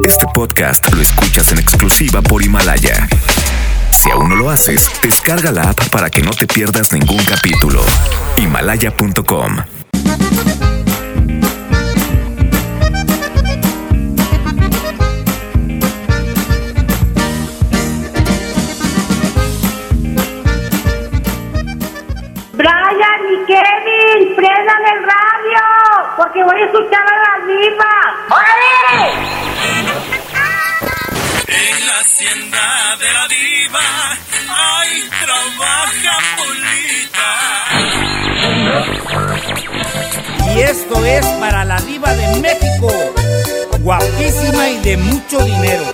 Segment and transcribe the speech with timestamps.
[0.00, 3.08] Este podcast lo escuchas en exclusiva por Himalaya.
[3.92, 7.84] Si aún no lo haces, descarga la app para que no te pierdas ningún capítulo.
[8.36, 9.58] Himalaya.com
[22.54, 25.60] Brian y Kevin, prendan el radio,
[26.16, 27.92] porque voy a escuchar a la diva.
[32.22, 33.82] Hacienda de la diva,
[34.48, 37.30] ahí trabaja Polita.
[40.54, 42.92] Y esto es para la diva de México,
[43.80, 45.84] guapísima y de mucho dinero.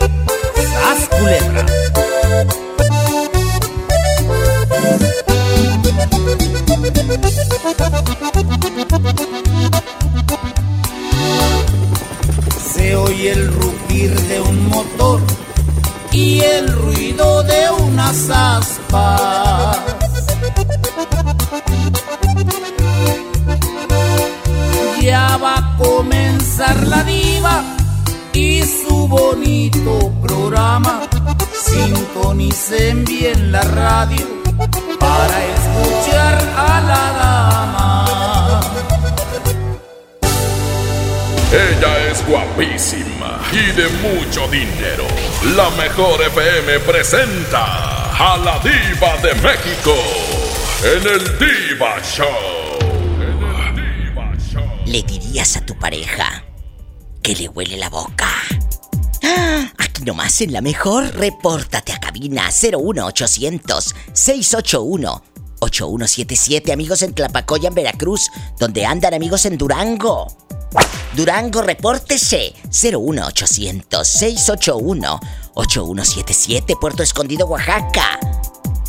[0.54, 1.64] ¡Sas culebra!
[12.74, 15.27] Se oye el rugir de un motor
[17.18, 19.78] de unas aspas.
[25.00, 27.62] Ya va a comenzar la diva
[28.32, 31.00] y su bonito programa.
[31.52, 34.26] Sintonicen bien la radio
[35.00, 38.60] para escuchar a la dama.
[41.50, 43.07] Ella es guapísima
[43.52, 45.04] y de mucho dinero.
[45.56, 49.94] La mejor FM presenta a la diva de México
[50.82, 52.26] en el Diva Show.
[53.20, 54.62] En el Diva Show.
[54.86, 56.44] ¿Le dirías a tu pareja
[57.22, 58.28] que le huele la boca?
[59.22, 65.22] Ah, Aquí nomás en la mejor, repórtate a cabina 01800 681
[65.60, 70.28] 8177, amigos en Tlapacoya, en Veracruz, donde andan amigos en Durango.
[71.14, 75.20] Durango, repórtese 01800 681
[75.54, 78.20] 8177, Puerto Escondido, Oaxaca.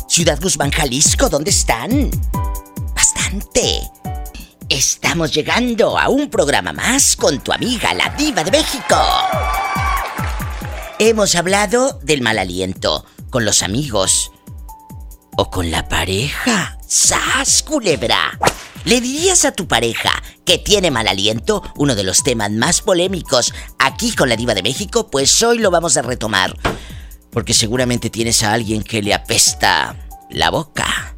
[0.08, 2.10] Ciudad Guzmán, Jalisco, ¿dónde están?
[2.94, 3.80] Bastante.
[4.68, 8.96] Estamos llegando a un programa más con tu amiga, la diva de México.
[11.00, 14.30] Hemos hablado del mal aliento con los amigos
[15.36, 16.78] o con la pareja.
[16.86, 18.38] ¡Sas, culebra!
[18.84, 20.10] ¿Le dirías a tu pareja
[20.44, 21.62] que tiene mal aliento?
[21.76, 25.70] Uno de los temas más polémicos aquí con la diva de México, pues hoy lo
[25.70, 26.56] vamos a retomar.
[27.30, 29.96] Porque seguramente tienes a alguien que le apesta
[30.30, 31.14] la boca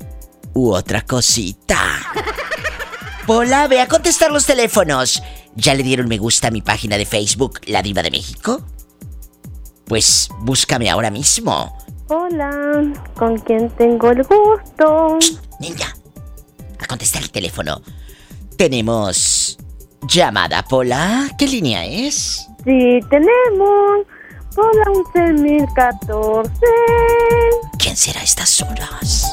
[0.55, 1.79] u otra cosita.
[3.29, 5.23] Hola, ve a contestar los teléfonos.
[5.55, 8.67] ¿Ya le dieron me gusta a mi página de Facebook, La Diva de México?
[9.85, 11.79] Pues búscame ahora mismo.
[12.09, 15.19] Hola, ¿con quién tengo el gusto?
[15.61, 15.95] Niña,
[16.83, 17.83] a contestar el teléfono.
[18.57, 19.59] Tenemos
[20.09, 21.31] llamada, Pola.
[21.39, 22.47] ¿Qué línea es?
[22.65, 24.07] Sí, tenemos.
[24.57, 24.85] Hola,
[25.15, 26.51] 11014.
[27.79, 29.33] ¿Quién será a estas horas?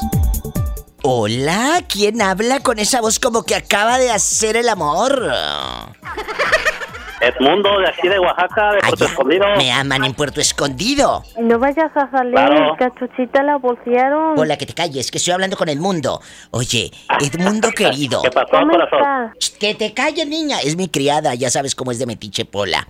[1.02, 5.30] Hola, ¿quién habla con esa voz como que acaba de hacer el amor?
[7.20, 9.46] Edmundo, de aquí de Oaxaca, de Puerto Escondido.
[9.56, 11.22] me aman en Puerto Escondido.
[11.38, 12.76] No vayas a salir, Claro.
[12.78, 14.38] cachuchita la bolsearon.
[14.38, 16.20] Hola, que te calles, que estoy hablando con Edmundo.
[16.50, 18.22] Oye, Edmundo querido.
[18.22, 18.98] ¿Qué pasó, ¿Cómo corazón?
[19.00, 19.38] estás?
[19.52, 20.58] Ch, Que te calles, niña.
[20.60, 22.86] Es mi criada, ya sabes cómo es de metiche Pola.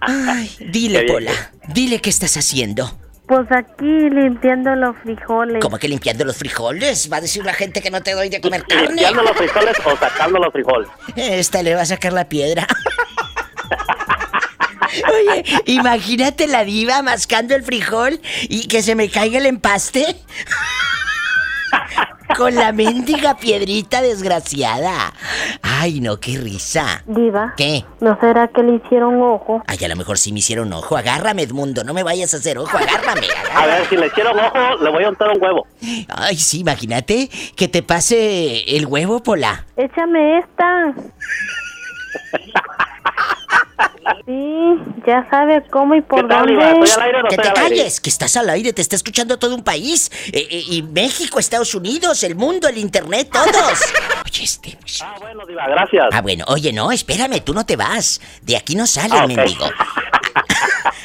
[0.00, 1.02] Ay, dile.
[1.04, 1.32] Pola.
[1.68, 2.90] Dile qué estás haciendo.
[3.26, 5.62] Pues aquí limpiando los frijoles.
[5.62, 7.08] ¿Cómo que limpiando los frijoles?
[7.12, 8.88] Va a decir la gente que no te doy de comer carne.
[8.88, 10.88] ¿Limpiando los frijoles o sacando los frijoles?
[11.14, 12.66] Esta le va a sacar la piedra.
[15.08, 20.16] Oye, imagínate la diva mascando el frijol y que se me caiga el empaste.
[22.36, 25.12] Con la mendiga piedrita desgraciada.
[25.62, 27.02] Ay, no, qué risa.
[27.06, 27.54] Diva.
[27.56, 27.84] ¿Qué?
[28.00, 29.62] ¿No será que le hicieron ojo?
[29.66, 30.96] Ay, a lo mejor sí me hicieron ojo.
[30.96, 31.82] Agárrame, Edmundo.
[31.82, 32.76] No me vayas a hacer ojo.
[32.78, 33.26] Agárrame.
[33.52, 35.66] A ver, si le hicieron ojo, le voy a untar un huevo.
[36.08, 39.66] Ay, sí, imagínate que te pase el huevo, Pola.
[39.76, 40.94] Échame esta.
[44.26, 44.76] Sí,
[45.06, 46.52] ya sabe cómo y por ¿Qué tal, dónde.
[46.52, 46.84] Diva?
[46.84, 47.54] ¿Estoy al aire no Que te aire?
[47.60, 50.10] calles, que estás al aire, te está escuchando todo un país.
[50.32, 53.52] Eh, eh, y México, Estados Unidos, el mundo, el internet, todos.
[54.24, 54.76] Oye, este.
[54.80, 56.06] pues- Ah, bueno, Diva, gracias.
[56.12, 58.20] Ah, bueno, oye, no, espérame, tú no te vas.
[58.42, 59.66] De aquí no sale Ah, mendigo.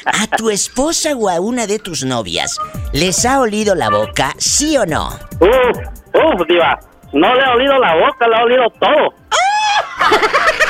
[0.06, 2.58] A tu esposa o a una de tus novias,
[2.92, 5.08] ¿les ha olido la boca, sí o no?
[5.40, 5.78] Uf,
[6.14, 6.78] uf, Diva.
[7.12, 9.14] No le ha olido la boca, le ha olido todo.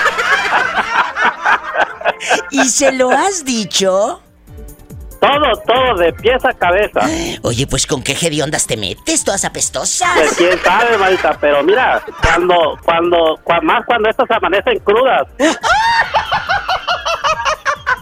[2.51, 4.23] ¿Y se lo has dicho?
[5.21, 7.01] Todo, todo, de pies a cabeza.
[7.43, 10.35] Oye, pues con qué hediondas te metes, todas Pues apestosas.
[10.37, 15.27] quién sabe, Marita, pero mira, cuando, cuando, cua- más cuando estas amanecen crudas.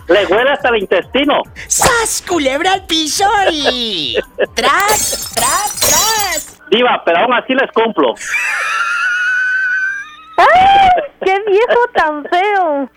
[0.09, 1.41] Le huele hasta el intestino.
[1.67, 4.17] ¡Sas, culebra al piso y...
[4.55, 6.61] ¡Tras, tras, tras!
[6.71, 8.15] Diva, pero aún así les cumplo.
[10.37, 10.91] ¡Ay!
[11.25, 12.91] ¡Qué viejo tan feo!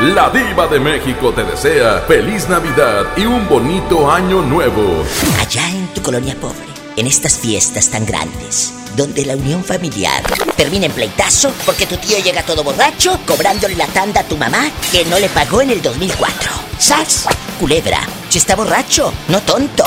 [0.00, 5.04] La diva de México te desea feliz Navidad y un bonito año nuevo.
[5.38, 6.56] Allá en tu colonia pobre,
[6.96, 10.22] en estas fiestas tan grandes, donde la unión familiar
[10.56, 14.70] termina en pleitazo porque tu tío llega todo borracho cobrándole la tanda a tu mamá
[14.90, 16.50] que no le pagó en el 2004.
[16.78, 17.26] ¡Sas!
[17.58, 18.00] Culebra,
[18.30, 19.84] si está borracho, no tonto.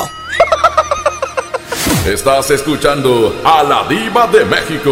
[2.05, 4.91] Estás escuchando a la diva de México.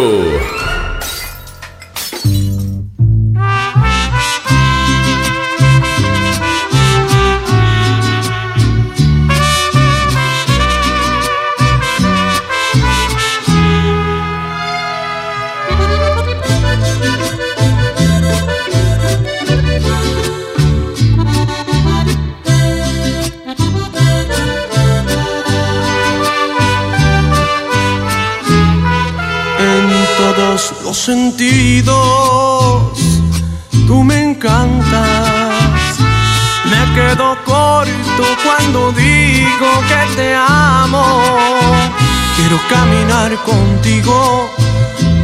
[30.91, 32.83] Los sentidos,
[33.87, 35.29] tú me encantas.
[36.65, 41.05] Me quedo corto cuando digo que te amo.
[42.35, 44.49] Quiero caminar contigo,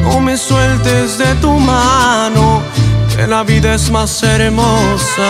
[0.04, 2.62] no me sueltes de tu mano,
[3.14, 5.30] que la vida es más hermosa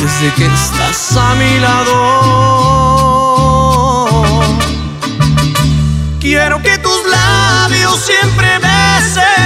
[0.00, 1.94] desde que estás a mi lado.
[6.18, 8.58] Quiero que tus labios siempre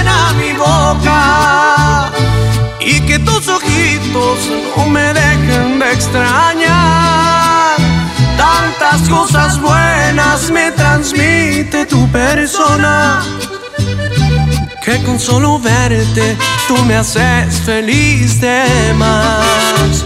[0.07, 2.11] a mi boca
[2.79, 4.39] y que tus ojitos
[4.75, 7.77] no me dejen de extrañar.
[8.37, 13.21] Tantas cosas buenas me transmite tu persona
[14.83, 16.37] que con solo verte
[16.67, 20.05] tú me haces feliz de más.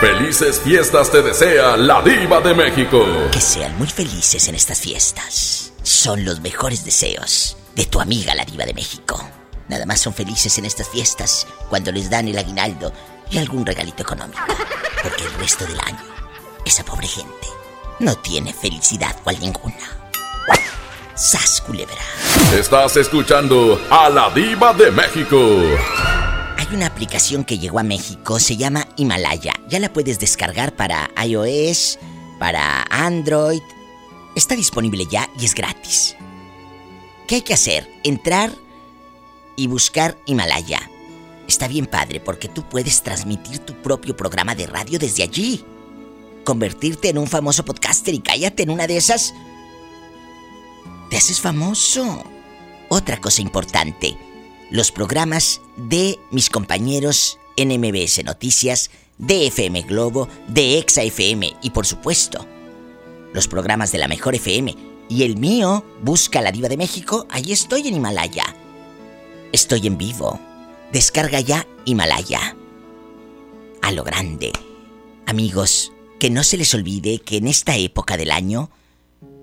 [0.00, 3.04] Felices fiestas te desea la diva de México.
[3.32, 5.72] Que sean muy felices en estas fiestas.
[5.82, 9.20] Son los mejores deseos de tu amiga la diva de México.
[9.66, 12.92] Nada más son felices en estas fiestas cuando les dan el aguinaldo
[13.28, 14.40] y algún regalito económico.
[15.02, 16.04] Porque el resto del año,
[16.64, 17.48] esa pobre gente
[17.98, 19.74] no tiene felicidad cual ninguna.
[21.16, 21.98] ¡Sas, culebra!
[22.54, 25.38] Estás escuchando a la diva de México.
[26.68, 29.54] Hay una aplicación que llegó a México, se llama Himalaya.
[29.68, 31.98] Ya la puedes descargar para iOS,
[32.38, 33.62] para Android
[34.38, 36.14] Está disponible ya y es gratis.
[37.26, 37.90] ¿Qué hay que hacer?
[38.04, 38.52] Entrar
[39.56, 40.80] y buscar Himalaya.
[41.48, 45.64] Está bien padre porque tú puedes transmitir tu propio programa de radio desde allí.
[46.44, 49.34] Convertirte en un famoso podcaster y cállate en una de esas.
[51.10, 52.22] Te haces famoso.
[52.90, 54.16] Otra cosa importante.
[54.70, 61.70] Los programas de mis compañeros en MBS Noticias, de FM Globo, de Exa FM y
[61.70, 62.46] por supuesto,
[63.32, 64.76] los programas de la Mejor FM
[65.08, 68.44] y el mío, Busca la Diva de México, ahí estoy en Himalaya.
[69.52, 70.38] Estoy en vivo.
[70.92, 72.54] Descarga ya Himalaya.
[73.80, 74.52] A lo grande.
[75.26, 78.70] Amigos, que no se les olvide que en esta época del año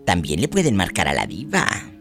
[0.06, 1.95] también le pueden marcar a la diva.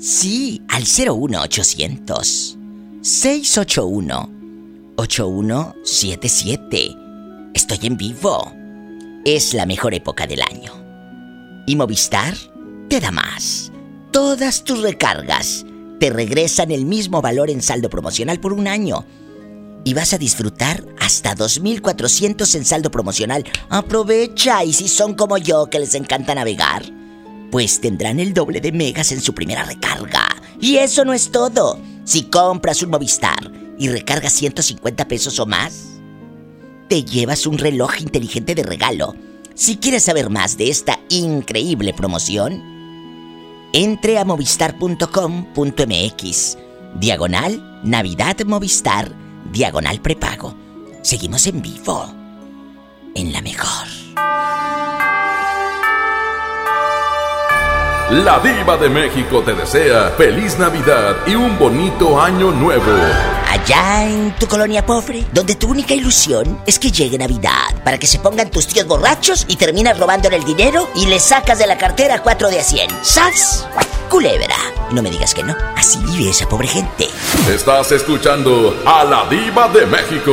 [0.00, 2.56] Sí, al 01800
[3.02, 4.30] 681
[4.94, 6.96] 8177.
[7.52, 8.52] Estoy en vivo.
[9.24, 10.72] Es la mejor época del año.
[11.66, 12.32] Y Movistar
[12.88, 13.72] te da más.
[14.12, 15.66] Todas tus recargas
[15.98, 19.04] te regresan el mismo valor en saldo promocional por un año.
[19.84, 23.42] Y vas a disfrutar hasta 2.400 en saldo promocional.
[23.68, 26.84] Aprovecha y si son como yo que les encanta navegar,
[27.50, 30.28] pues tendrán el doble de megas en su primera recarga.
[30.60, 31.78] Y eso no es todo.
[32.04, 35.98] Si compras un Movistar y recargas 150 pesos o más,
[36.88, 39.14] te llevas un reloj inteligente de regalo.
[39.54, 42.62] Si quieres saber más de esta increíble promoción,
[43.72, 46.58] entre a movistar.com.mx,
[46.98, 49.12] diagonal Navidad Movistar,
[49.52, 50.56] diagonal prepago.
[51.02, 52.06] Seguimos en vivo,
[53.14, 53.86] en la mejor.
[58.10, 62.90] La diva de México te desea feliz Navidad y un bonito año nuevo.
[63.46, 68.06] Allá en tu colonia pobre, donde tu única ilusión es que llegue Navidad, para que
[68.06, 71.76] se pongan tus tíos borrachos y terminas robándole el dinero y le sacas de la
[71.76, 72.88] cartera cuatro de a 100.
[73.02, 73.68] ¡Sas!
[74.08, 74.56] Culebra.
[74.90, 77.08] Y no me digas que no, así vive esa pobre gente.
[77.52, 80.32] Estás escuchando a la diva de México.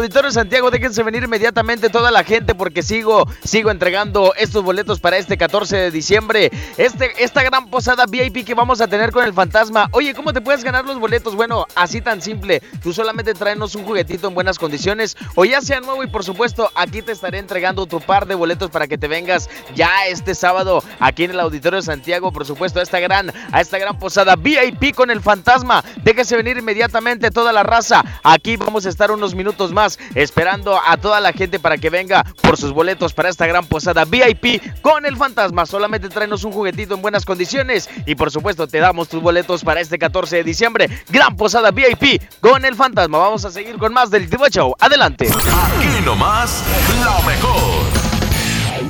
[0.00, 0.70] Auditorio Santiago.
[0.70, 5.76] Déjense venir inmediatamente toda la gente porque sigo, sigo entregando estos boletos para este 14
[5.76, 6.50] de diciembre.
[6.78, 9.90] Este, esta gran posada VIP que vamos a tener con el fantasma.
[9.92, 11.36] Oye, ¿cómo te puedes ganar los boletos?
[11.36, 12.62] Bueno, así tan simple.
[12.82, 16.70] Tú solamente tráenos un juguetito en buenas condiciones o ya sea nuevo y por supuesto
[16.74, 20.82] aquí te estaré entregando tu par de boletos para que te vengas ya este sábado
[20.98, 22.32] aquí en el Auditorio Santiago.
[22.32, 25.84] Por supuesto, a esta gran, a esta gran posada VIP con el fantasma.
[26.02, 28.02] Déjese venir inmediatamente toda la raza.
[28.22, 32.24] Aquí vamos a estar unos minutos más esperando a toda la gente para que venga
[32.42, 35.66] por sus boletos para esta gran posada VIP con el fantasma.
[35.66, 39.80] Solamente tráenos un juguetito en buenas condiciones y por supuesto te damos tus boletos para
[39.80, 40.88] este 14 de diciembre.
[41.08, 43.18] Gran posada VIP con el fantasma.
[43.18, 44.74] Vamos a seguir con más del Divo Show.
[44.78, 45.28] Adelante.
[45.28, 46.62] Aquí nomás,
[47.04, 48.10] la mejor.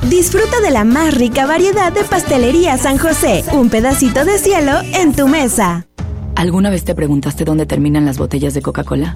[0.09, 3.43] Disfruta de la más rica variedad de pastelería San José.
[3.51, 5.85] Un pedacito de cielo en tu mesa.
[6.35, 9.15] ¿Alguna vez te preguntaste dónde terminan las botellas de Coca-Cola?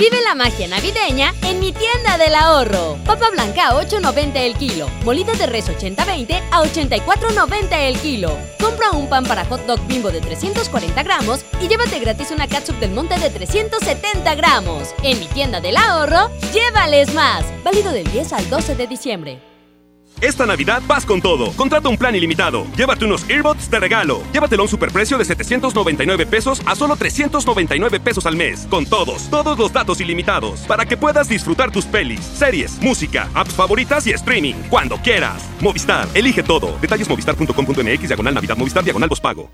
[0.00, 2.96] Vive la magia navideña en mi tienda del ahorro.
[3.04, 4.88] Papa blanca a 8.90 el kilo.
[5.04, 8.34] Molida de res 80-20 a 84.90 el kilo.
[8.58, 12.76] Compra un pan para hot dog bimbo de 340 gramos y llévate gratis una catsup
[12.76, 14.94] del monte de 370 gramos.
[15.02, 17.44] En mi tienda del ahorro, llévales más.
[17.62, 19.49] Válido del 10 al 12 de diciembre.
[20.20, 21.52] Esta Navidad vas con todo.
[21.52, 22.66] Contrata un plan ilimitado.
[22.76, 24.22] Llévate unos earbuds de regalo.
[24.32, 28.66] Llévatelo a un superprecio de 799 pesos a solo 399 pesos al mes.
[28.70, 30.60] Con todos, todos los datos ilimitados.
[30.60, 34.54] Para que puedas disfrutar tus pelis, series, música, apps favoritas y streaming.
[34.68, 35.42] Cuando quieras.
[35.60, 36.78] Movistar, elige todo.
[36.80, 39.50] Detalles movistar.com.mx, diagonal Navidad, Movistar, diagonal pago.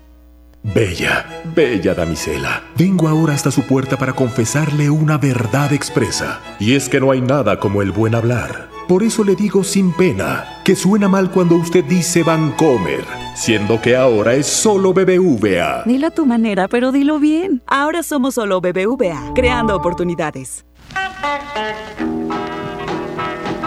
[0.63, 6.41] Bella, bella damisela, vengo ahora hasta su puerta para confesarle una verdad expresa.
[6.59, 8.76] Y es que no hay nada como el buen hablar.
[8.87, 13.03] Por eso le digo sin pena que suena mal cuando usted dice Vancomer,
[13.35, 15.83] siendo que ahora es solo BBVA.
[15.85, 17.61] Dilo a tu manera, pero dilo bien.
[17.67, 20.65] Ahora somos solo BBVA, creando oportunidades.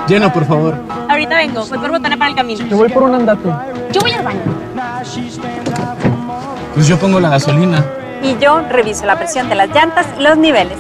[0.08, 0.74] Llena, por favor.
[1.10, 2.66] Ahorita vengo, voy por botana para el camino.
[2.66, 3.50] Yo voy por un andate.
[3.92, 4.40] Yo voy al baño.
[6.72, 7.84] Pues yo pongo la gasolina.
[8.22, 10.78] Y yo reviso la presión de las llantas y los niveles.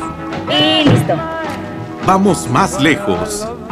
[0.48, 1.14] Y listo.
[2.06, 3.46] Vamos más lejos.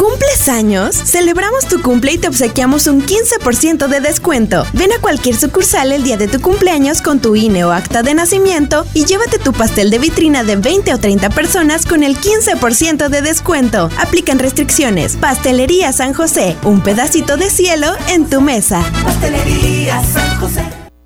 [0.00, 0.96] ¿Cumples años?
[0.96, 4.64] Celebramos tu cumple y te obsequiamos un 15% de descuento.
[4.72, 8.14] Ven a cualquier sucursal el día de tu cumpleaños con tu INE o acta de
[8.14, 13.10] nacimiento y llévate tu pastel de vitrina de 20 o 30 personas con el 15%
[13.10, 13.90] de descuento.
[13.98, 15.16] Aplican restricciones.
[15.16, 18.82] Pastelería San José, un pedacito de cielo en tu mesa.
[19.04, 20.79] Pastelería San José.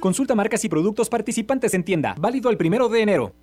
[0.00, 2.14] Consulta marcas y productos participantes en tienda.
[2.18, 3.34] Válido el primero de enero.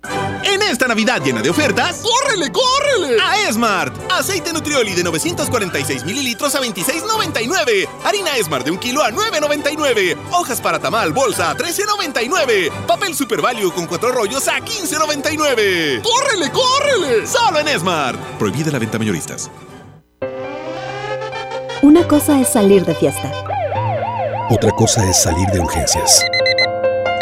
[0.42, 3.16] En esta Navidad llena de ofertas, ¡córrele, córrele!
[3.22, 3.94] A Esmart.
[4.10, 7.88] Aceite Nutrioli de 946 mililitros a 26,99.
[8.04, 10.16] Harina Esmart de un kilo a 9,99.
[10.32, 12.70] Hojas para tamal bolsa a 13,99.
[12.86, 16.02] Papel Super Value con cuatro rollos a 15,99.
[16.02, 17.26] ¡Córrele, córrele!
[17.26, 18.18] Solo en Esmart.
[18.38, 19.50] Prohibida la venta mayoristas.
[21.82, 23.32] Una cosa es salir de fiesta.
[24.50, 26.24] Otra cosa es salir de urgencias.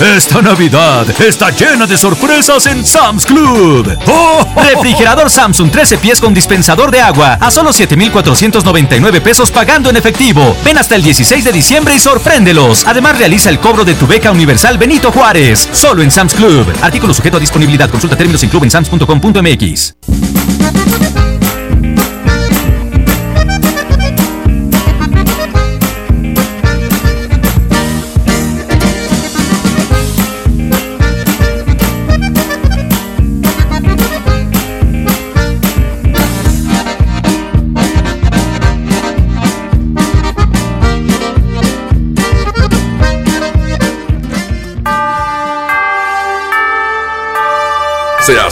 [0.00, 3.96] Esta Navidad está llena de sorpresas en Sam's Club.
[4.06, 4.46] ¡Oh!
[4.54, 10.54] Refrigerador Samsung 13 pies con dispensador de agua a solo 7,499 pesos pagando en efectivo.
[10.62, 12.86] Ven hasta el 16 de diciembre y sorpréndelos.
[12.86, 15.66] Además, realiza el cobro de tu beca universal Benito Juárez.
[15.72, 16.66] Solo en Sam's Club.
[16.82, 17.88] Artículo sujeto a disponibilidad.
[17.88, 19.94] Consulta términos en clubensams.com.mx.
[21.06, 21.35] Se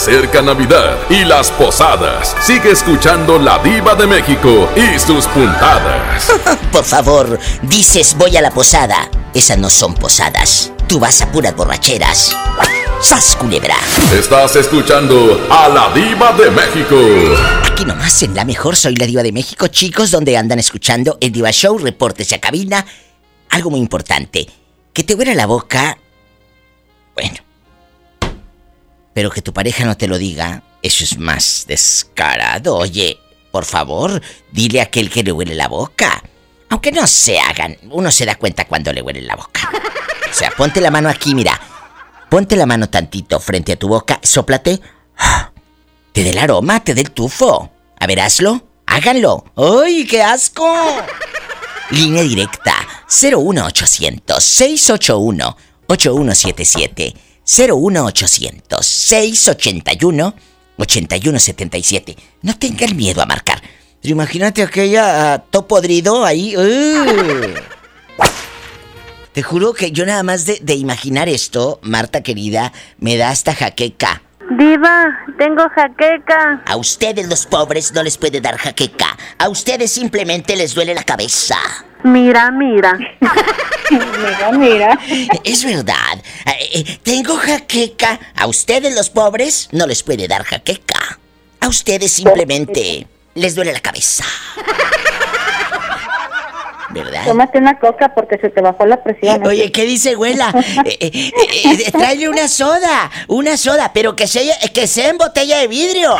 [0.04, 2.36] acerca Navidad y las posadas.
[2.42, 6.30] Sigue escuchando La Diva de México y sus puntadas.
[6.72, 9.08] Por favor, dices voy a la posada.
[9.32, 10.70] Esas no son posadas.
[10.86, 12.36] Tú vas a puras borracheras.
[13.00, 13.76] ¡Sas, culebra!
[14.12, 16.96] Estás escuchando a La Diva de México.
[17.64, 21.32] Aquí nomás en La Mejor Soy la Diva de México, chicos, donde andan escuchando el
[21.32, 22.84] Diva Show, reportes a cabina.
[23.48, 24.46] Algo muy importante,
[24.92, 25.96] que te huela la boca.
[27.14, 27.43] Bueno.
[29.14, 32.77] Pero que tu pareja no te lo diga, eso es más descarado.
[32.77, 33.18] Oye,
[33.50, 36.22] por favor, dile a aquel que le huele la boca.
[36.68, 39.70] Aunque no se hagan, uno se da cuenta cuando le huele la boca.
[40.29, 41.59] O sea, ponte la mano aquí, mira.
[42.29, 44.81] Ponte la mano tantito frente a tu boca, sóplate.
[46.12, 47.70] Te dé el aroma, te dé el tufo.
[47.98, 48.68] A ver, hazlo.
[48.87, 49.44] Háganlo.
[49.57, 50.66] ¡Ay, qué asco!
[51.90, 52.74] Línea directa
[53.09, 60.35] 01800 681 8177 01800 681
[60.76, 62.16] 8177.
[62.42, 63.62] No tengan miedo a marcar.
[64.00, 66.57] Pero imagínate aquella uh, to podrido ahí.
[66.57, 67.54] ¡uh!
[69.33, 73.54] Te juro que yo nada más de, de, imaginar esto, Marta querida, me da hasta
[73.54, 74.22] jaqueca.
[74.50, 76.62] Diva, tengo jaqueca.
[76.66, 79.16] A ustedes los pobres no les puede dar jaqueca.
[79.38, 81.57] A ustedes simplemente les duele la cabeza.
[82.02, 82.98] Mira, mira.
[83.90, 84.98] mira, mira.
[85.44, 86.22] Es verdad.
[86.46, 88.20] Eh, tengo jaqueca.
[88.37, 91.18] A ustedes los pobres no les puede dar jaqueca.
[91.61, 94.24] A ustedes simplemente les duele la cabeza.
[96.94, 97.24] ¿Verdad?
[97.26, 99.44] Tómate una coca porque se te bajó la presión.
[99.46, 100.52] Oye, ¿qué dice abuela?
[100.85, 101.33] eh, eh,
[101.64, 106.16] eh, tráele una soda, una soda, pero que sea, que sea en botella de vidrio.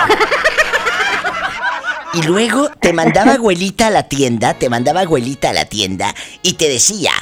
[2.15, 6.55] Y luego te mandaba abuelita a la tienda, te mandaba abuelita a la tienda y
[6.55, 7.13] te decía,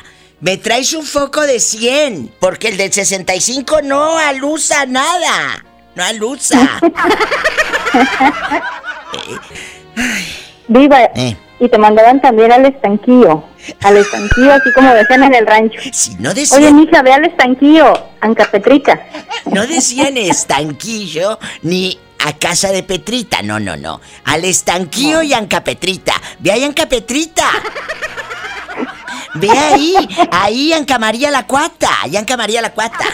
[0.41, 6.81] me traes un foco de 100, porque el del 65 no alusa nada, no alusa.
[10.69, 11.05] Viva.
[11.15, 11.37] Eh.
[11.63, 13.45] Y te mandaban también al estanquillo.
[13.85, 15.79] Al estanquillo, así como decían en el rancho.
[15.93, 16.61] Si no decían...
[16.61, 19.01] Oye, mija, ve al estanquillo, Anca Petrita.
[19.45, 21.97] No decían estanquillo ni
[22.27, 24.01] a casa de Petrita, no, no, no.
[24.25, 25.23] Al estanquillo no.
[25.23, 26.15] y Anca Petrita.
[26.41, 27.49] Ve ahí, Anca Petrita.
[29.35, 29.95] Ve ahí,
[30.33, 33.07] ahí Anca María la Cuata, ahí Anca María la Cuata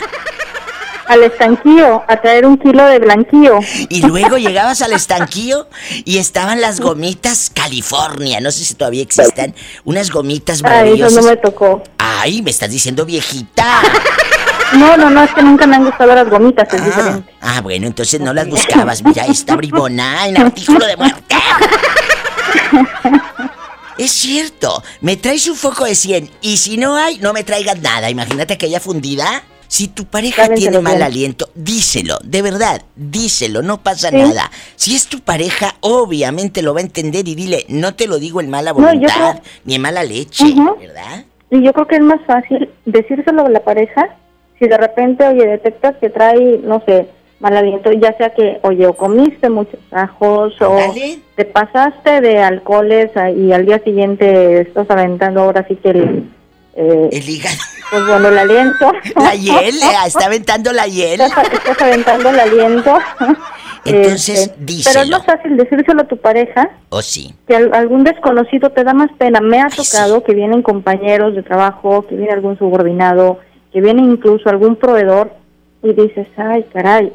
[1.08, 3.58] al estanquillo a traer un kilo de blanquillo.
[3.88, 5.68] Y luego llegabas al estanquillo
[6.04, 11.12] y estaban las gomitas California, no sé si todavía existan, unas gomitas maravillosas.
[11.12, 11.82] Ay, eso no me tocó.
[11.98, 13.82] Ay, me estás diciendo viejita.
[14.74, 17.32] No, no, no, es que nunca me han gustado las gomitas, es ah, diferente.
[17.40, 21.34] Ah, bueno, entonces no las buscabas, mira, esta bribona en artículo de muerte.
[23.98, 27.80] Es cierto, me traes un foco de 100 y si no hay, no me traigas
[27.80, 28.08] nada.
[28.08, 29.42] Imagínate aquella fundida.
[29.68, 31.02] Si tu pareja tiene mal bien.
[31.04, 34.16] aliento, díselo, de verdad, díselo, no pasa ¿Sí?
[34.16, 34.50] nada.
[34.76, 38.40] Si es tu pareja, obviamente lo va a entender y dile, no te lo digo
[38.40, 39.42] en mala voluntad, no, creo...
[39.64, 40.78] ni en mala leche, uh -huh.
[40.78, 41.24] ¿verdad?
[41.50, 44.16] Y yo creo que es más fácil decírselo a la pareja
[44.58, 47.06] si de repente, oye, detectas que trae, no sé,
[47.40, 50.74] mal aliento, ya sea que, oye, o comiste muchos ajos ¿Dale?
[50.74, 56.30] o te pasaste de alcoholes y al día siguiente estás aventando ahora sí que el...
[56.80, 57.56] Eh, el hígado.
[57.90, 58.92] Pues bueno, el aliento.
[59.16, 59.74] La hiel,
[60.06, 61.20] está aventando la hiel.
[61.20, 62.98] Estás, estás aventando el aliento.
[63.84, 64.92] Entonces, este, díselo.
[64.92, 66.70] Pero es más fácil decírselo a tu pareja.
[66.90, 67.34] ¿O oh, sí?
[67.48, 69.40] Que algún desconocido te da más pena.
[69.40, 70.24] Me ha Ay, tocado sí.
[70.26, 73.40] que vienen compañeros de trabajo, que viene algún subordinado,
[73.72, 75.32] que viene incluso algún proveedor
[75.82, 77.12] y dices, ay, caray.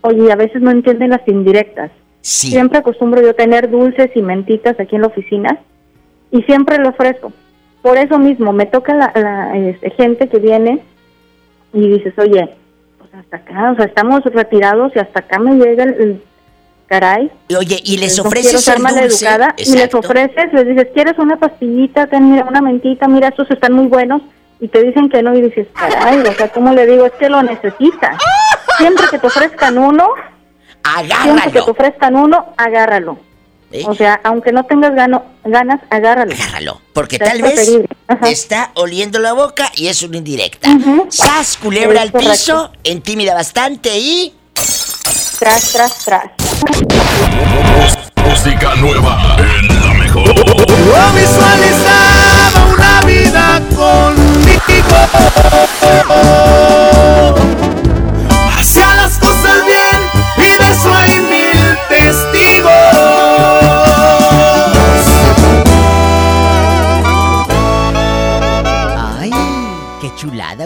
[0.00, 1.90] Oye, a veces no entienden las indirectas.
[2.22, 2.50] Sí.
[2.50, 5.58] Siempre acostumbro yo tener dulces y mentitas aquí en la oficina
[6.30, 7.32] y siempre lo ofrezco
[7.82, 10.82] por eso mismo me toca la, la este, gente que viene
[11.72, 12.48] y dices, oye,
[12.98, 16.22] pues hasta acá, o sea, estamos retirados y hasta acá me llega el, el
[16.86, 17.30] caray.
[17.58, 19.24] Oye, y les no ofreces ser mal dulce.
[19.24, 22.06] educada y les ofreces, les dices, ¿quieres una pastillita?
[22.06, 24.22] Ten, mira, una mentita, mira, estos están muy buenos.
[24.60, 27.04] y te dicen que no y dices, caray, o sea, ¿cómo le digo?
[27.06, 28.16] Es que lo necesitas.
[28.78, 30.06] Siempre que te ofrezcan uno,
[31.22, 33.18] siempre que te ofrezcan uno, agárralo.
[33.86, 36.32] O sea, aunque no tengas gano, ganas, agárralo.
[36.34, 36.80] Agárralo.
[36.92, 37.70] Porque tal vez
[38.22, 40.68] te está oliendo la boca y es una indirecta.
[41.08, 44.34] Sas, culebra al piso, intimida bastante y...
[45.38, 46.24] Tras, tras, tras.
[48.16, 50.34] Música nueva en la mejor.
[50.34, 54.96] Yo visualizaba una vida contigo.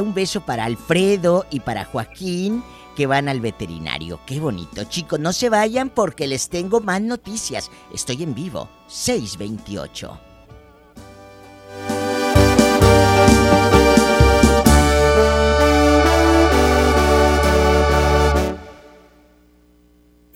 [0.02, 2.62] Un beso para Alfredo y para Joaquín
[2.96, 4.20] que van al veterinario.
[4.26, 4.84] ¡Qué bonito!
[4.84, 7.70] Chicos, no se vayan porque les tengo más noticias.
[7.92, 8.68] Estoy en vivo.
[8.88, 10.20] 628.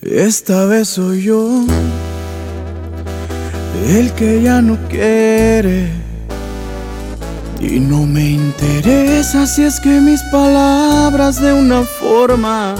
[0.02, 1.64] Esta vez soy yo
[3.88, 6.09] el que ya no quiere.
[7.60, 12.74] Y no me interesa si es que mis palabras de una forma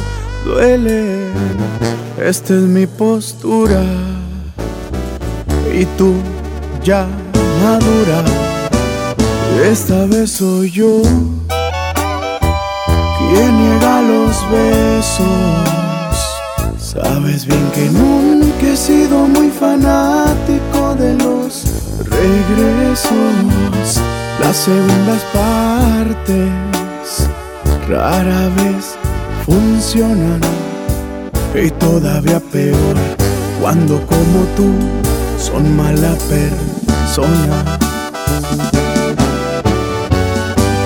[0.45, 1.29] duelen.
[2.19, 3.83] Esta es mi postura.
[5.73, 6.15] Y tú
[6.83, 7.07] ya
[7.63, 8.25] madura.
[9.63, 11.03] Esta vez soy yo
[13.19, 15.21] quien niega los besos.
[16.79, 21.65] Sabes bien que nunca he sido muy fanático de los
[22.09, 23.11] regresos.
[24.41, 27.29] Las segundas partes
[27.89, 28.97] rara vez
[29.45, 30.41] funcionan.
[31.55, 32.97] Y todavía peor
[33.61, 34.73] cuando como tú
[35.39, 37.79] son mala persona.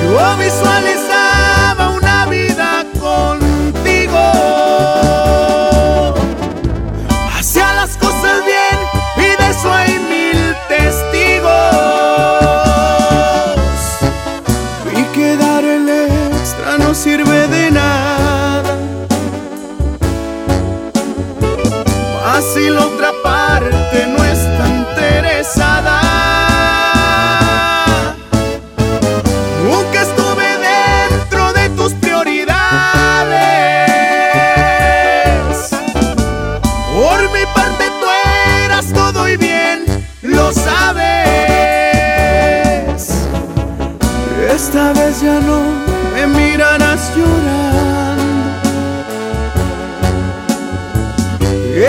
[0.02, 1.03] Yo visualizaba
[22.70, 23.03] Más si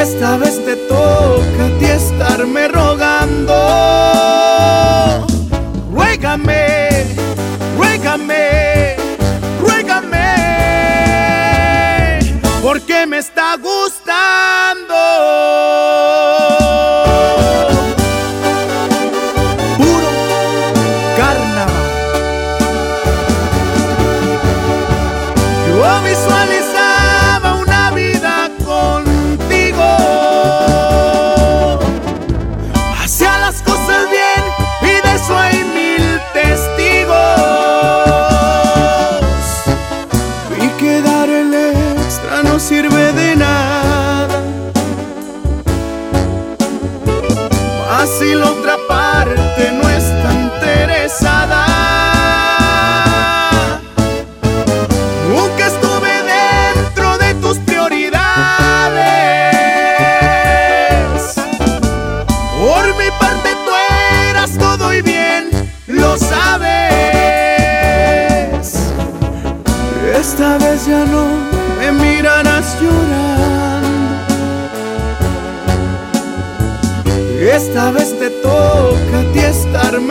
[0.07, 4.44] Esta vez te toca a ti estarme rogando.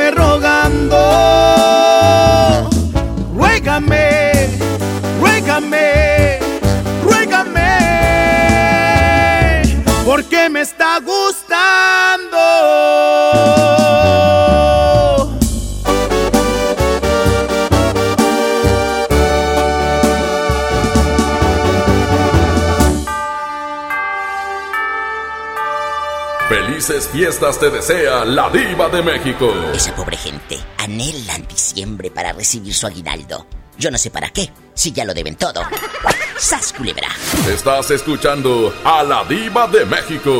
[0.04, 0.63] Estarme rogando.
[27.24, 29.50] Fiestas te desea la diva de México.
[29.72, 33.46] Esa pobre gente anhelan diciembre para recibir su aguinaldo.
[33.78, 35.62] Yo no sé para qué, si ya lo deben todo.
[36.38, 37.08] ¡Sas, culebra!
[37.48, 40.38] Estás escuchando a la diva de México.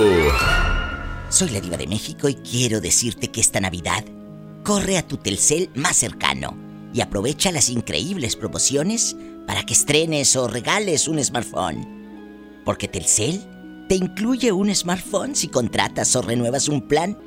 [1.31, 4.05] Soy la diva de México y quiero decirte que esta Navidad
[4.63, 6.55] corre a tu Telcel más cercano
[6.93, 9.17] y aprovecha las increíbles promociones
[9.47, 12.61] para que estrenes o regales un smartphone.
[12.63, 13.43] Porque Telcel
[13.89, 17.19] te incluye un smartphone si contratas o renuevas un plan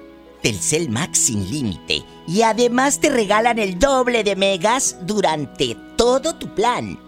[0.41, 6.53] Telcel Max sin límite y además te regalan el doble de megas durante todo tu
[6.53, 6.99] plan.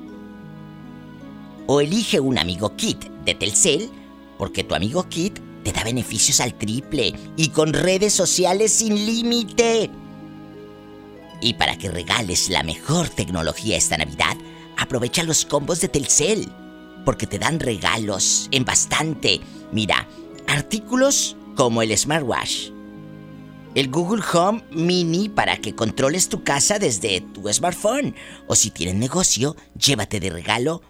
[1.67, 3.89] O elige un amigo kit de Telcel
[4.37, 9.89] porque tu amigo kit te da beneficios al triple y con redes sociales sin límite.
[11.41, 14.35] Y para que regales la mejor tecnología esta Navidad,
[14.77, 16.51] aprovecha los combos de Telcel,
[17.05, 19.39] porque te dan regalos en bastante.
[19.71, 20.07] Mira,
[20.47, 22.71] artículos como el smartwatch,
[23.75, 28.15] el Google Home Mini para que controles tu casa desde tu smartphone,
[28.47, 30.81] o si tienes negocio, llévate de regalo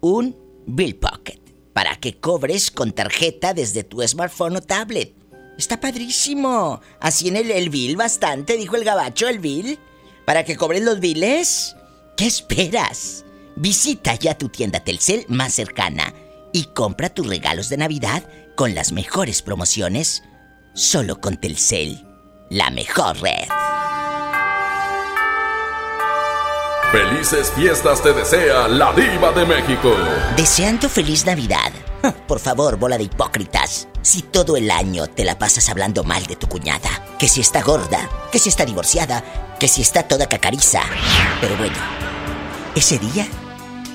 [0.00, 0.36] un
[0.66, 1.40] Bill Pocket
[1.72, 5.14] para que cobres con tarjeta desde tu smartphone o tablet.
[5.56, 6.80] Está padrísimo.
[7.00, 9.78] Así en el, el bill bastante, dijo el gabacho, el bill.
[10.24, 11.76] Para que cobres los biles.
[12.16, 13.24] ¿Qué esperas?
[13.56, 16.14] Visita ya tu tienda Telcel más cercana
[16.52, 18.24] y compra tus regalos de Navidad
[18.56, 20.22] con las mejores promociones
[20.74, 22.06] solo con Telcel,
[22.48, 23.48] la mejor red.
[26.92, 29.94] Felices fiestas te desea la diva de México.
[30.36, 31.70] Deseando feliz Navidad.
[32.26, 33.86] Por favor, bola de hipócritas.
[34.02, 37.62] Si todo el año te la pasas hablando mal de tu cuñada, que si está
[37.62, 39.22] gorda, que si está divorciada,
[39.60, 40.82] que si está toda cacariza.
[41.40, 41.76] Pero bueno,
[42.74, 43.26] ese día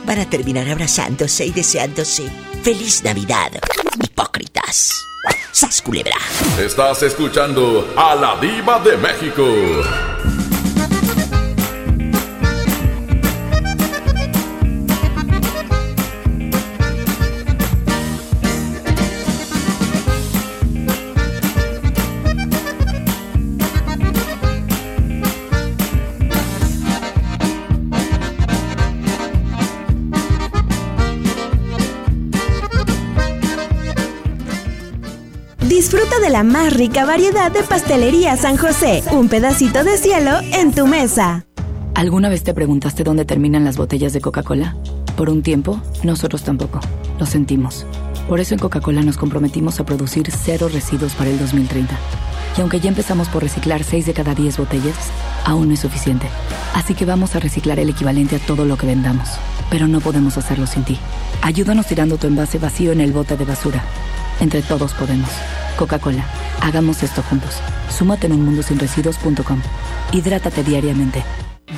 [0.06, 2.30] van a terminar abrazándose y deseándose
[2.64, 3.52] feliz Navidad.
[4.04, 4.92] Hipócritas.
[5.52, 6.18] ¡Sas culebra!
[6.60, 9.44] Estás escuchando a la diva de México.
[35.86, 39.04] Disfruta de la más rica variedad de pastelería San José.
[39.12, 41.46] Un pedacito de cielo en tu mesa.
[41.94, 44.76] ¿Alguna vez te preguntaste dónde terminan las botellas de Coca-Cola?
[45.16, 46.80] Por un tiempo, nosotros tampoco.
[47.20, 47.86] Lo sentimos.
[48.28, 51.96] Por eso en Coca-Cola nos comprometimos a producir cero residuos para el 2030.
[52.58, 54.96] Y aunque ya empezamos por reciclar 6 de cada 10 botellas,
[55.44, 56.26] aún no es suficiente.
[56.74, 59.30] Así que vamos a reciclar el equivalente a todo lo que vendamos.
[59.70, 60.98] Pero no podemos hacerlo sin ti.
[61.44, 63.84] Ayúdanos tirando tu envase vacío en el bote de basura.
[64.40, 65.30] Entre todos podemos.
[65.76, 66.26] Coca-Cola,
[66.62, 67.56] hagamos esto juntos.
[67.90, 69.62] Súmate en unmundosinresiduos.com.
[70.12, 71.24] Hidrátate diariamente.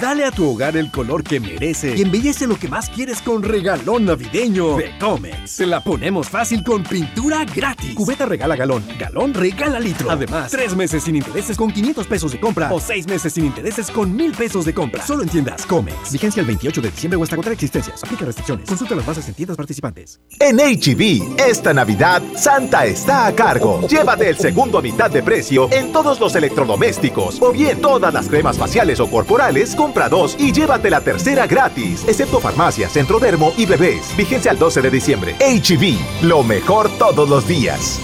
[0.01, 3.41] Dale a tu hogar el color que merece y embellece lo que más quieres con
[3.41, 5.49] regalón navideño de Comex.
[5.49, 7.95] Se la ponemos fácil con pintura gratis.
[7.95, 10.11] Cubeta regala galón, galón regala litro.
[10.11, 13.89] Además, tres meses sin intereses con 500 pesos de compra o seis meses sin intereses
[13.89, 15.05] con 1000 pesos de compra.
[15.05, 16.11] Solo en tiendas Comex.
[16.11, 18.03] Vigencia el 28 de diciembre o hasta agotar existencias.
[18.03, 18.67] Aplica restricciones.
[18.67, 20.19] Consulta las bases en tiendas participantes.
[20.39, 23.87] En HB, esta Navidad, Santa está a cargo.
[23.87, 28.27] Llévate el segundo a mitad de precio en todos los electrodomésticos o bien todas las
[28.27, 33.65] cremas faciales o corporales compra dos y llévate la tercera gratis, excepto farmacias, centrodermo y
[33.65, 34.13] bebés.
[34.17, 35.35] Vigencia al 12 de diciembre.
[35.39, 38.01] HB, lo mejor todos los días.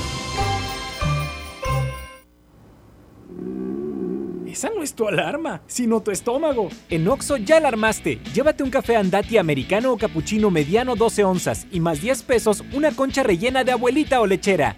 [4.48, 6.70] Esa no es tu alarma, sino tu estómago.
[6.90, 8.22] En Oxo ya alarmaste.
[8.34, 12.92] Llévate un café andati americano o capuchino mediano 12 onzas y más 10 pesos una
[12.92, 14.78] concha rellena de abuelita o lechera.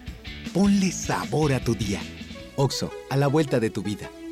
[0.54, 2.00] Ponle sabor a tu día.
[2.56, 4.08] Oxo, a la vuelta de tu vida.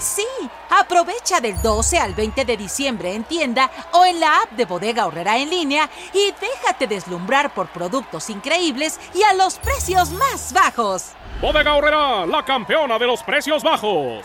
[0.00, 0.26] Sí,
[0.70, 5.02] aprovecha del 12 al 20 de diciembre en tienda o en la app de Bodega
[5.02, 11.12] Aurrera en línea y déjate deslumbrar por productos increíbles y a los precios más bajos.
[11.42, 14.24] Bodega Aurrera, la campeona de los precios bajos.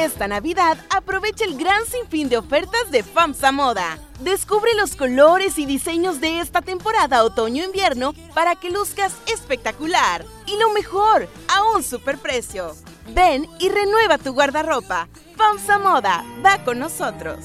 [0.00, 3.98] Esta Navidad aprovecha el gran sinfín de ofertas de FAMSA Moda.
[4.20, 10.24] Descubre los colores y diseños de esta temporada otoño-invierno para que luzcas espectacular.
[10.46, 12.74] Y lo mejor, a un superprecio.
[13.12, 15.06] Ven y renueva tu guardarropa.
[15.36, 17.44] FAMSA Moda va con nosotros.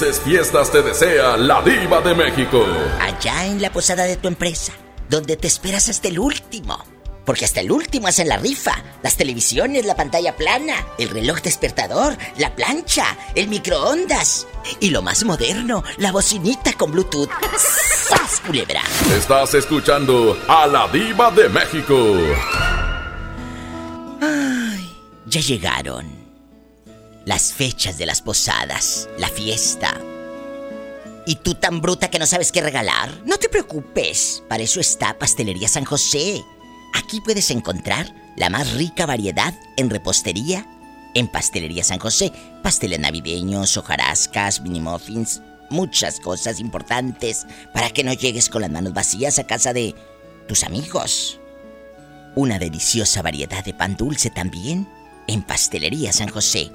[0.00, 2.64] Felices fiestas te desea la diva de México.
[3.00, 4.72] Allá en la posada de tu empresa,
[5.10, 6.82] donde te esperas hasta el último.
[7.26, 8.82] Porque hasta el último hacen la rifa.
[9.02, 14.46] Las televisiones, la pantalla plana, el reloj despertador, la plancha, el microondas.
[14.80, 17.28] Y lo más moderno, la bocinita con Bluetooth.
[17.58, 18.80] ¡Sas, culebra!
[19.14, 21.94] Estás escuchando a la diva de México.
[24.22, 24.96] Ay,
[25.26, 26.19] ya llegaron.
[27.30, 29.96] Las fechas de las posadas, la fiesta.
[31.26, 33.08] ¿Y tú tan bruta que no sabes qué regalar?
[33.24, 36.42] No te preocupes, para eso está Pastelería San José.
[36.92, 40.66] Aquí puedes encontrar la más rica variedad en repostería
[41.14, 42.32] en Pastelería San José.
[42.64, 48.92] Pasteles navideños, hojarascas, mini muffins, muchas cosas importantes para que no llegues con las manos
[48.92, 49.94] vacías a casa de
[50.48, 51.38] tus amigos.
[52.34, 54.88] Una deliciosa variedad de pan dulce también
[55.28, 56.72] en Pastelería San José.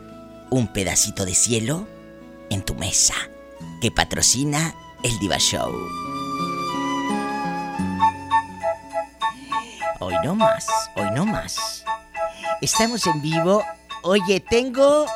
[0.49, 1.87] Un pedacito de cielo
[2.49, 3.15] en tu mesa
[3.81, 5.71] que patrocina el Diva Show.
[9.99, 11.83] Hoy no más, hoy no más.
[12.61, 13.63] Estamos en vivo.
[14.03, 15.07] Oye, tengo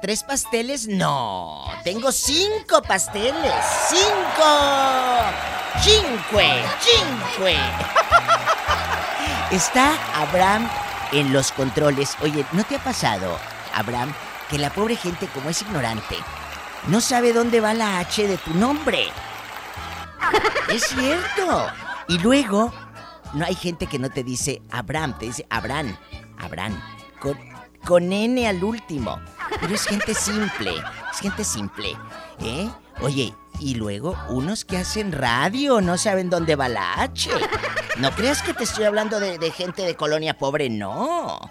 [0.00, 0.86] tres pasteles.
[0.86, 3.52] No, tengo cinco pasteles.
[3.88, 4.46] Cinco.
[5.82, 7.56] Cinque, cinque.
[9.50, 10.68] Está Abraham
[11.12, 12.16] en los controles.
[12.22, 13.38] Oye, ¿no te ha pasado,
[13.74, 14.12] Abraham,
[14.50, 16.16] que la pobre gente, como es ignorante,
[16.88, 19.06] no sabe dónde va la H de tu nombre?
[20.68, 21.66] Es cierto.
[22.08, 22.72] Y luego,
[23.34, 25.96] no hay gente que no te dice Abraham, te dice Abraham,
[26.38, 26.80] Abraham,
[27.18, 27.36] con,
[27.84, 29.20] con N al último.
[29.60, 30.72] Pero es gente simple,
[31.12, 31.96] es gente simple,
[32.40, 32.68] ¿eh?
[33.00, 37.30] Oye, y luego unos que hacen radio no saben dónde va la H.
[37.98, 41.50] No creas que te estoy hablando de, de gente de colonia pobre, no.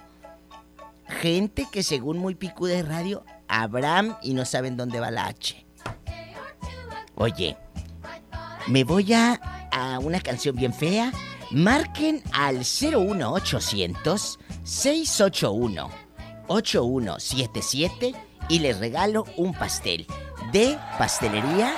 [1.09, 5.65] Gente que según muy picu de radio, Abraham y no saben dónde va la H.
[7.15, 7.57] Oye,
[8.67, 9.33] me voy a,
[9.71, 11.11] a una canción bien fea.
[11.51, 15.89] Marquen al 01800 681
[16.47, 18.13] 8177
[18.49, 20.05] y les regalo un pastel
[20.51, 21.73] de pastelería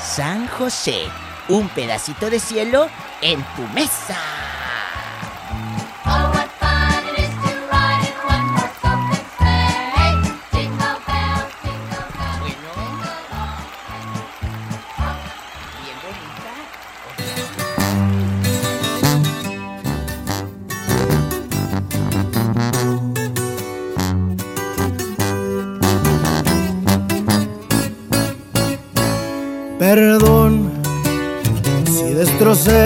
[0.00, 1.02] San José.
[1.48, 2.88] Un pedacito de cielo
[3.22, 4.16] en tu mesa.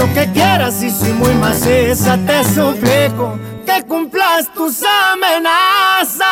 [0.00, 4.82] lo que quieras y si muy maciza te suplico que cumplas tus
[5.12, 6.26] amenazas.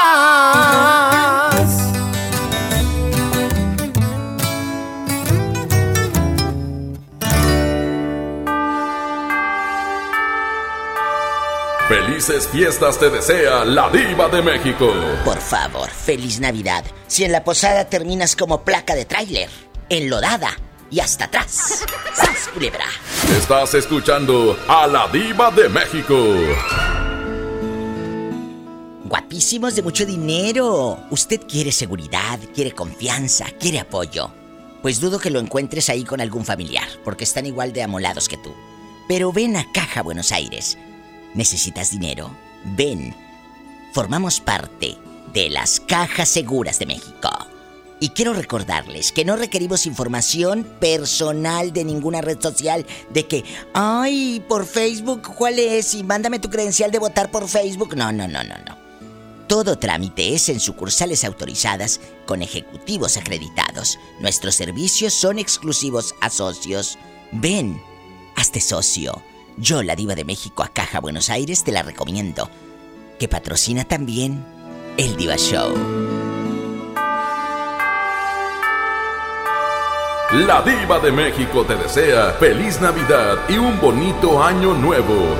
[11.89, 14.93] Felices fiestas te desea la diva de México.
[15.25, 16.85] Por favor, feliz Navidad.
[17.07, 19.49] Si en la posada terminas como placa de tráiler,
[19.89, 20.57] enlodada
[20.91, 21.84] y hasta atrás.
[22.14, 22.86] ¡Sas, culebra!
[23.36, 26.16] Estás escuchando a la diva de México.
[29.05, 30.99] Guapísimos de mucho dinero.
[31.11, 34.30] Usted quiere seguridad, quiere confianza, quiere apoyo.
[34.82, 38.36] Pues dudo que lo encuentres ahí con algún familiar, porque están igual de amolados que
[38.36, 38.55] tú.
[39.09, 40.78] Pero ven a Caja Buenos Aires.
[41.34, 42.30] ¿Necesitas dinero?
[42.76, 43.14] Ven.
[43.93, 44.97] Formamos parte
[45.32, 47.30] de las Cajas Seguras de México.
[48.01, 53.44] Y quiero recordarles que no requerimos información personal de ninguna red social de que,
[53.74, 55.94] ay, por Facebook, ¿cuál es?
[55.94, 57.96] Y mándame tu credencial de votar por Facebook.
[57.96, 58.78] No, no, no, no, no.
[59.49, 63.99] Todo trámite es en sucursales autorizadas con ejecutivos acreditados.
[64.20, 66.99] Nuestros servicios son exclusivos a socios.
[67.32, 67.80] Ven,
[68.36, 69.22] hazte socio.
[69.57, 72.49] Yo, la diva de México a Caja Buenos Aires, te la recomiendo.
[73.18, 74.44] Que patrocina también
[74.99, 76.38] el Diva Show.
[80.31, 85.35] La diva de México te desea feliz Navidad y un bonito año nuevo.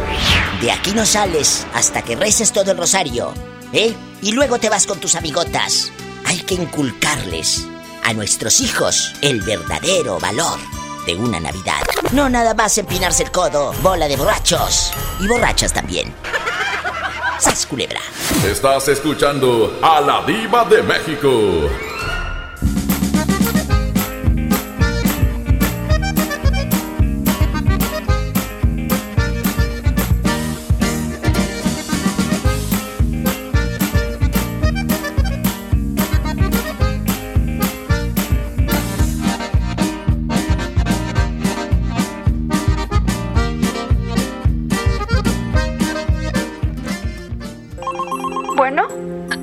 [0.63, 3.35] De aquí no sales hasta que reces todo el rosario,
[3.75, 3.95] ¿eh?
[4.23, 5.93] Y luego te vas con tus amigotas.
[6.25, 7.69] Hay que inculcarles
[8.03, 10.59] a nuestros hijos el verdadero valor
[11.05, 11.83] de una Navidad.
[12.13, 14.91] No nada más empinarse el codo, bola de borrachos.
[15.21, 16.15] Y borrachas también.
[17.39, 18.01] ¡Sas culebra!
[18.43, 21.69] Estás escuchando a la diva de México.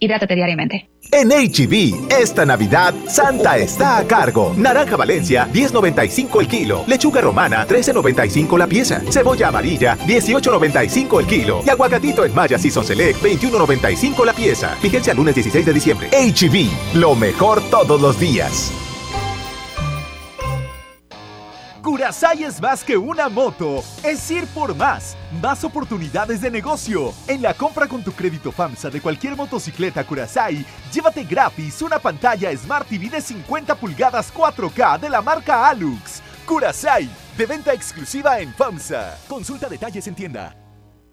[0.00, 0.88] Hidrátate diariamente.
[1.12, 4.54] En HB, esta Navidad, Santa está a cargo.
[4.56, 6.84] Naranja Valencia, 10.95 el kilo.
[6.86, 9.02] Lechuga romana, 13.95 la pieza.
[9.10, 11.62] Cebolla amarilla, 18.95 el kilo.
[11.66, 14.76] Y aguacatito en Maya Season Select, 21.95 la pieza.
[14.80, 16.08] Fíjense al lunes 16 de diciembre.
[16.10, 18.72] HB, lo mejor todos los días.
[21.82, 27.14] Curasai es más que una moto, es ir por más, más oportunidades de negocio.
[27.26, 32.54] En la compra con tu crédito FAMSA de cualquier motocicleta Curasai, llévate gratis una pantalla
[32.54, 36.20] Smart TV de 50 pulgadas 4K de la marca Alux.
[36.46, 37.08] Curasai,
[37.38, 39.16] de venta exclusiva en FAMSA.
[39.26, 40.59] Consulta detalles en tienda.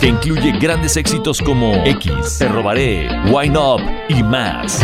[0.00, 4.82] que incluye grandes éxitos como X, Te robaré, Wine Up y más.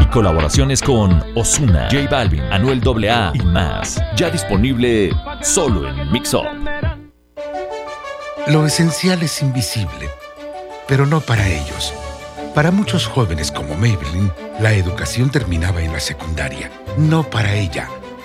[0.00, 4.00] Y colaboraciones con Osuna, J Balvin, Anuel AA y más.
[4.16, 5.10] Ya disponible
[5.42, 6.46] solo en Mix Up.
[8.48, 10.08] Lo esencial es invisible,
[10.86, 11.92] pero no para ellos.
[12.54, 16.70] Para muchos jóvenes como Maybelline, la educación terminaba en la secundaria.
[16.96, 17.88] No para ella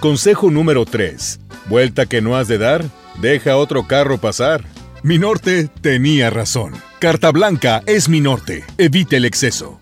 [0.00, 1.40] Consejo número 3.
[1.66, 2.84] Vuelta que no has de dar,
[3.20, 4.64] deja otro carro pasar.
[5.02, 6.74] Mi norte tenía razón.
[7.00, 8.64] Carta blanca es mi norte.
[8.78, 9.80] Evite el exceso.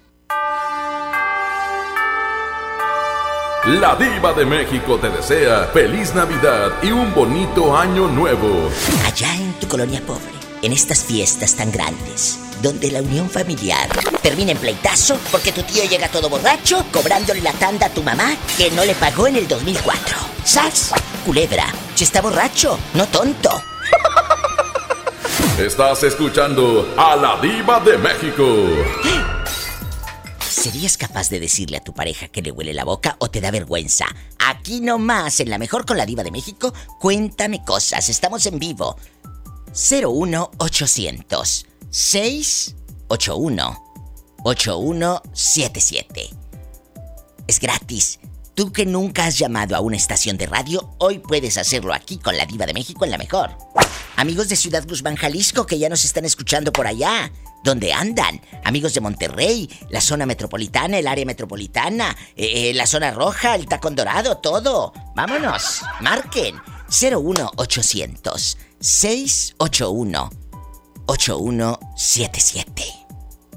[3.67, 8.71] La diva de México te desea feliz Navidad y un bonito año nuevo.
[9.05, 10.23] Allá en tu colonia pobre,
[10.63, 13.89] en estas fiestas tan grandes donde la unión familiar
[14.23, 18.37] termina en pleitazo porque tu tío llega todo borracho cobrándole la tanda a tu mamá
[18.59, 20.17] que no le pagó en el 2004.
[20.45, 20.91] ¿Sas?
[21.25, 23.51] Culebra, si está borracho, no tonto.
[25.59, 28.45] Estás escuchando a la diva de México.
[30.41, 33.53] ¿Serías capaz de decirle a tu pareja que le huele la boca o te da
[33.53, 34.07] vergüenza?
[34.45, 38.09] Aquí nomás, en la mejor con la diva de México, cuéntame cosas.
[38.09, 38.97] Estamos en vivo.
[39.73, 43.87] 01800 681
[44.43, 46.31] 8177.
[47.47, 48.19] Es gratis.
[48.55, 52.37] Tú que nunca has llamado a una estación de radio, hoy puedes hacerlo aquí con
[52.39, 53.51] la Diva de México en la mejor.
[54.17, 57.31] Amigos de Ciudad Guzmán, Jalisco, que ya nos están escuchando por allá.
[57.63, 58.41] ¿Dónde andan?
[58.65, 63.67] Amigos de Monterrey, la zona metropolitana, el área metropolitana, eh, eh, la zona roja, el
[63.67, 64.95] tacón dorado, todo.
[65.15, 66.55] Vámonos, marquen
[66.89, 70.46] 01800 681
[71.07, 72.85] 8177.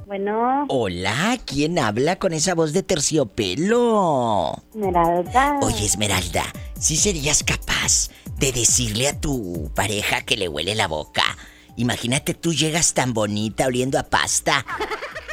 [0.06, 0.66] Bueno.
[0.70, 4.64] Hola, ¿quién habla con esa voz de terciopelo?
[4.74, 5.60] Esmeralda.
[5.62, 6.46] Oye, Esmeralda,
[6.80, 11.38] ¿sí serías capaz de decirle a tu pareja que le huele la boca?
[11.76, 14.66] Imagínate tú llegas tan bonita oliendo a pasta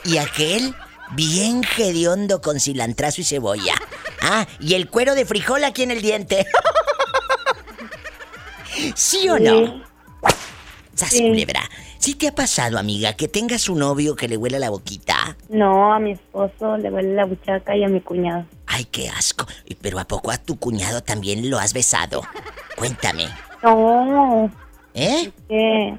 [0.05, 0.75] y aquel
[1.13, 3.75] bien hediondo con cilantrazo y cebolla.
[4.21, 6.47] Ah, y el cuero de frijol aquí en el diente.
[8.95, 9.83] ¿Sí o no?
[10.95, 11.63] Sas culebra.
[11.63, 11.86] ¿Sí
[12.17, 15.37] te ha pasado, amiga, que tengas un novio que le huele la boquita?
[15.49, 18.47] No, a mi esposo le huele la buchaca y a mi cuñado.
[18.67, 19.47] Ay, qué asco.
[19.81, 22.23] Pero ¿a poco a tu cuñado también lo has besado?
[22.77, 23.29] Cuéntame.
[23.63, 24.51] No.
[24.95, 25.25] ¿Eh?
[25.27, 25.99] Es que...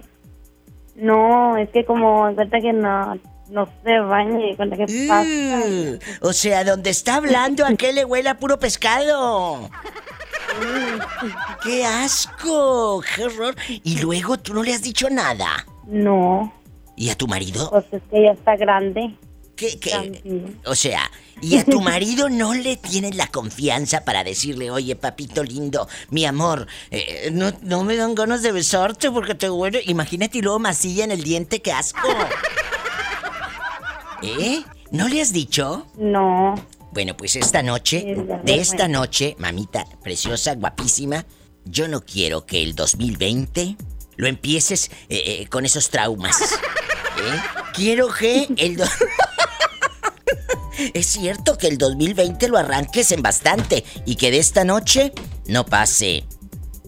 [0.95, 3.19] No, es que como cuenta que no,
[3.49, 5.23] no se baña y cuenta que pasa.
[5.23, 9.69] Uh, o sea, donde está hablando, ¿a qué le huele a puro pescado?
[11.63, 13.03] ¡Qué asco!
[13.15, 13.55] ¡Qué horror!
[13.67, 15.65] Y luego tú no le has dicho nada.
[15.87, 16.53] No.
[16.95, 17.69] ¿Y a tu marido?
[17.69, 19.15] Pues es que ya está grande.
[19.55, 20.21] ¿Qué, qué?
[20.65, 21.09] O sea,
[21.41, 26.25] ¿y a tu marido no le tienes la confianza para decirle, oye, papito lindo, mi
[26.25, 29.81] amor, eh, no, no me dan ganas de besarte porque te huele?
[29.87, 32.07] Imagínate y luego masilla en el diente, qué asco.
[34.21, 34.61] ¿Eh?
[34.91, 35.87] ¿No le has dicho?
[35.97, 36.53] No.
[36.91, 41.25] Bueno, pues esta noche, de esta noche, mamita preciosa, guapísima,
[41.65, 43.75] yo no quiero que el 2020
[44.17, 46.41] lo empieces eh, eh, con esos traumas.
[46.51, 47.41] ¿eh?
[47.73, 48.81] Quiero que el...
[50.93, 55.13] es cierto que el 2020 lo arranques en bastante y que de esta noche
[55.47, 56.25] no pase.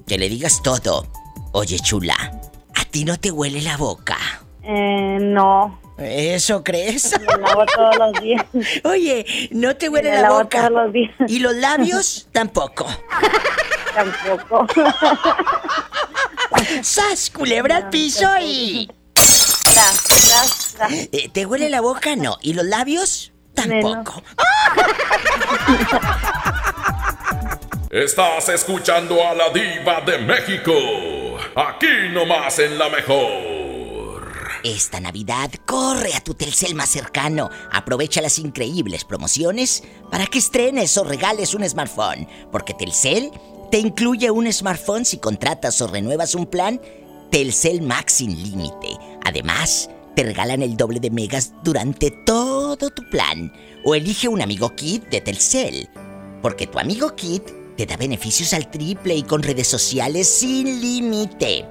[0.08, 1.08] Que le digas todo.
[1.52, 2.16] Oye, chula,
[2.76, 4.18] ¿a ti no te huele la boca?
[4.64, 5.80] Eh, no.
[5.98, 7.12] ¿Eso crees?
[7.20, 8.46] Me lavo todos los días.
[8.86, 10.68] Oye, ¿no te huele Me la lavo boca?
[10.68, 11.12] todos los días.
[11.28, 12.28] ¿Y los labios?
[12.32, 12.88] Tampoco.
[13.94, 14.66] Tampoco.
[16.84, 18.90] ¡Sas, culebra al piso y...
[21.12, 22.16] Eh, ¿Te huele la boca?
[22.16, 22.38] No.
[22.42, 23.34] ¿Y los labios?
[23.54, 24.24] Tampoco.
[27.90, 30.74] Estás escuchando a la diva de México.
[31.56, 34.30] Aquí nomás en la mejor.
[34.64, 37.50] Esta Navidad corre a tu Telcel más cercano.
[37.72, 42.28] Aprovecha las increíbles promociones para que estrenes o regales un smartphone.
[42.52, 43.32] Porque Telcel
[43.72, 46.82] te incluye un smartphone si contratas o renuevas un plan
[47.30, 48.98] Telcel Max sin límite.
[49.24, 53.54] Además, te regalan el doble de megas durante todo tu plan.
[53.86, 55.88] O elige un amigo kit de Telcel.
[56.42, 57.44] Porque tu amigo kit
[57.78, 61.66] te da beneficios al triple y con redes sociales sin límite.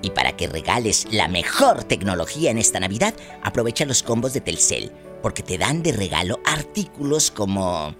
[0.00, 4.92] Y para que regales la mejor tecnología en esta Navidad, aprovecha los combos de Telcel,
[5.22, 7.94] porque te dan de regalo artículos como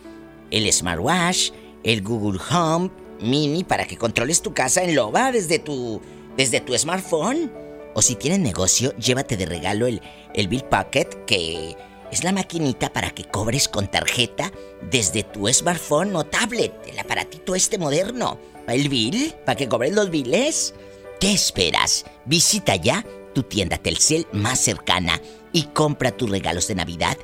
[0.50, 1.50] el smartwatch,
[1.82, 2.90] el Google Home
[3.20, 6.00] Mini para que controles tu casa en Loba desde tu
[6.36, 7.52] desde tu smartphone.
[7.94, 10.00] O si tienes negocio, llévate de regalo el,
[10.34, 11.76] el Bill Pocket, que
[12.12, 14.52] es la maquinita para que cobres con tarjeta
[14.90, 18.38] desde tu smartphone o tablet, el aparatito este moderno.
[18.66, 20.74] El Bill, para que cobres los biles.
[21.20, 22.04] ¿Qué esperas?
[22.26, 23.04] Visita ya
[23.34, 25.20] tu tienda Telcel más cercana
[25.52, 27.16] y compra tus regalos de Navidad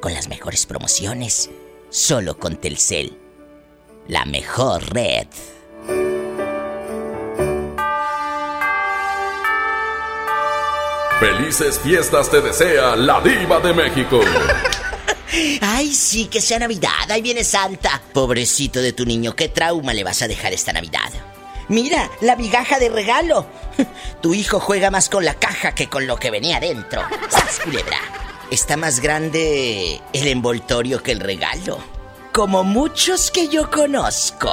[0.00, 1.50] con las mejores promociones.
[1.90, 3.21] Solo con Telcel.
[4.08, 5.26] La mejor red.
[11.20, 14.20] Felices fiestas te desea la diva de México.
[15.60, 17.10] Ay, sí, que sea Navidad.
[17.10, 18.02] Ahí viene Santa.
[18.12, 21.10] Pobrecito de tu niño, ¿qué trauma le vas a dejar esta Navidad?
[21.68, 23.46] Mira, la migaja de regalo.
[24.20, 27.02] Tu hijo juega más con la caja que con lo que venía dentro.
[27.30, 27.98] ¡Sas, culebra!
[28.50, 32.01] Está más grande el envoltorio que el regalo.
[32.32, 34.48] Como muchos que yo conozco.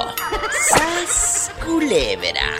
[0.68, 2.58] ¡Sas, culebra!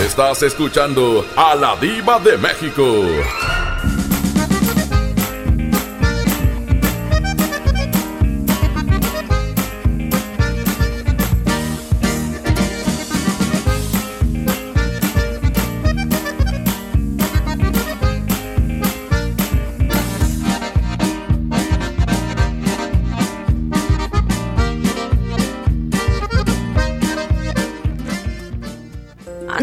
[0.00, 2.84] Estás escuchando a la diva de México.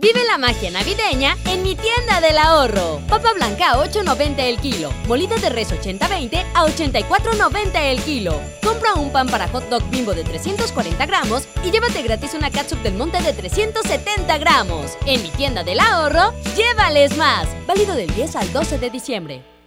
[0.00, 3.02] Vive la magia navideña en mi tienda del ahorro.
[3.06, 4.90] Papa blanca a 8.90 el kilo.
[5.06, 8.40] Molida de res 80-20 a 84.90 el kilo.
[8.64, 12.78] Compra un pan para hot dog bimbo de 340 gramos y llévate gratis una catsup
[12.78, 14.96] del monte de 370 gramos.
[15.04, 17.46] En mi tienda del ahorro, llévales más.
[17.66, 19.59] Válido del 10 al 12 de diciembre.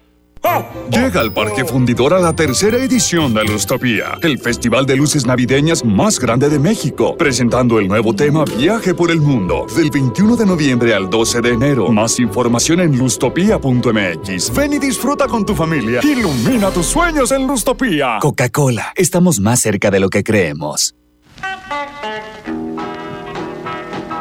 [0.90, 5.86] Llega al Parque Fundidor a la tercera edición de Lustopía, el festival de luces navideñas
[5.86, 10.46] más grande de México, presentando el nuevo tema Viaje por el Mundo, del 21 de
[10.46, 11.90] noviembre al 12 de enero.
[11.90, 14.54] Más información en lustopía.mx.
[14.54, 16.02] Ven y disfruta con tu familia.
[16.04, 18.18] Ilumina tus sueños en Lustopía.
[18.22, 20.94] Coca-Cola, estamos más cerca de lo que creemos.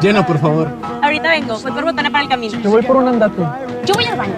[0.00, 0.68] Llena, por favor.
[1.02, 2.60] Ahorita vengo, voy por botana para el camino.
[2.60, 3.42] Te voy por un andate.
[3.86, 4.34] Yo voy al baño.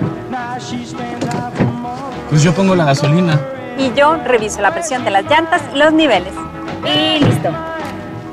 [2.34, 3.40] Pues yo pongo la gasolina.
[3.78, 6.32] Y yo reviso la presión de las llantas y los niveles.
[6.84, 7.48] Y listo.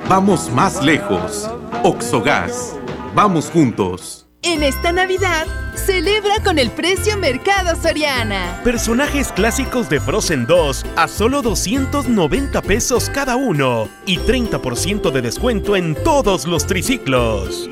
[0.10, 1.48] Vamos más lejos.
[1.84, 2.76] Oxogas.
[3.14, 4.26] Vamos juntos.
[4.42, 5.46] En esta Navidad,
[5.76, 8.60] celebra con el precio Mercado Soriana.
[8.64, 15.76] Personajes clásicos de Frozen 2 a solo 290 pesos cada uno y 30% de descuento
[15.76, 17.70] en todos los triciclos.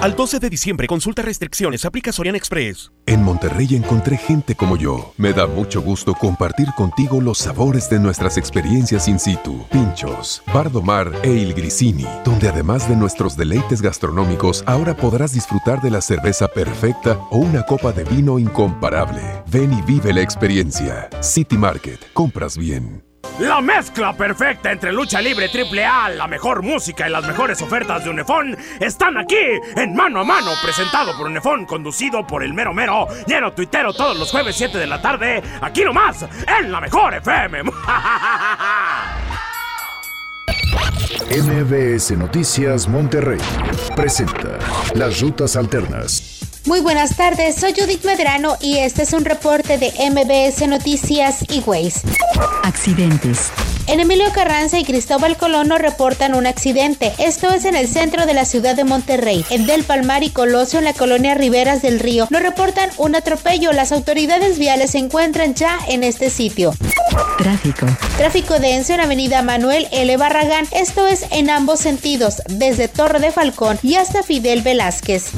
[0.00, 2.90] Al 12 de diciembre, consulta restricciones, aplica Sorian Express.
[3.04, 5.12] En Monterrey encontré gente como yo.
[5.18, 9.66] Me da mucho gusto compartir contigo los sabores de nuestras experiencias in situ.
[9.70, 15.90] Pinchos, Bardomar e Il Grisini, donde además de nuestros deleites gastronómicos, ahora podrás disfrutar de
[15.90, 19.20] la cerveza perfecta o una copa de vino incomparable.
[19.48, 21.10] Ven y vive la experiencia.
[21.20, 23.09] City Market, compras bien.
[23.38, 28.04] La mezcla perfecta entre lucha libre triple A, la mejor música y las mejores ofertas
[28.04, 29.36] de Unefón están aquí
[29.76, 34.18] en Mano a Mano, presentado por Unefón, conducido por el mero mero, lleno tuitero todos
[34.18, 36.26] los jueves 7 de la tarde, aquí nomás,
[36.58, 37.62] en la mejor FM.
[41.30, 43.40] MBS Noticias Monterrey
[43.96, 44.58] presenta
[44.94, 46.49] Las Rutas Alternas.
[46.66, 51.60] Muy buenas tardes, soy Judith Medrano y este es un reporte de MBS Noticias y
[51.60, 52.02] Ways.
[52.62, 53.50] Accidentes.
[53.86, 57.12] En Emilio Carranza y Cristóbal Colón nos reportan un accidente.
[57.18, 59.44] Esto es en el centro de la ciudad de Monterrey.
[59.50, 63.72] En Del Palmar y Colosio, en la colonia Riberas del Río, nos reportan un atropello.
[63.72, 66.72] Las autoridades viales se encuentran ya en este sitio.
[67.38, 67.86] Tráfico.
[68.18, 70.16] Tráfico denso en Avenida Manuel L.
[70.18, 70.66] Barragán.
[70.72, 75.30] Esto es en ambos sentidos, desde Torre de Falcón y hasta Fidel Velázquez.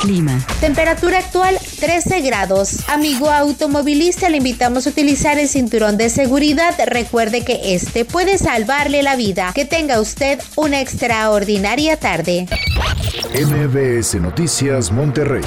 [0.00, 0.42] Clima.
[0.60, 2.86] Temperatura actual 13 grados.
[2.88, 6.74] Amigo automovilista, le invitamos a utilizar el cinturón de seguridad.
[6.86, 9.52] Recuerde que este puede salvarle la vida.
[9.54, 12.46] Que tenga usted una extraordinaria tarde.
[13.32, 15.42] MBS Noticias Monterrey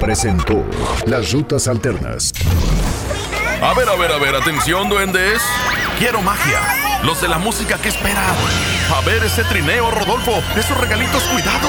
[0.00, 0.62] presentó
[1.06, 2.32] Las Rutas Alternas.
[3.62, 5.40] A ver, a ver, a ver, atención, duendes.
[5.98, 6.60] Quiero magia.
[7.04, 8.36] Los de la música que esperan.
[8.94, 10.42] A ver ese trineo, Rodolfo.
[10.56, 11.68] Esos regalitos, cuidado.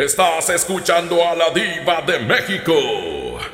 [0.00, 2.72] Estás escuchando a la diva de México.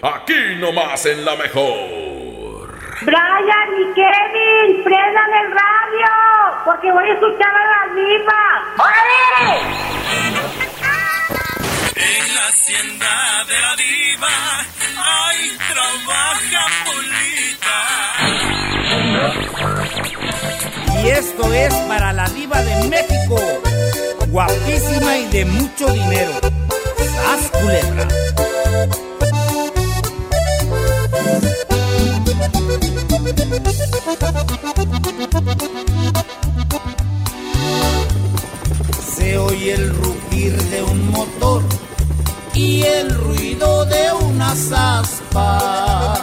[0.01, 2.72] Aquí nomás en la mejor.
[3.03, 6.07] Brian y Kevin, prendan el radio,
[6.64, 8.62] porque voy a escuchar a la diva.
[8.78, 9.59] ¡Órale!
[11.97, 14.28] En la hacienda de la diva,
[15.03, 17.78] Ay, trabaja, Polita.
[21.03, 23.36] Y esto es para la diva de México,
[24.37, 26.32] guapísima y de mucho dinero.
[27.14, 27.51] ¡Sas!
[39.14, 41.62] Se oye el rugir de un motor
[42.53, 46.20] y el ruido de unas aspas.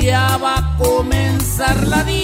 [0.00, 2.23] Ya va a comenzar la diva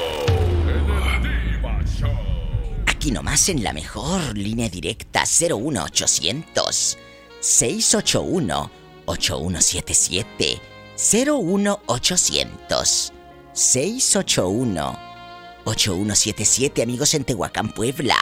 [3.01, 6.99] Aquí nomás en la mejor línea directa 01800
[7.39, 8.71] 681
[9.07, 10.61] 8177
[10.97, 13.13] 01800
[13.53, 14.99] 681
[15.65, 18.17] 8177 amigos en Tehuacán, Puebla.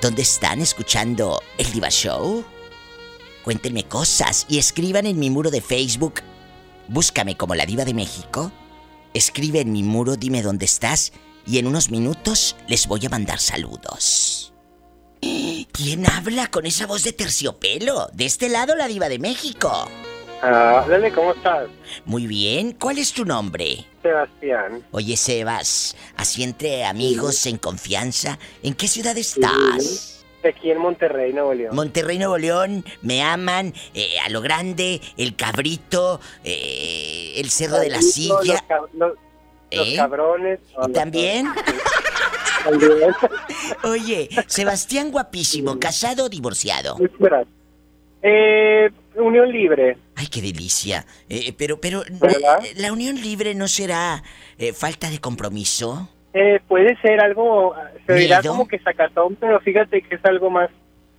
[0.00, 2.42] ¿Dónde están escuchando el Diva Show?
[3.44, 6.22] Cuéntenme cosas y escriban en mi muro de Facebook.
[6.88, 8.50] Búscame como la Diva de México.
[9.12, 11.12] Escribe en mi muro, dime dónde estás
[11.50, 14.52] y en unos minutos les voy a mandar saludos.
[15.72, 18.08] ¿Quién habla con esa voz de terciopelo?
[18.12, 19.88] De este lado, la Diva de México.
[20.42, 21.68] Ah, Lele, ¿cómo estás?
[22.04, 23.84] Muy bien, ¿cuál es tu nombre?
[24.02, 24.86] Sebastián.
[24.92, 30.24] Oye, Sebas, así entre amigos, en confianza, ¿en qué ciudad estás?
[30.48, 31.74] Aquí en Monterrey, Nuevo León.
[31.76, 37.90] Monterrey, Nuevo León, me aman, eh, a lo grande, el cabrito, eh, el cerro de
[37.90, 38.64] la silla.
[38.94, 39.12] los-
[39.72, 39.96] los ¿Eh?
[39.96, 40.60] cabrones.
[40.88, 41.46] ¿Y también?
[43.84, 46.96] Oye, Sebastián guapísimo, casado o divorciado.
[47.00, 47.44] Espera.
[48.22, 49.96] Eh, unión libre.
[50.14, 51.06] Ay, qué delicia.
[51.28, 52.64] Eh, pero, pero, ¿Verdad?
[52.64, 54.22] eh, ¿la unión libre no será
[54.58, 56.08] eh, falta de compromiso?
[56.34, 57.74] Eh, puede ser algo,
[58.06, 60.70] se dirá como que sacatón, pero fíjate que es algo más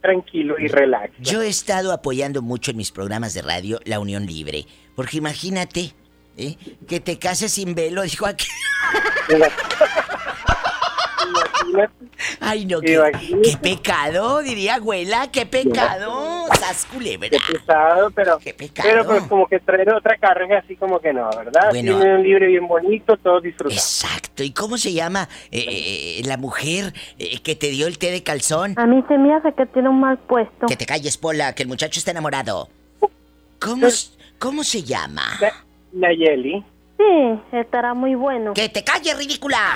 [0.01, 1.13] tranquilo y relax.
[1.19, 4.65] Yo he estado apoyando mucho en mis programas de radio la unión libre.
[4.95, 5.93] Porque imagínate,
[6.37, 6.57] ¿eh?
[6.87, 8.47] que te cases sin velo, dijo aquí.
[12.39, 12.99] Ay, no, qué,
[13.43, 16.47] qué pecado, diría abuela, qué pecado.
[16.59, 17.29] Sas culebra.
[17.29, 18.89] Qué pesado, pero, pecado.
[18.89, 21.69] pero pues como que traer otra carga así como que no, ¿verdad?
[21.69, 21.97] Bueno.
[21.97, 23.79] Tiene un libre bien bonito, todos disfrutando.
[23.79, 24.43] Exacto.
[24.43, 28.23] ¿Y cómo se llama eh, eh, la mujer eh, que te dio el té de
[28.23, 28.73] calzón?
[28.77, 30.67] A mí se me hace que tiene un mal puesto.
[30.67, 32.69] Que te calles, Pola, que el muchacho está enamorado.
[33.59, 33.87] ¿Cómo,
[34.39, 35.23] cómo se llama?
[35.93, 36.63] Nayeli.
[36.97, 38.53] Sí, estará muy bueno.
[38.53, 39.73] ¡Que te calles, ridícula!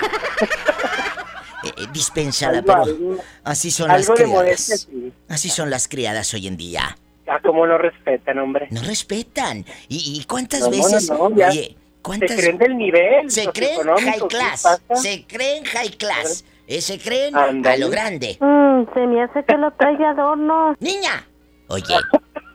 [1.64, 4.28] Eh, eh, dispénsala, Algo- pero así son las criadas.
[4.28, 5.12] modestia, sí.
[5.28, 6.96] Así son las criadas hoy en día.
[7.26, 8.68] Ah, como no respetan, hombre.
[8.70, 9.64] No respetan.
[9.88, 11.10] ¿Y, y cuántas No, no, veces?
[11.10, 11.48] no, ya.
[11.48, 12.30] Oye, ¿cuántas?
[12.30, 14.80] Se creen del nivel Se creen high ¿qué class.
[14.94, 16.44] Se creen high class.
[16.68, 18.36] Eh, se creen a lo grande.
[18.38, 20.76] Mm, se me hace que lo trae de adorno.
[20.78, 21.26] ¡Niña!
[21.68, 21.96] Oye,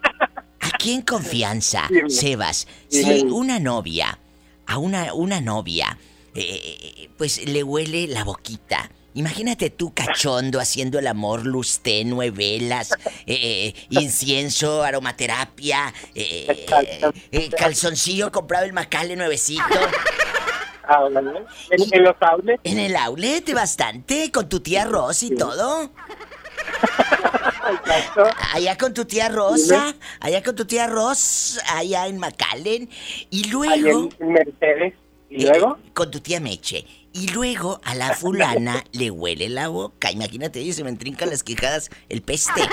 [0.74, 1.88] aquí en confianza.
[2.07, 4.19] Sebas, si una novia,
[4.65, 5.97] a una, una novia,
[6.36, 8.89] eh, pues le huele la boquita.
[9.13, 12.91] Imagínate tú cachondo haciendo el amor, luz tenue, velas,
[13.26, 16.65] eh, incienso, aromaterapia, eh,
[17.32, 19.63] eh, calzoncillo comprado el macale nuevecito.
[20.84, 21.07] Ah.
[21.69, 22.61] ¿En, en los outlets?
[22.63, 25.91] En el outlet bastante, con tu tía Rosa y todo.
[28.53, 32.89] Allá con tu tía Rosa, allá con tu tía Rosa, allá en McAllen.
[33.30, 34.09] Y luego...
[34.20, 34.93] En- Mercedes.
[35.30, 35.78] ¿Y eh, luego?
[35.93, 36.86] con tu tía Meche.
[37.14, 40.12] Y luego a la fulana le huele la boca.
[40.12, 42.62] Imagínate, oye, se me entrincan las quijadas, el peste.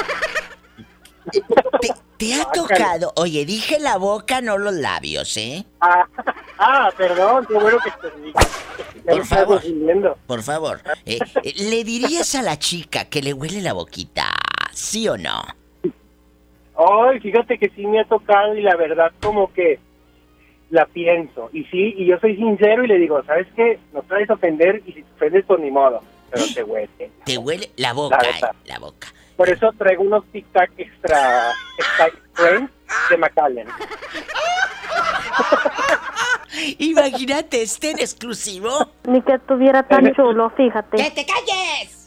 [1.80, 3.12] ¿Te, te ha tocado?
[3.16, 5.64] Oye, dije la boca, no los labios, ¿eh?
[5.80, 6.07] Ah,
[6.59, 8.32] ah, perdón, qué bueno que te.
[9.05, 9.62] Ya Por favor.
[10.26, 10.82] Por favor.
[11.07, 14.32] eh, eh, ¿Le dirías a la chica que le huele la boquita?
[14.79, 15.43] ¿Sí o no?
[16.76, 19.81] Ay, fíjate que sí me ha tocado y la verdad como que
[20.70, 21.51] la pienso.
[21.53, 23.81] Y sí, y yo soy sincero y le digo, ¿sabes qué?
[23.93, 26.01] No traes a ofender y si te ofendes, pues ni modo.
[26.31, 27.11] Pero te huele.
[27.24, 29.09] Te huele la boca, La eh, la boca.
[29.37, 32.70] Por eso traigo unos tic-tac extra, extra friends
[33.11, 33.66] de McAllen.
[36.79, 38.93] Imagínate este en exclusivo.
[39.09, 40.99] Ni que estuviera tan chulo, fíjate.
[40.99, 42.05] ¡Que te calles!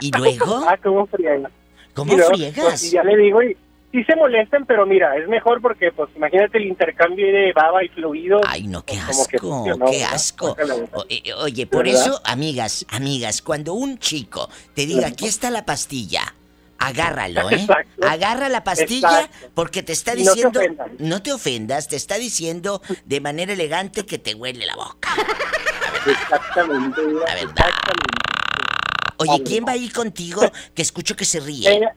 [0.00, 0.64] ¿Y luego?
[0.68, 1.06] Ah, ¿cómo?
[1.94, 2.64] ¿Cómo Y luego, friegas?
[2.64, 3.56] pues, y ya le digo y
[3.92, 7.88] sí se molestan, pero mira, es mejor porque, pues, imagínate el intercambio de baba y
[7.88, 8.40] fluidos.
[8.48, 10.56] Ay, no, qué que asco, funcionó, qué asco.
[11.08, 12.00] Eh, Oye, por ¿Verdad?
[12.00, 16.34] eso, amigas, amigas, cuando un chico te diga, aquí está la pastilla,
[16.78, 17.56] agárralo, ¿eh?
[17.56, 18.06] Exacto.
[18.08, 19.50] Agarra la pastilla Exacto.
[19.54, 20.60] porque te está Y no te diciendo,
[20.98, 25.10] no te ofendas, te está diciendo de manera elegante que te huele la boca.
[26.06, 27.02] Exactamente.
[27.02, 27.66] La verdad.
[29.22, 30.42] Oye, ¿quién va a ir contigo
[30.74, 31.70] que escucho que se ríe?
[31.70, 31.88] Eh,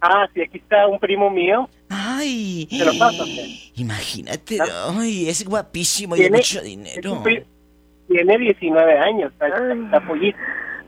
[0.00, 1.68] ah, sí, aquí está un primo mío.
[1.88, 2.66] Ay.
[2.70, 3.24] ¿Te lo paso?
[3.24, 3.70] ¿qué?
[3.76, 4.58] Imagínate,
[4.90, 7.22] ay, es guapísimo y mucho dinero.
[8.08, 10.38] Tiene 19 años, está, está pollito.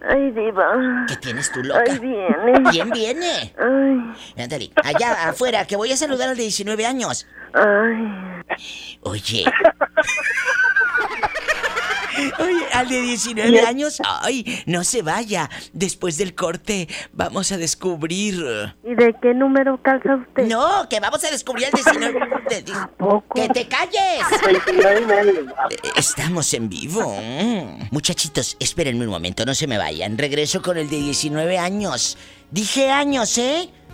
[0.08, 1.04] Ay, diva.
[1.06, 1.84] ¿Qué tienes tú, loca?
[1.86, 2.70] Ay, viene.
[2.70, 3.52] ¿Quién viene?
[3.58, 7.26] Ay, Ándale, allá afuera, que voy a saludar al de 19 años.
[7.52, 8.40] ay.
[9.02, 9.44] Oye.
[12.38, 15.48] Oye, al de 19 años, ay, no se vaya.
[15.72, 18.34] Después del corte vamos a descubrir.
[18.84, 20.46] ¿Y de qué número calza usted?
[20.46, 22.18] No, que vamos a descubrir al 19.
[22.48, 22.72] de- de-
[23.34, 24.24] ¡Que te calles!
[24.44, 25.54] 29 y medio.
[25.96, 27.14] Estamos en vivo.
[27.90, 30.18] Muchachitos, espérenme un momento, no se me vayan.
[30.18, 32.16] Regreso con el de 19 años.
[32.50, 33.70] Dije años, ¿eh?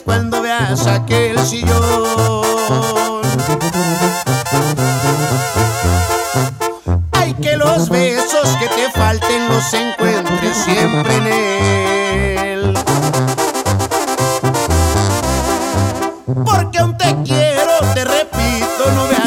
[0.00, 3.20] Cuando veas aquel sillón.
[7.12, 12.74] Ay, que los besos que te falten los encuentres siempre en él.
[16.44, 19.21] Porque aún te quiero, te repito, no veas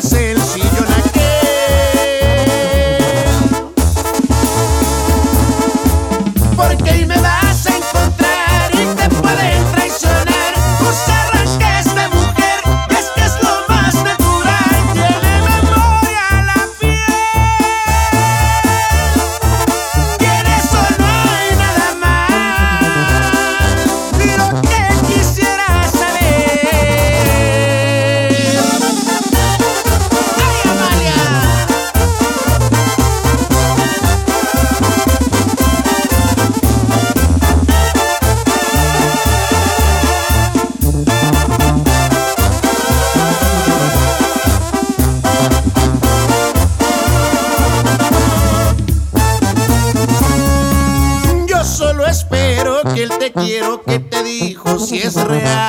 [55.01, 55.64] si es real.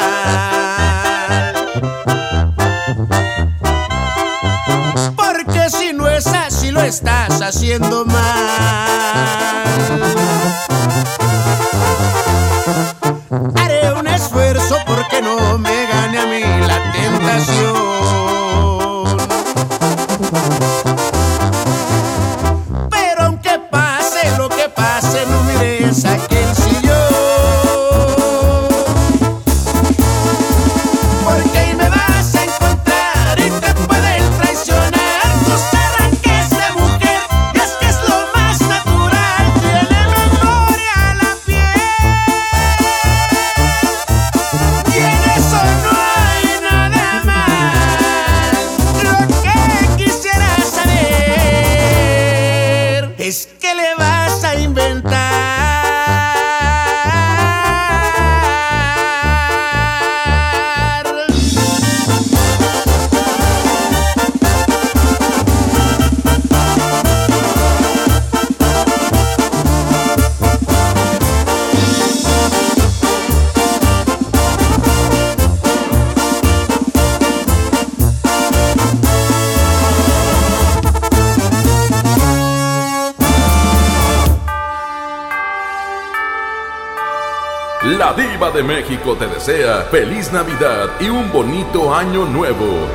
[89.15, 92.89] Te desea feliz Navidad y un bonito año nuevo.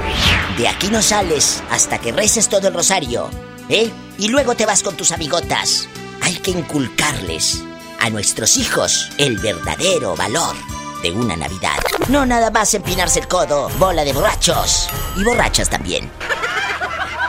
[0.58, 3.30] De aquí no sales hasta que reces todo el rosario,
[3.70, 3.90] ¿eh?
[4.18, 5.88] Y luego te vas con tus amigotas.
[6.22, 7.64] Hay que inculcarles
[8.00, 10.56] a nuestros hijos el verdadero valor
[11.02, 11.80] de una Navidad.
[12.10, 14.90] No nada más empinarse el codo, bola de borrachos.
[15.16, 16.12] Y borrachas también.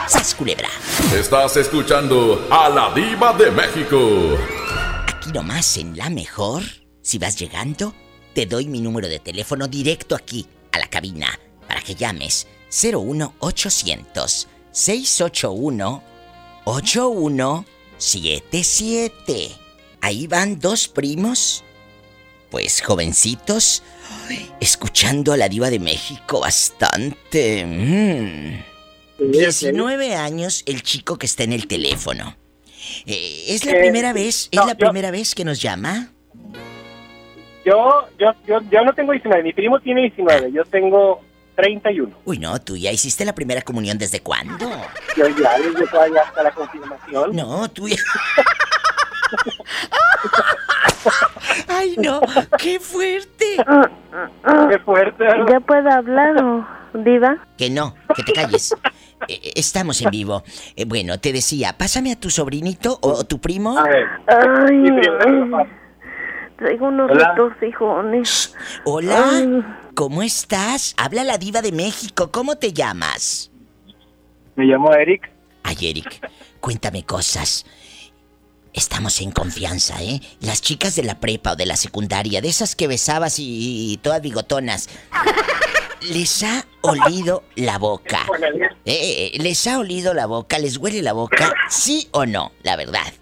[0.07, 0.69] ¡Sas, culebra!
[1.15, 4.37] Estás escuchando a la diva de México.
[5.07, 6.63] Aquí nomás en La Mejor,
[7.01, 7.95] si vas llegando,
[8.33, 14.47] te doy mi número de teléfono directo aquí, a la cabina, para que llames 01800
[14.71, 16.03] 681
[18.41, 19.51] 8177.
[20.01, 21.63] Ahí van dos primos,
[22.49, 23.83] pues jovencitos,
[24.59, 27.65] escuchando a la diva de México bastante.
[27.65, 28.63] Mm.
[29.31, 32.35] 19 años el chico que está en el teléfono.
[33.05, 34.49] Eh, ¿Es la Eh, primera vez?
[34.51, 36.12] ¿Es no, la yo- primera vez que nos llama?
[37.65, 41.21] Yo, yo, yo, yo no tengo 19, mi primo tiene 19, yo tengo
[41.55, 42.13] 31.
[42.25, 44.69] Uy, no, tú ya hiciste la primera comunión desde cuándo?
[45.15, 47.35] Yo ya, yo todavía hasta la confirmación.
[47.35, 47.95] No, tú ya.
[51.67, 52.21] Ay, no,
[52.57, 53.57] qué fuerte.
[54.69, 55.25] Qué fuerte.
[55.49, 57.37] ¿Ya puedo hablar o diva?
[57.57, 58.73] Que no, que te calles.
[59.27, 60.43] Eh, eh, Estamos en vivo.
[60.75, 63.77] Eh, bueno, te decía, pásame a tu sobrinito o, o tu primo.
[63.77, 64.89] Ay, ay,
[66.63, 67.29] traigo unos Hola.
[67.31, 68.55] retorcijones.
[68.85, 69.63] Hola, Ay.
[69.95, 70.95] ¿cómo estás?
[70.97, 73.51] Habla la diva de México, ¿cómo te llamas?
[74.55, 75.29] Me llamo Eric.
[75.63, 76.29] Ay, Eric,
[76.61, 77.65] cuéntame cosas.
[78.73, 80.21] Estamos en confianza, ¿eh?
[80.39, 83.97] Las chicas de la prepa o de la secundaria, de esas que besabas y, y
[83.97, 84.89] todas bigotonas,
[86.01, 88.25] les ha olido la boca.
[88.85, 90.59] Eh, eh, ¿Les ha olido la boca?
[90.59, 91.53] ¿Les huele la boca?
[91.69, 92.51] ¿Sí o no?
[92.63, 93.13] La verdad.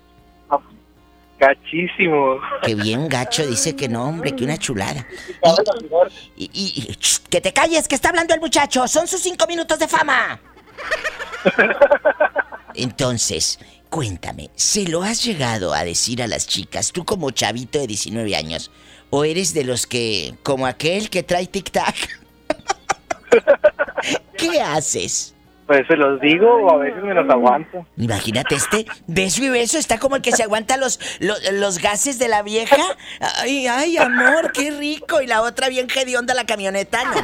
[1.41, 2.39] Gachísimo.
[2.61, 5.07] Que bien gacho dice que no, hombre, que una chulada.
[6.37, 8.87] Y, y- y- ch, que te calles, que está hablando el muchacho.
[8.87, 10.39] Son sus cinco minutos de fama.
[12.75, 13.59] Entonces,
[13.89, 18.35] cuéntame, ¿se lo has llegado a decir a las chicas, tú como chavito de 19
[18.35, 18.69] años?
[19.09, 21.95] ¿O eres de los que, como aquel que trae tic-tac?
[24.37, 25.33] ¿Qué haces?
[25.71, 27.85] Pues se los digo o a veces me los aguanto.
[27.95, 32.19] Imagínate este beso y beso está como el que se aguanta los, los, los gases
[32.19, 32.75] de la vieja.
[33.37, 35.21] Ay, ay, amor, qué rico.
[35.21, 37.21] Y la otra bien hedionda la camioneta, no.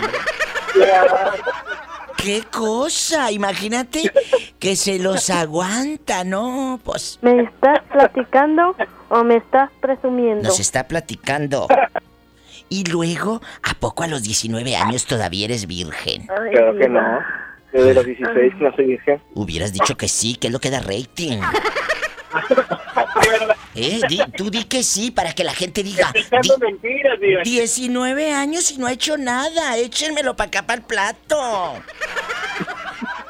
[2.15, 3.33] ¡Qué cosa!
[3.33, 4.13] Imagínate
[4.59, 6.79] que se los aguanta, ¿no?
[6.85, 8.77] Pues ¿Me estás platicando
[9.09, 10.47] o me estás presumiendo?
[10.47, 11.67] nos está platicando.
[12.69, 16.29] Y luego, ¿a poco a los 19 años todavía eres virgen?
[16.29, 17.46] Ay, Claro que no.
[17.77, 19.21] Desde los 16 no soy virgen.
[19.35, 21.39] Hubieras dicho que sí, que es lo que da rating.
[23.75, 26.11] Eh, di- tú di que sí para que la gente diga.
[26.59, 27.41] Mentiras, diva.
[27.43, 29.77] 19 años y no ha hecho nada.
[29.77, 31.75] Échenmelo para acá, para el plato.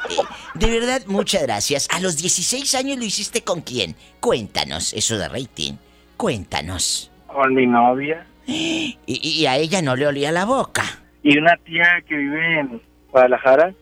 [0.09, 0.15] Eh,
[0.53, 1.87] de verdad, muchas gracias.
[1.91, 3.95] A los 16 años lo hiciste con quién?
[4.21, 5.73] Cuéntanos, eso de rating.
[6.15, 7.11] Cuéntanos.
[7.27, 8.25] Con mi novia.
[8.47, 10.83] Y, y a ella no le olía la boca.
[11.23, 13.73] Y una tía que vive en Guadalajara.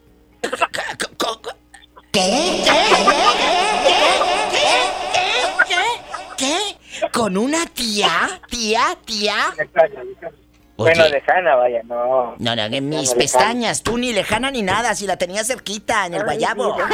[2.11, 2.63] ¿Qué?
[6.37, 6.57] ¿Qué?
[7.11, 8.39] ¿Con una tía?
[8.49, 8.97] ¿Tía?
[9.05, 9.53] ¿Tía?
[10.77, 12.35] Bueno, lejana, vaya, no.
[12.37, 16.05] No, no, en mis no, pestañas, tú ni lejana ni nada, si la tenía cerquita,
[16.05, 16.77] en el guayabo.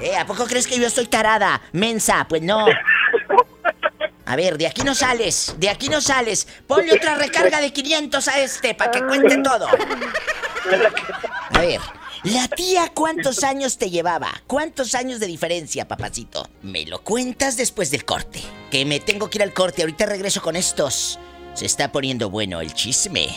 [0.00, 1.60] Eh, ¿a poco crees que yo estoy tarada?
[1.70, 2.66] Mensa, pues no.
[4.26, 6.48] A ver, de aquí no sales, de aquí no sales.
[6.66, 9.68] Ponle otra recarga de 500 a este para que cuente todo.
[11.54, 11.80] A ver,
[12.24, 14.30] la tía, ¿cuántos años te llevaba?
[14.46, 16.48] ¿Cuántos años de diferencia, papacito?
[16.62, 18.40] Me lo cuentas después del corte.
[18.70, 21.18] Que me tengo que ir al corte, ahorita regreso con estos.
[21.54, 23.28] Se está poniendo bueno el chisme.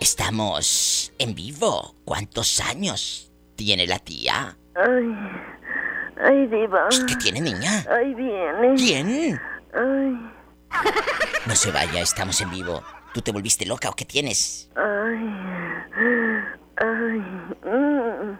[0.00, 1.94] Estamos en vivo.
[2.04, 4.56] ¿Cuántos años tiene la tía?
[4.74, 5.14] Ay,
[6.24, 6.88] ay, diva.
[7.06, 7.84] ¿Qué tiene, niña?
[7.90, 8.74] Ay, viene.
[8.76, 9.40] ¿Quién?
[9.72, 10.32] Ay,
[11.46, 12.82] No se vaya, estamos en vivo.
[13.14, 14.68] ¿Tú te volviste loca o qué tienes?
[14.74, 15.28] ay,
[16.78, 17.20] ay.
[17.62, 18.38] mm.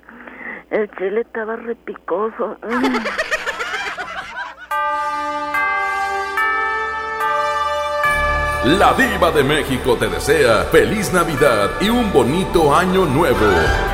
[0.71, 2.59] El chile estaba repicoso.
[2.61, 2.97] mm.
[8.65, 13.47] La diva de México te desea feliz Navidad y un bonito año nuevo.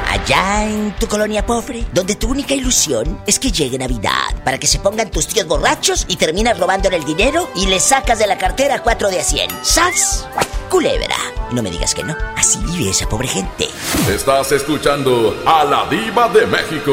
[0.09, 4.68] Allá en tu colonia pobre, donde tu única ilusión es que llegue Navidad, para que
[4.68, 8.38] se pongan tus tíos borrachos y terminas robándole el dinero y le sacas de la
[8.38, 9.51] cartera 4 de a 100.
[9.62, 10.28] ¡Sas!
[10.68, 11.16] Culebra.
[11.51, 13.66] Y no me digas que no, así vive esa pobre gente.
[14.09, 16.92] Estás escuchando a la diva de México.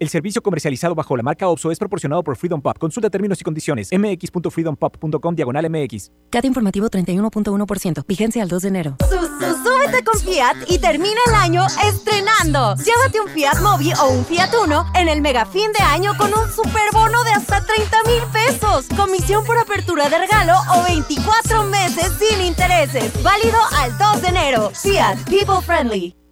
[0.00, 2.78] El servicio comercializado bajo la marca OPSO es proporcionado por Freedom Pop.
[2.78, 3.90] Consulta términos y condiciones.
[3.92, 6.10] mx.freedompop.com diagonal mx.
[6.30, 8.04] CAT informativo 31.1%.
[8.06, 8.96] Vigencia al 2 de enero.
[9.00, 12.74] súbete con Fiat y termina el año estrenando.
[12.76, 16.32] Llévate un Fiat Mobi o un Fiat Uno en el mega fin de año con
[16.34, 18.86] un superbono de hasta 30 mil pesos.
[18.96, 23.12] Comisión por apertura de regalo o 24 meses sin intereses.
[23.22, 24.70] Válido al 2 de enero.
[24.74, 26.23] Fiat People Friendly.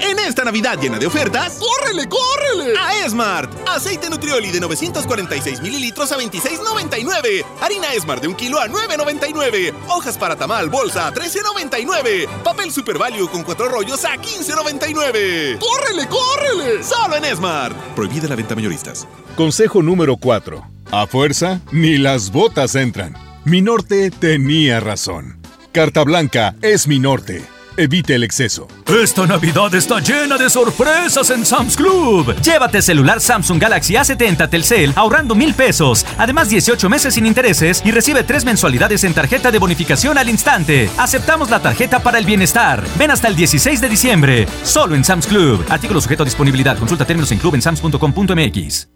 [0.00, 2.78] En esta Navidad llena de ofertas, ¡córrele, córrele!
[2.78, 3.52] A Esmart.
[3.68, 7.44] Aceite Nutrioli de 946 mililitros a 26,99.
[7.60, 9.74] Harina Esmart de un kilo a 9,99.
[9.88, 12.28] Hojas para tamal, bolsa a 13,99.
[12.44, 15.58] Papel Super Value con cuatro rollos a 15,99.
[15.58, 16.82] ¡Córrele, córrele!
[16.84, 17.76] Solo en Esmart.
[17.94, 19.06] Prohibida la venta mayoristas.
[19.36, 20.64] Consejo número 4.
[20.90, 23.14] A fuerza, ni las botas entran.
[23.44, 25.38] Mi norte tenía razón.
[25.72, 27.44] Carta Blanca es mi norte.
[27.78, 28.66] Evite el exceso.
[28.88, 32.34] Esta Navidad está llena de sorpresas en Sam's Club.
[32.42, 36.04] Llévate celular Samsung Galaxy A70 Telcel ahorrando mil pesos.
[36.18, 40.90] Además 18 meses sin intereses y recibe tres mensualidades en tarjeta de bonificación al instante.
[40.98, 42.82] Aceptamos la tarjeta para el bienestar.
[42.98, 44.46] Ven hasta el 16 de diciembre.
[44.64, 45.64] Solo en Sam's Club.
[45.68, 46.76] Artículo sujeto a disponibilidad.
[46.78, 48.88] Consulta términos en club en sams.com.mx.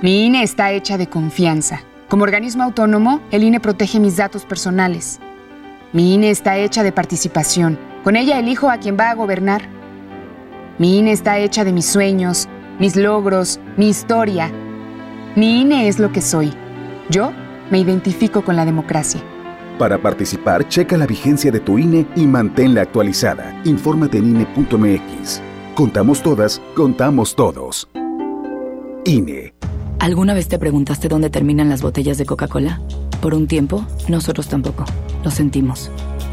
[0.00, 1.82] Mi INE está hecha de confianza.
[2.08, 5.20] Como organismo autónomo, el INE protege mis datos personales.
[5.92, 9.62] Mi INE está hecha de participación con ella elijo a quien va a gobernar.
[10.78, 12.48] Mi INE está hecha de mis sueños,
[12.78, 14.52] mis logros, mi historia.
[15.34, 16.52] Mi INE es lo que soy.
[17.08, 17.32] Yo
[17.70, 19.22] me identifico con la democracia.
[19.78, 23.60] Para participar, checa la vigencia de tu INE y manténla actualizada.
[23.64, 25.40] Infórmate en INE.mx.
[25.74, 27.88] Contamos todas, contamos todos.
[29.06, 29.54] INE.
[29.98, 32.80] ¿Alguna vez te preguntaste dónde terminan las botellas de Coca-Cola?
[33.22, 34.84] Por un tiempo, nosotros tampoco.
[35.24, 35.90] Lo sentimos.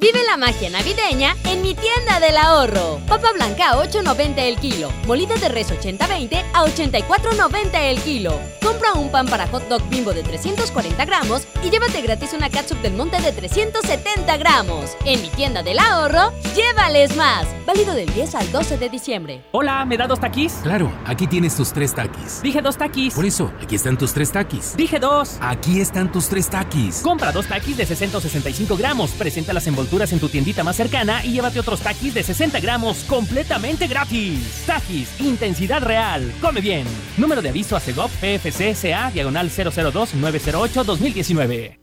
[0.00, 3.00] Vive la magia navideña en mi tienda del ahorro.
[3.08, 4.92] Papa blanca a 8.90 el kilo.
[5.08, 8.38] Molida de res 80-20 a 84.90 el kilo.
[8.62, 12.80] Compra un pan para hot dog bimbo de 340 gramos y llévate gratis una catsup
[12.80, 14.96] del monte de 370 gramos.
[15.04, 17.48] En mi tienda del ahorro, llévales más.
[17.66, 19.42] Válido del 10 al 12 de diciembre.
[19.50, 20.52] Hola, ¿me da dos taquis?
[20.62, 22.40] Claro, aquí tienes tus tres taquis.
[22.40, 23.14] Dije dos taquis.
[23.14, 24.76] Por eso, aquí están tus tres taquis.
[24.76, 25.38] Dije dos.
[25.40, 27.00] Aquí están tus tres taquis.
[27.00, 29.10] Compra dos taquis de 665 gramos.
[29.10, 33.04] Presenta las envolturas en tu tiendita más cercana y llévate otros taquis de 60 gramos
[33.08, 34.62] completamente gratis.
[34.66, 36.32] Taquis, intensidad real.
[36.40, 36.86] Come bien.
[37.16, 41.80] Número de aviso a CEGOP PFC CA diagonal 002 908 2019.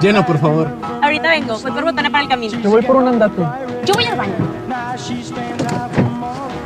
[0.00, 0.68] Llena, por favor.
[1.02, 2.58] Ahorita vengo, voy por botana para el camino.
[2.60, 3.42] Yo voy por un andate.
[3.84, 4.34] Yo voy al baño.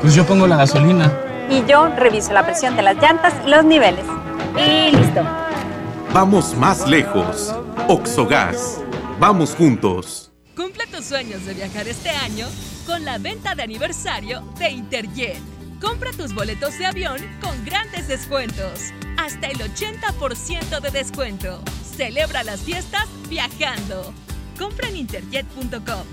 [0.01, 1.13] Pues yo pongo la gasolina.
[1.51, 4.05] Y yo reviso la presión de las llantas y los niveles.
[4.57, 5.23] Y listo.
[6.15, 7.55] Vamos más lejos.
[7.91, 8.83] Oxogas.
[9.19, 10.31] Vamos juntos.
[10.55, 12.47] Cumple tus sueños de viajar este año
[12.85, 15.39] con la venta de aniversario de Interjet.
[15.81, 18.93] Compra tus boletos de avión con grandes descuentos.
[19.17, 21.63] Hasta el 80% de descuento.
[21.97, 24.13] Celebra las fiestas viajando.
[24.59, 26.05] Compra en interjet.com.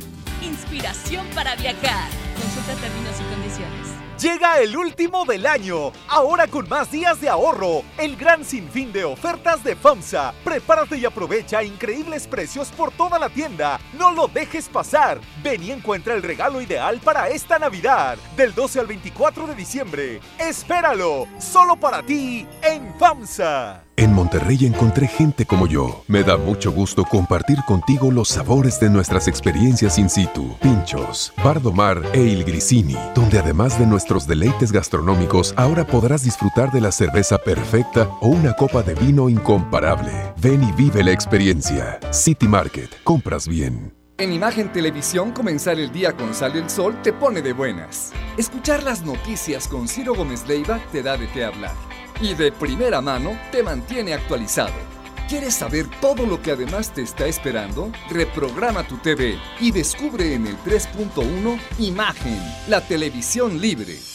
[0.44, 2.10] Inspiración para viajar.
[2.40, 4.05] Consulta términos y condiciones.
[4.20, 9.04] Llega el último del año, ahora con más días de ahorro, el gran sinfín de
[9.04, 10.34] ofertas de FAMSA.
[10.42, 13.78] Prepárate y aprovecha increíbles precios por toda la tienda.
[14.00, 15.20] No lo dejes pasar.
[15.44, 20.22] Ven y encuentra el regalo ideal para esta Navidad, del 12 al 24 de diciembre.
[20.40, 23.85] Espéralo, solo para ti en FAMSA.
[23.98, 26.04] En Monterrey encontré gente como yo.
[26.08, 30.58] Me da mucho gusto compartir contigo los sabores de nuestras experiencias in situ.
[30.62, 36.82] Pinchos, Bardomar e Il Grisini, donde además de nuestros deleites gastronómicos, ahora podrás disfrutar de
[36.82, 40.12] la cerveza perfecta o una copa de vino incomparable.
[40.42, 41.98] Ven y vive la experiencia.
[42.12, 43.94] City Market, compras bien.
[44.18, 48.12] En Imagen Televisión, comenzar el día con Sale el Sol te pone de buenas.
[48.38, 53.02] Escuchar las noticias con Ciro Gómez Leiva te da de qué hablar y de primera
[53.02, 54.74] mano te mantiene actualizado.
[55.28, 57.92] ¿Quieres saber todo lo que además te está esperando?
[58.10, 64.15] Reprograma tu TV y descubre en el 3.1 Imagen, la televisión libre.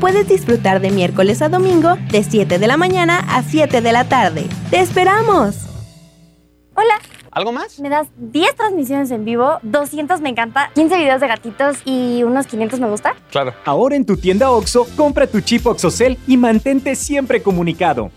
[0.00, 4.08] puedes disfrutar de miércoles a domingo de 7 de la mañana a 7 de la
[4.08, 4.46] tarde.
[4.70, 5.56] ¡Te esperamos!
[6.74, 6.94] Hola.
[7.30, 7.78] ¿Algo más?
[7.78, 12.46] Me das 10 transmisiones en vivo, 200 me encanta, 15 videos de gatitos y unos
[12.46, 13.14] 500 me gusta.
[13.30, 13.54] Claro.
[13.64, 18.10] Ahora en tu tienda OXO, compra tu chip OXOCEL y mantente siempre comunicado.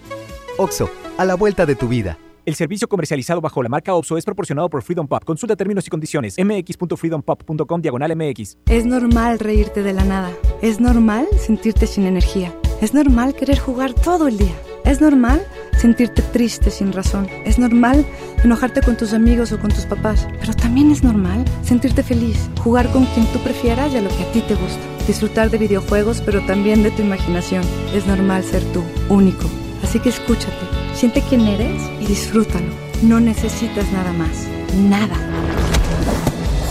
[0.57, 2.17] OXO, a la vuelta de tu vida.
[2.45, 5.23] El servicio comercializado bajo la marca OPSO es proporcionado por Freedom Pop.
[5.23, 6.35] Consulta términos y condiciones.
[6.37, 8.57] mx.freedompop.com diagonal mx.
[8.65, 10.29] Es normal reírte de la nada.
[10.61, 12.53] Es normal sentirte sin energía.
[12.81, 14.53] Es normal querer jugar todo el día.
[14.83, 15.41] Es normal
[15.77, 17.29] sentirte triste sin razón.
[17.45, 18.05] Es normal
[18.43, 20.27] enojarte con tus amigos o con tus papás.
[20.41, 24.21] Pero también es normal sentirte feliz, jugar con quien tú prefieras y a lo que
[24.21, 24.81] a ti te gusta.
[25.07, 27.63] Disfrutar de videojuegos, pero también de tu imaginación.
[27.93, 29.45] Es normal ser tú, único.
[29.81, 32.71] Así que escúchate, siente quién eres y disfrútalo.
[33.01, 34.47] No necesitas nada más.
[34.75, 35.15] Nada.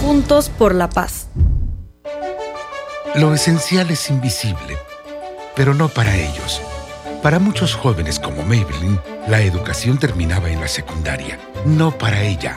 [0.00, 1.28] Juntos por la paz.
[3.14, 4.78] Lo esencial es invisible,
[5.54, 6.62] pero no para ellos.
[7.22, 11.38] Para muchos jóvenes como Maybelline, la educación terminaba en la secundaria.
[11.66, 12.56] No para ella.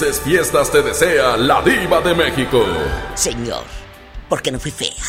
[0.00, 2.64] Felices fiestas te desea la diva de México.
[3.14, 3.64] Señor,
[4.30, 5.04] ¿por qué no fui fea?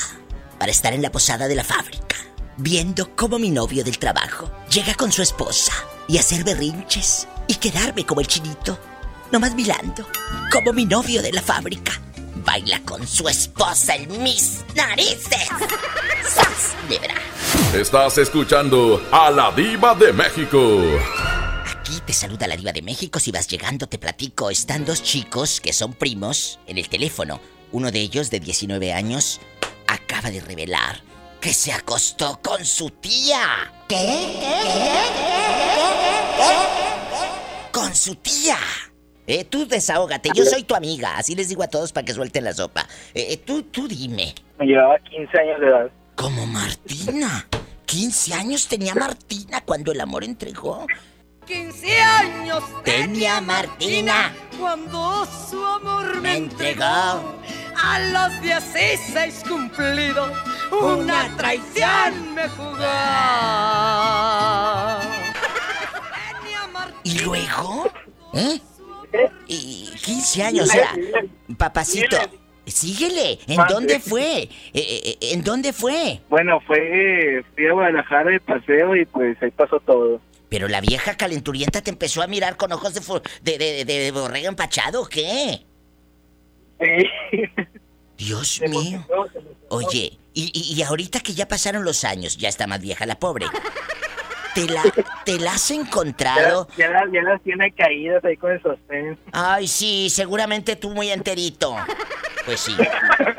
[0.59, 2.17] Para estar en la posada de la fábrica,
[2.57, 5.71] viendo cómo mi novio del trabajo llega con su esposa
[6.09, 8.77] y hacer berrinches y quedarme como el chinito,
[9.31, 10.05] nomás mirando
[10.51, 11.93] como mi novio de la fábrica
[12.45, 15.47] baila con su esposa en mis narices.
[16.27, 17.15] ¡Sas, libra!
[17.73, 20.81] Estás escuchando a la diva de México.
[21.71, 23.19] Aquí te saluda la diva de México.
[23.19, 24.49] Si vas llegando, te platico.
[24.49, 27.39] Están dos chicos que son primos en el teléfono.
[27.71, 29.39] Uno de ellos, de 19 años,
[29.87, 31.01] acaba de revelar
[31.39, 33.71] que se acostó con su tía.
[33.87, 33.97] ¿Qué?
[37.71, 38.57] Con su tía.
[39.25, 42.43] Eh, tú desahógate, yo soy tu amiga, así les digo a todos para que suelten
[42.43, 42.81] la sopa.
[43.13, 44.35] Eh, eh, tú, tú dime.
[44.59, 45.91] Me llevaba 15 años de edad.
[46.15, 47.47] Como Martina.
[47.85, 50.85] 15 años tenía Martina cuando el amor entregó.
[51.51, 56.83] 15 años Tenía Martina cuando su amor me entregó.
[57.83, 60.31] A los 16 cumplidos,
[60.71, 62.77] una traición me jugó.
[67.03, 67.91] ¿Y luego?
[68.33, 68.61] ¿Eh?
[69.47, 70.93] Y 15 años, o sea,
[71.57, 72.17] papacito.
[72.65, 74.43] Síguele, ¿en dónde fue?
[74.43, 76.21] Eh, eh, eh, ¿En dónde fue?
[76.29, 80.21] Bueno, fue, fui a Guadalajara de paseo y pues ahí pasó todo.
[80.51, 85.03] Pero la vieja calenturienta te empezó a mirar con ojos de, de, de, borrego empachado,
[85.03, 85.65] ¿o ¿qué?
[88.17, 89.07] Dios mío.
[89.69, 93.17] Oye, y, y, y ahorita que ya pasaron los años, ya está más vieja la
[93.17, 93.45] pobre.
[94.53, 94.83] ¿Te la,
[95.23, 96.67] te la has encontrado?
[96.77, 99.17] Ya, ya, las- ya las tiene caídas ahí con el sostén.
[99.31, 101.73] Ay, sí, seguramente tú muy enterito.
[102.45, 102.75] Pues sí.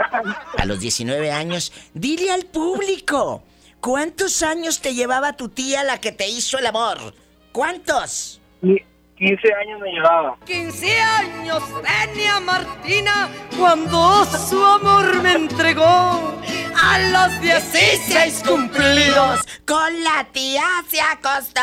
[0.57, 3.43] A los 19 años, dile al público,
[3.83, 7.15] ¿cuántos años te llevaba tu tía la que te hizo el amor?
[7.53, 8.41] ¿Cuántos?
[8.63, 10.39] 15 años me llevaba.
[10.47, 13.29] 15 años tenía Martina
[13.59, 16.35] cuando su amor me entregó.
[16.75, 19.41] A los 16 cumplidos.
[19.67, 21.61] Con la tía se acostó.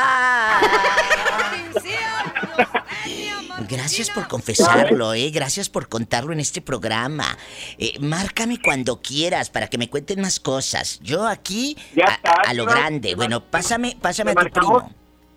[3.69, 5.29] Gracias por confesarlo, ¿eh?
[5.31, 7.37] Gracias por contarlo en este programa.
[7.77, 10.99] Eh, márcame cuando quieras para que me cuenten más cosas.
[11.01, 11.77] Yo aquí,
[12.23, 13.15] a, a lo grande.
[13.15, 14.91] Bueno, pásame, pásame a tu primo.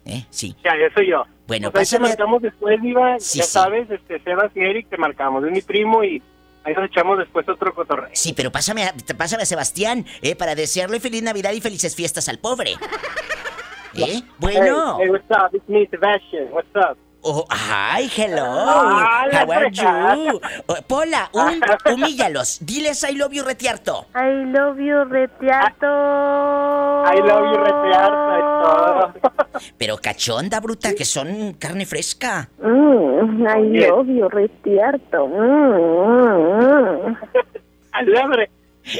[0.04, 0.24] ¿Eh?
[0.30, 0.56] Sí.
[0.64, 1.24] Ya, ya soy yo.
[1.46, 3.16] Bueno, Pues te pásame marcamos después, Diva.
[3.20, 3.50] Sí, ya sí.
[3.50, 5.44] sabes, este, Sebas y Eric te marcamos.
[5.44, 6.22] Es mi primo y
[6.64, 8.10] Ahí nos echamos después otro cotorreo.
[8.12, 12.28] Sí, pero pásame a, pásame a Sebastián, eh, para desearle feliz Navidad y felices fiestas
[12.28, 12.74] al pobre.
[13.94, 14.22] ¿Eh?
[14.38, 14.98] Bueno.
[15.00, 15.52] Hey, hey, what's up?
[15.54, 16.52] It's me, Sebastian.
[16.52, 16.96] What's up?
[17.24, 18.43] Oh, hi, hello.
[18.43, 20.40] Ah, la How are you?
[20.66, 22.59] Oh, Pola, un, humíllalos.
[22.66, 24.07] Diles I love you, retiarto.
[24.12, 25.86] I love you, Retiato.
[27.07, 27.62] I love you,
[28.59, 29.15] todo.
[29.78, 32.49] Pero cachonda, bruta, que son carne fresca.
[32.59, 35.28] Mm, I love you, Retiato.
[35.28, 37.16] Mm, mm.
[37.93, 38.51] Alambre.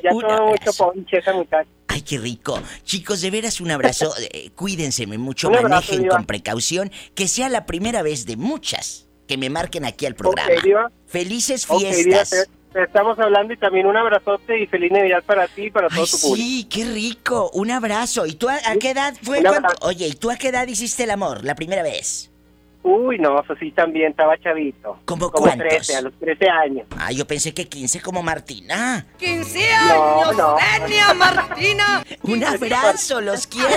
[0.01, 1.69] Ya Un tomó mucho ponche esa muchacha.
[1.93, 2.61] Ay, qué rico.
[2.85, 4.13] Chicos, de veras un abrazo.
[4.35, 6.17] Eh, cuídense mucho, abrazo, manejen Diva.
[6.17, 6.91] con precaución.
[7.15, 10.51] Que sea la primera vez de muchas que me marquen aquí al programa.
[10.57, 10.91] Ok, Diva.
[11.07, 12.31] Felices Diva, fiestas.
[12.31, 15.89] te, te estamos hablando y también un abrazote y feliz Navidad para ti y para
[15.89, 16.37] todo tu público.
[16.37, 17.51] sí, qué rico.
[17.53, 18.27] Un abrazo.
[18.27, 19.43] ¿Y tú a, a qué edad fue.
[19.83, 22.32] Oye, ¿y tú a qué edad hiciste el amor la primera vez?
[22.85, 24.99] Uy, no, eso sí también estaba chavito.
[25.05, 25.69] ¿Cómo Como cuántos?
[25.69, 26.87] 13, a los 13 años.
[26.99, 29.07] Ah, yo pensé que 15 como Martina.
[29.19, 30.57] 15 No, años no.
[30.81, 32.05] tenía Martina.
[32.23, 33.69] Un abrazo, los quiero.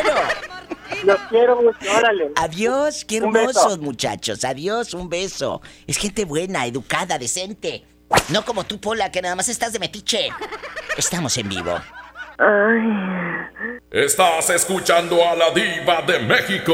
[1.04, 2.32] Los quiero mucho, órale.
[2.36, 4.44] Adiós, qué hermosos muchachos.
[4.44, 5.62] Adiós, un beso.
[5.86, 7.86] Es gente buena, educada, decente.
[8.30, 10.30] No como tú, Pola, que nada más estás de metiche.
[10.98, 11.76] Estamos en vivo.
[13.92, 16.74] Estás escuchando a la diva de México.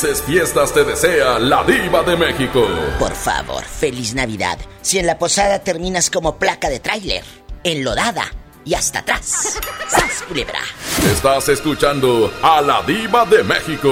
[0.00, 2.66] Felices fiestas te desea la diva de México.
[2.98, 4.58] Por favor, feliz Navidad.
[4.80, 7.22] Si en la posada terminas como placa de tráiler,
[7.64, 8.24] enlodada
[8.64, 9.58] y hasta atrás.
[9.90, 10.60] ¡Sas, culebra!
[11.12, 13.90] Estás escuchando a la diva de México.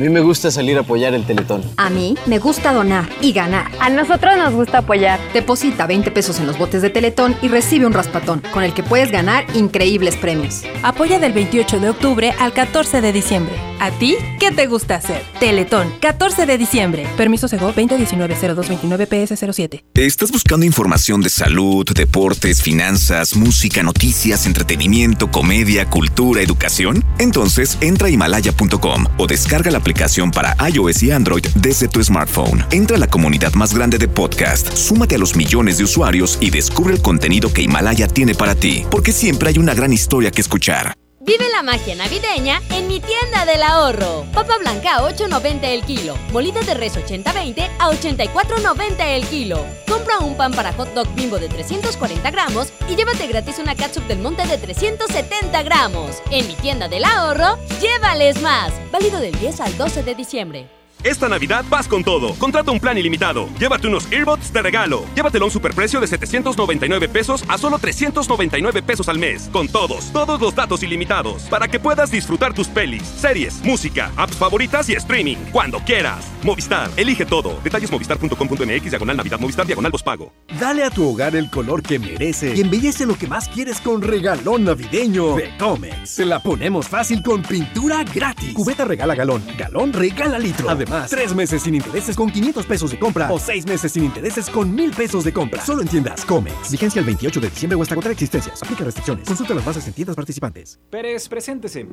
[0.00, 1.62] Mí me gusta salir a apoyar el Teletón.
[1.76, 3.70] A mí me gusta donar y ganar.
[3.80, 5.20] A nosotros nos gusta apoyar.
[5.34, 8.82] Deposita 20 pesos en los botes de Teletón y recibe un raspatón, con el que
[8.82, 10.62] puedes ganar increíbles premios.
[10.82, 13.54] Apoya del 28 de octubre al 14 de diciembre.
[13.78, 15.22] ¿A ti qué te gusta hacer?
[15.38, 17.06] Teletón, 14 de diciembre.
[17.18, 19.82] Permiso Sego 2019-0229-PS07.
[19.94, 27.04] ¿Estás buscando información de salud, deportes, finanzas, música, noticias, entretenimiento, comedia, cultura, educación?
[27.18, 29.90] Entonces entra a himalaya.com o descarga la aplicación
[30.32, 32.64] para iOS y Android desde tu smartphone.
[32.70, 36.50] Entra a la comunidad más grande de podcast, súmate a los millones de usuarios y
[36.50, 40.40] descubre el contenido que Himalaya tiene para ti, porque siempre hay una gran historia que
[40.40, 40.94] escuchar.
[41.22, 44.24] Vive la magia navideña en mi tienda del ahorro.
[44.32, 46.16] Papa blanca a 8.90 el kilo.
[46.32, 49.62] Molida de res 80-20 a 84.90 el kilo.
[49.86, 54.04] Compra un pan para hot dog bimbo de 340 gramos y llévate gratis una catsup
[54.04, 56.22] del monte de 370 gramos.
[56.30, 58.72] En mi tienda del ahorro, llévales más.
[58.90, 60.79] Válido del 10 al 12 de diciembre.
[61.04, 62.34] Esta Navidad vas con todo.
[62.34, 63.48] Contrata un plan ilimitado.
[63.58, 65.04] Llévate unos earbuds de regalo.
[65.14, 69.48] Llévatelo a un superprecio de 799 pesos a solo 399 pesos al mes.
[69.52, 71.42] Con todos, todos los datos ilimitados.
[71.44, 75.36] Para que puedas disfrutar tus pelis, series, música, apps favoritas y streaming.
[75.52, 76.26] Cuando quieras.
[76.42, 77.60] Movistar, elige todo.
[77.62, 80.32] Detalles movistar.com.mx, diagonal Navidad, Movistar, diagonal pago.
[80.58, 84.02] Dale a tu hogar el color que merece y embellece lo que más quieres con
[84.02, 86.08] regalón navideño de Comex.
[86.08, 88.54] Se la ponemos fácil con pintura gratis.
[88.54, 90.70] Cubeta regala galón, galón regala litro.
[90.70, 94.50] Además, tres meses sin intereses con 500 pesos de compra o seis meses sin intereses
[94.50, 95.64] con 1000 pesos de compra.
[95.64, 96.70] Solo en tiendas Comex.
[96.70, 98.62] Vigencia el 28 de diciembre o hasta contra existencias.
[98.62, 99.26] Aplica restricciones.
[99.26, 100.78] Consulta las bases en tiendas participantes.
[100.90, 101.86] Pérez, preséntese.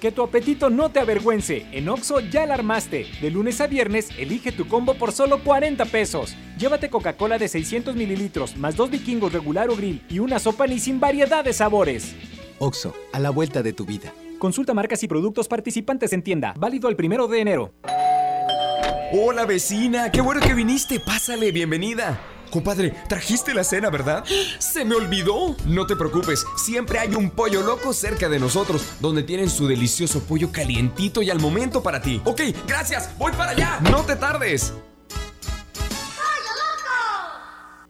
[0.00, 1.66] Que tu apetito no te avergüence.
[1.72, 3.06] En Oxo ya la armaste.
[3.20, 6.36] De lunes a viernes, elige tu combo por solo 40 pesos.
[6.58, 10.78] Llévate Coca-Cola de 600 mililitros, más dos vikingos regular o grill y una sopa ni
[10.78, 12.14] sin variedad de sabores.
[12.58, 14.12] Oxo, a la vuelta de tu vida.
[14.44, 16.52] Consulta marcas y productos participantes en tienda.
[16.58, 17.72] Válido el primero de enero.
[19.10, 21.00] Hola vecina, qué bueno que viniste.
[21.00, 22.20] Pásale, bienvenida.
[22.50, 24.22] Compadre, trajiste la cena, ¿verdad?
[24.58, 25.56] ¡Se me olvidó!
[25.64, 30.22] No te preocupes, siempre hay un pollo loco cerca de nosotros, donde tienen su delicioso
[30.24, 32.20] pollo calientito y al momento para ti.
[32.26, 33.78] Ok, gracias, voy para allá.
[33.90, 34.74] No te tardes.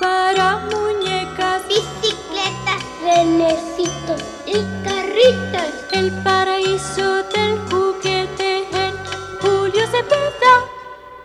[0.00, 5.70] para muñecas, bicicletas, renecitos y carritos.
[5.92, 8.94] El paraíso del juguete en
[9.40, 10.79] Julio Cepeda.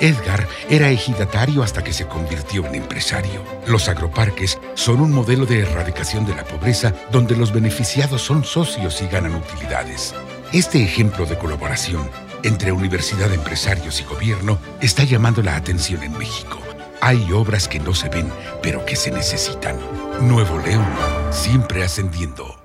[0.00, 3.42] Edgar era ejidatario hasta que se convirtió en empresario.
[3.66, 9.02] Los agroparques son un modelo de erradicación de la pobreza donde los beneficiados son socios
[9.02, 10.14] y ganan utilidades.
[10.52, 12.08] Este ejemplo de colaboración
[12.42, 16.58] entre universidad, empresarios y gobierno está llamando la atención en México.
[17.00, 18.30] Hay obras que no se ven,
[18.62, 19.76] pero que se necesitan.
[20.20, 20.86] Nuevo León,
[21.30, 22.58] siempre ascendiendo.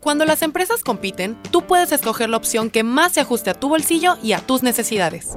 [0.00, 3.68] Cuando las empresas compiten, tú puedes escoger la opción que más se ajuste a tu
[3.68, 5.36] bolsillo y a tus necesidades.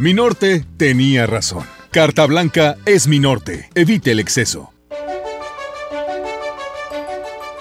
[0.00, 1.64] Mi norte tenía razón.
[1.92, 3.70] Carta Blanca es mi norte.
[3.76, 4.72] Evite el exceso.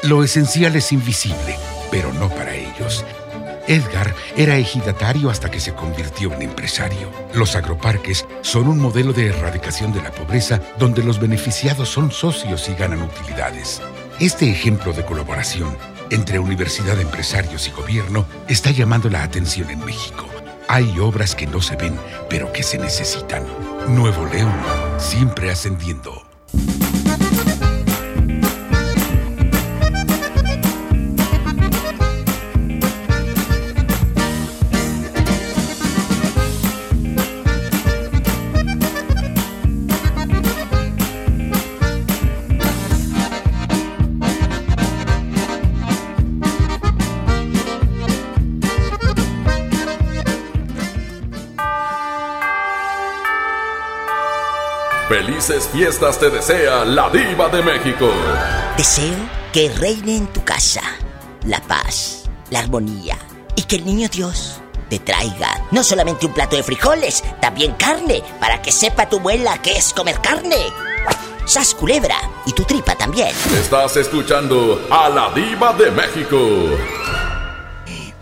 [0.01, 1.55] Lo esencial es invisible,
[1.91, 3.05] pero no para ellos.
[3.67, 7.11] Edgar era ejidatario hasta que se convirtió en empresario.
[7.35, 12.67] Los agroparques son un modelo de erradicación de la pobreza donde los beneficiados son socios
[12.67, 13.79] y ganan utilidades.
[14.19, 15.77] Este ejemplo de colaboración
[16.09, 20.32] entre universidad, empresarios y gobierno está llamando la atención en México.
[20.67, 21.97] Hay obras que no se ven,
[22.29, 23.45] pero que se necesitan.
[23.87, 24.53] Nuevo León,
[24.97, 26.23] siempre ascendiendo.
[55.13, 58.09] Felices fiestas te desea la diva de México.
[58.75, 59.13] Deseo
[59.51, 60.81] que reine en tu casa
[61.45, 63.19] la paz, la armonía
[63.55, 64.59] y que el niño Dios
[64.89, 69.59] te traiga no solamente un plato de frijoles, también carne, para que sepa tu abuela
[69.59, 70.57] que es comer carne.
[71.45, 72.17] Sas culebra
[72.47, 73.35] y tu tripa también.
[73.55, 76.39] Estás escuchando a la diva de México.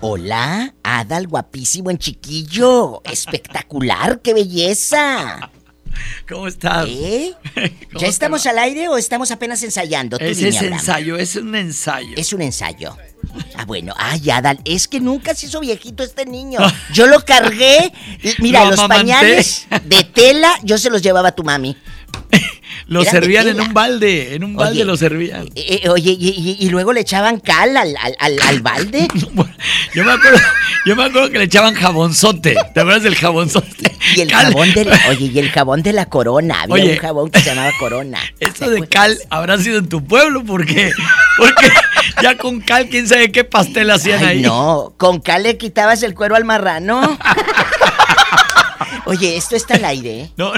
[0.01, 3.01] Hola, Adal guapísimo en chiquillo.
[3.05, 5.51] Espectacular, qué belleza.
[6.29, 6.87] ¿Cómo estás?
[6.89, 7.33] ¿Eh?
[7.99, 10.17] ¿Ya estamos al aire o estamos apenas ensayando?
[10.17, 10.73] Tú Ese dime, es Abraham.
[10.79, 12.13] ensayo, es un ensayo.
[12.15, 12.97] Es un ensayo.
[13.55, 13.93] Ah, bueno.
[13.97, 16.59] Ay, Adal, es que nunca se hizo viejito este niño.
[16.93, 17.91] Yo lo cargué.
[18.39, 19.13] Mira, Lo los amamanté.
[19.13, 21.77] pañales de tela, yo se los llevaba a tu mami.
[22.87, 25.47] Lo Eran servían en un balde, en un balde Oye, lo servían.
[25.55, 29.07] Eh, oye, y, y- y luego le echaban cal al, al, al- al balde.
[29.93, 30.39] Yo me acuerdo,
[30.85, 32.55] yo me acuerdo que le echaban jabonzote.
[32.73, 33.95] ¿Te acuerdas del jabonzote?
[34.15, 36.61] Y el jabón de la, oye, y el jabón de la corona.
[36.61, 36.93] Había Oye.
[36.93, 38.19] un jabón que se llamaba corona.
[38.39, 40.91] Eso de cal habrá sido en tu pueblo porque
[41.37, 41.69] porque
[42.23, 44.41] ya con cal quién sabe qué pastel hacían Ay, ahí.
[44.41, 47.17] no, con cal le quitabas el cuero al marrano.
[49.05, 50.21] Oye, esto está al aire.
[50.21, 50.31] ¿eh?
[50.37, 50.53] No,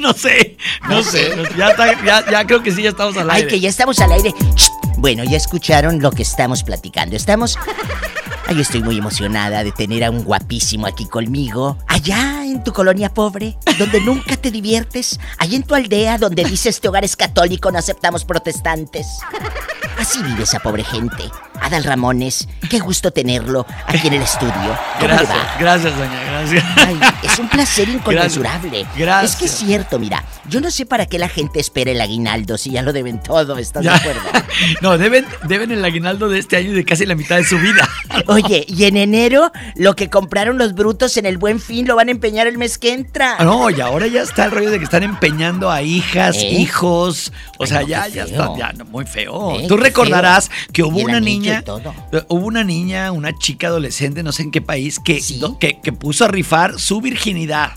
[0.04, 0.56] no sé,
[0.88, 1.32] no sé.
[1.56, 3.48] Ya, está- ya, ya creo que sí, ya estamos al Ay, aire.
[3.48, 4.34] que ya estamos al aire.
[4.96, 7.16] Bueno, ya escucharon lo que estamos platicando.
[7.16, 7.58] Estamos.
[8.46, 11.78] Ay, estoy muy emocionada de tener a un guapísimo aquí conmigo.
[11.86, 15.20] Allá en tu colonia pobre, donde nunca te diviertes.
[15.38, 19.06] Allá en tu aldea, donde dice este hogar es católico, no aceptamos protestantes.
[19.98, 21.24] Así vive esa pobre gente.
[21.60, 24.52] Adal Ramones, qué gusto tenerlo aquí en el estudio.
[24.52, 25.56] ¿Cómo le Gracias, va?
[25.58, 26.64] gracias, doña, gracias.
[26.76, 28.86] Ay, es un placer inconmensurable.
[28.96, 29.32] Gracias.
[29.32, 32.56] Es que es cierto, mira, yo no sé para qué la gente espera el aguinaldo
[32.58, 33.92] si ya lo deben todo, ¿estás Ya.
[33.92, 34.20] de acuerdo?
[34.82, 37.88] No, deben, deben el aguinaldo de este año de casi la mitad de su vida.
[38.26, 42.08] Oye, y en enero lo que compraron los brutos en el buen fin lo van
[42.08, 43.36] a empeñar el mes que entra.
[43.38, 46.50] Ah, No, y ahora ya está el rollo de que están empeñando a hijas, ¿Eh?
[46.50, 47.32] hijos.
[47.58, 49.58] O sea, no, ya, ya está, ya, no, muy feo.
[49.60, 49.66] ¿Eh?
[49.68, 50.58] Tú recordarás feo.
[50.72, 54.50] que hubo Y una anillo niña, hubo una niña, una chica adolescente, no sé en
[54.50, 55.20] qué país, que,
[55.58, 57.72] que, que puso a rifar su virginidad.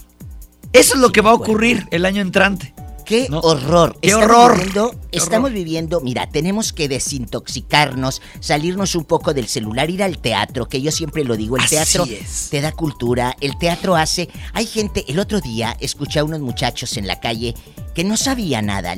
[0.72, 2.74] Eso es lo que va a ocurrir el año entrante.
[3.06, 3.40] ¡Qué No.
[3.42, 3.98] horror!
[4.02, 4.56] ¡Qué Estamos horror!
[4.58, 5.54] viviendo- ¡Qué estamos horror!
[5.54, 10.90] viviendo, mira, tenemos que desintoxicarnos, salirnos un poco del celular, ir al teatro, que yo
[10.90, 12.48] siempre lo digo, el Así teatro es.
[12.50, 14.30] te da cultura, el teatro hace...
[14.54, 17.54] Hay gente, el otro día escuché a unos muchachos en la calle
[17.94, 18.96] que no sabían nada,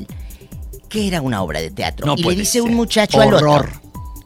[0.88, 2.06] que era una obra de teatro.
[2.06, 3.66] No y le dice un muchacho al Horror.
[3.66, 3.80] otro.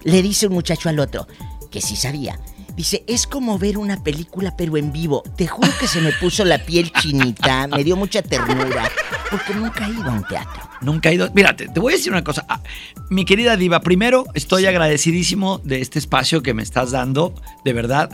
[0.04, 1.26] Le dice un muchacho al otro,
[1.70, 2.38] que sí sabía.
[2.76, 5.22] Dice, es como ver una película pero en vivo.
[5.36, 8.88] Te juro que se me puso la piel chinita, me dio mucha ternura,
[9.30, 10.62] porque nunca he ido a un teatro.
[10.80, 11.28] Nunca he ido.
[11.34, 12.46] Mira, te, te voy a decir una cosa.
[12.48, 12.62] Ah,
[13.10, 18.10] mi querida Diva, primero estoy agradecidísimo de este espacio que me estás dando, de verdad.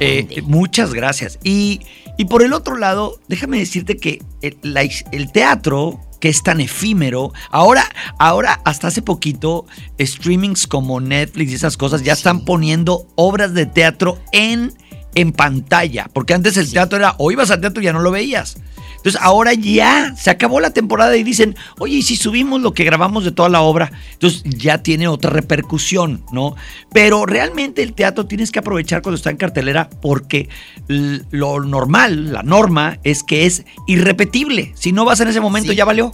[0.00, 1.38] Eh, muchas gracias.
[1.44, 1.80] Y,
[2.16, 6.42] y por el otro lado, déjame decirte que el, la his- el teatro que es
[6.42, 7.32] tan efímero.
[7.50, 7.84] Ahora,
[8.18, 9.66] ahora, hasta hace poquito,
[10.00, 14.72] streamings como Netflix y esas cosas ya están poniendo obras de teatro en,
[15.14, 16.08] en pantalla.
[16.12, 18.56] Porque antes el teatro era, o ibas al teatro y ya no lo veías.
[18.98, 22.84] Entonces ahora ya se acabó la temporada y dicen, oye, ¿y si subimos lo que
[22.84, 23.90] grabamos de toda la obra?
[24.12, 26.56] Entonces ya tiene otra repercusión, ¿no?
[26.92, 30.48] Pero realmente el teatro tienes que aprovechar cuando está en cartelera porque
[30.88, 34.72] lo normal, la norma, es que es irrepetible.
[34.74, 35.76] Si no vas en ese momento, Sí.
[35.76, 36.12] ya valió.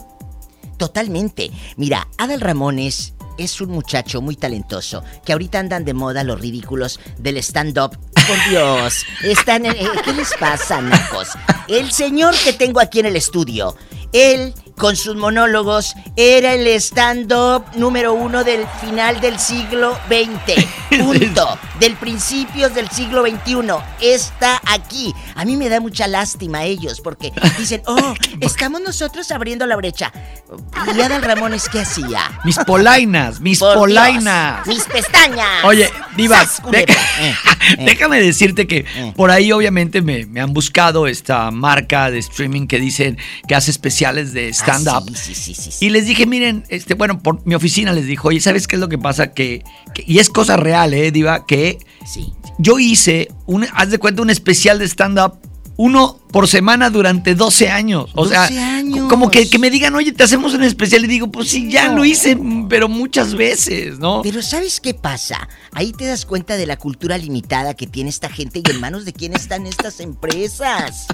[0.77, 1.51] Totalmente.
[1.77, 7.01] Mira, Adal Ramones es un muchacho muy talentoso que ahorita andan de moda los ridículos
[7.19, 7.99] del stand-up.
[8.27, 11.29] Por Dios, están en- eh, ¿qué les pasa, nacos?
[11.69, 13.77] El señor que tengo aquí en el estudio,
[14.13, 20.65] él con sus monólogos era el stand-up número uno del final del siglo XX.
[20.99, 21.59] Punto.
[21.81, 23.55] Del principios del siglo XXI.
[24.01, 25.15] Está aquí.
[25.35, 30.13] A mí me da mucha lástima ellos porque dicen, oh, estamos nosotros abriendo la brecha.
[30.97, 32.21] ¿Y Adal Ramones qué hacía?
[32.45, 34.67] Mis polainas, mis Por Dios, polainas.
[34.67, 35.65] mis pestañas.
[35.65, 36.95] Oye, Diva, ¡Sas, culebra!
[37.21, 37.35] Eh,
[37.79, 37.85] eh.
[37.85, 38.87] déjame decirte que
[39.17, 43.19] por ahí obviamente me, me han buscado esta marca de streaming que dicen
[43.49, 45.05] que hace especiales de stand-up.
[45.13, 45.87] Ah, sí, sí, sí, sí.
[45.87, 48.81] Y les dije, miren, este, bueno, por mi oficina les dijo, oye, ¿sabes qué es
[48.81, 49.33] lo que pasa?
[49.33, 49.63] Que,
[49.95, 51.47] que- y es cosa real, ¿eh, Diva?
[51.47, 51.79] Que
[52.59, 55.35] yo hice, un, haz de cuenta, un especial de stand-up
[55.77, 58.09] uno por semana durante 12 años.
[58.15, 59.09] O 12 sea, años.
[59.09, 61.05] como que, que me digan, oye, te hacemos un especial.
[61.05, 61.97] Y digo, pues sí, ya No.
[61.97, 62.39] lo hice,
[62.69, 64.23] pero muchas veces, ¿no?
[64.23, 65.49] Pero ¿sabes qué pasa?
[65.73, 69.05] Ahí te das cuenta de la cultura limitada que tiene esta gente y en manos
[69.05, 71.07] de quién están estas empresas.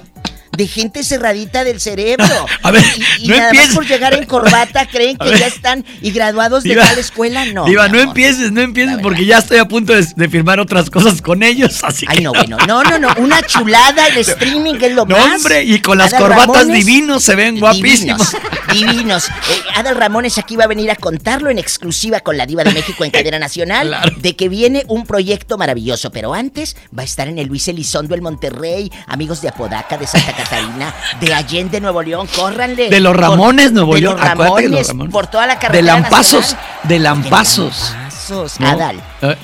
[0.51, 2.25] De gente cerradita del cerebro.
[2.63, 2.83] A ver,
[3.19, 3.69] y, y no nada empieces.
[3.69, 7.45] más por llegar en corbata creen que ya están y graduados de tal escuela.
[7.45, 7.65] No.
[7.65, 11.21] Diva, no empieces, no empieces, porque ya estoy a punto de, de firmar otras cosas
[11.21, 12.57] con ellos, así Ay, que no, bueno.
[12.67, 13.09] No, no, no.
[13.17, 15.35] Una chulada el streaming es lo No, más.
[15.37, 18.31] hombre, y con las corbatas Ramones, divinos se ven guapísimos.
[18.31, 18.35] Divinos.
[18.73, 19.27] Divinos.
[19.27, 19.31] Eh,
[19.75, 23.03] Adal Ramones aquí va a venir a contarlo en exclusiva con la Diva de México
[23.03, 23.87] en cadena nacional.
[23.87, 24.15] Claro.
[24.17, 26.11] De que viene un proyecto maravilloso.
[26.11, 28.91] Pero antes va a estar en el Luis Elizondo, el Monterrey.
[29.07, 32.27] Amigos de Apodaca, de Santa Catarina, de Allende, Nuevo León.
[32.35, 32.89] Córranle.
[32.89, 34.17] De los Por- Ramones, Nuevo de León.
[34.17, 35.13] Los Acuérdate que Ramones, los Ramones.
[35.13, 36.65] por toda la De carretera lampazos, nacional.
[36.83, 37.91] de lampazos.
[37.91, 38.59] Lampazos.
[38.59, 38.67] ¿no?
[38.67, 39.35] Adal, Eh,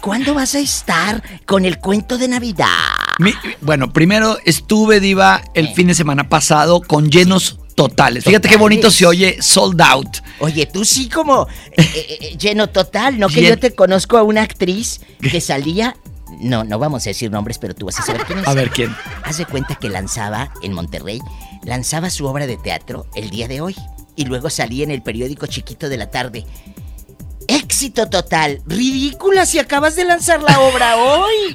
[0.00, 2.66] ¿cuándo vas a estar con el cuento de Navidad?
[3.18, 8.24] mi- bueno, primero estuve, Diva, el fin de semana pasado con llenos totales.
[8.24, 10.18] Fíjate qué bonito se oye sold out.
[10.38, 11.46] Oye, tú sí como
[11.76, 13.28] eh, eh, eh, lleno total, ¿no?
[13.28, 15.96] Que Llen- yo te conozco a una actriz que salía...
[16.40, 18.48] No, no vamos a decir nombres, pero tú vas a saber quién es.
[18.48, 18.94] A ver quién.
[19.22, 21.20] Haz de cuenta que lanzaba en Monterrey,
[21.62, 23.76] lanzaba su obra de teatro el día de hoy.
[24.16, 26.44] Y luego salía en el periódico chiquito de la tarde.
[27.48, 28.60] Éxito total.
[28.66, 31.54] Ridícula si acabas de lanzar la obra hoy.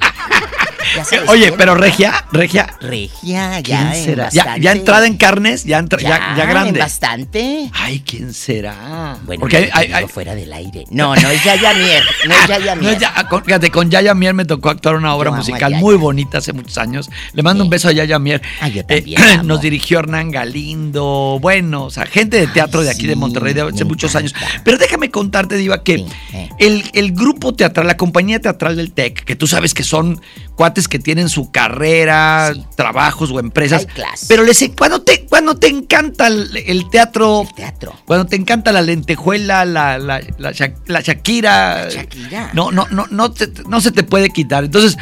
[1.28, 1.54] Oye, quién.
[1.56, 2.66] pero Regia, Regia.
[2.80, 4.28] Regia, ¿Quién ya en será?
[4.30, 6.80] Ya, entrada en carnes, ya, entra- ya, ya en grande.
[6.80, 7.70] bastante.
[7.72, 9.16] Ay, ¿quién será?
[9.24, 10.84] Bueno, Porque hay- hay- fuera del aire.
[10.90, 12.02] No, no es Yaya Mier.
[12.26, 12.98] No es Yaya No, Mier.
[12.98, 16.38] ya, con, fíjate, con Yaya Mier me tocó actuar una obra Yo musical muy bonita
[16.38, 17.08] hace muchos años.
[17.34, 18.42] Le mando un beso a Yaya Mier.
[18.60, 19.42] Ah, yo Eh, también amo.
[19.44, 21.38] nos dirigió Hernán Galindo.
[21.40, 24.34] Bueno, o sea, gente de teatro de aquí de Monterrey de hace muchos años.
[24.64, 26.48] Pero déjame contarte, Diva, que eh.
[26.58, 30.20] el, el grupo teatral, la compañía teatral del TEC, que tú sabes que son
[30.56, 33.86] cuates que tienen su carrera, trabajos o empresas.
[34.28, 37.46] Pero les, cuando, te, cuando te encanta el, el teatro.
[37.56, 37.94] teatro.
[38.04, 41.88] Cuando te encanta la lentejuela, la, la, la, Sha- la Shakira.
[41.90, 42.50] Shakira.
[42.52, 44.64] No, no, no, no, te- no se te puede quitar.
[44.64, 44.96] Entonces,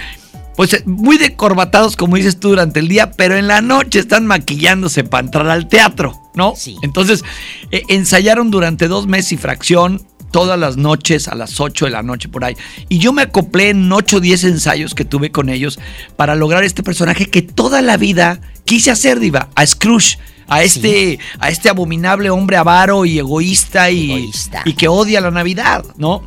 [0.57, 4.27] pues eh, muy decorbatados, como dices tú, durante el día, pero en la noche están
[4.27, 6.55] maquillándose para entrar al teatro, ¿no?
[6.57, 6.77] Sí.
[6.83, 7.25] Entonces,
[7.71, 10.03] eh, ensayaron durante dos meses y fracción.
[10.31, 12.57] Todas las noches a las 8 de la noche por ahí.
[12.89, 15.79] Y yo me acoplé en 8 o 10 ensayos que tuve con ellos
[16.17, 20.19] para lograr este personaje que toda la vida quise hacer, Diva, a Scrooge.
[20.51, 24.31] A este, a este abominable hombre avaro y egoísta y,
[24.65, 26.23] y que odia la Navidad, ¿no?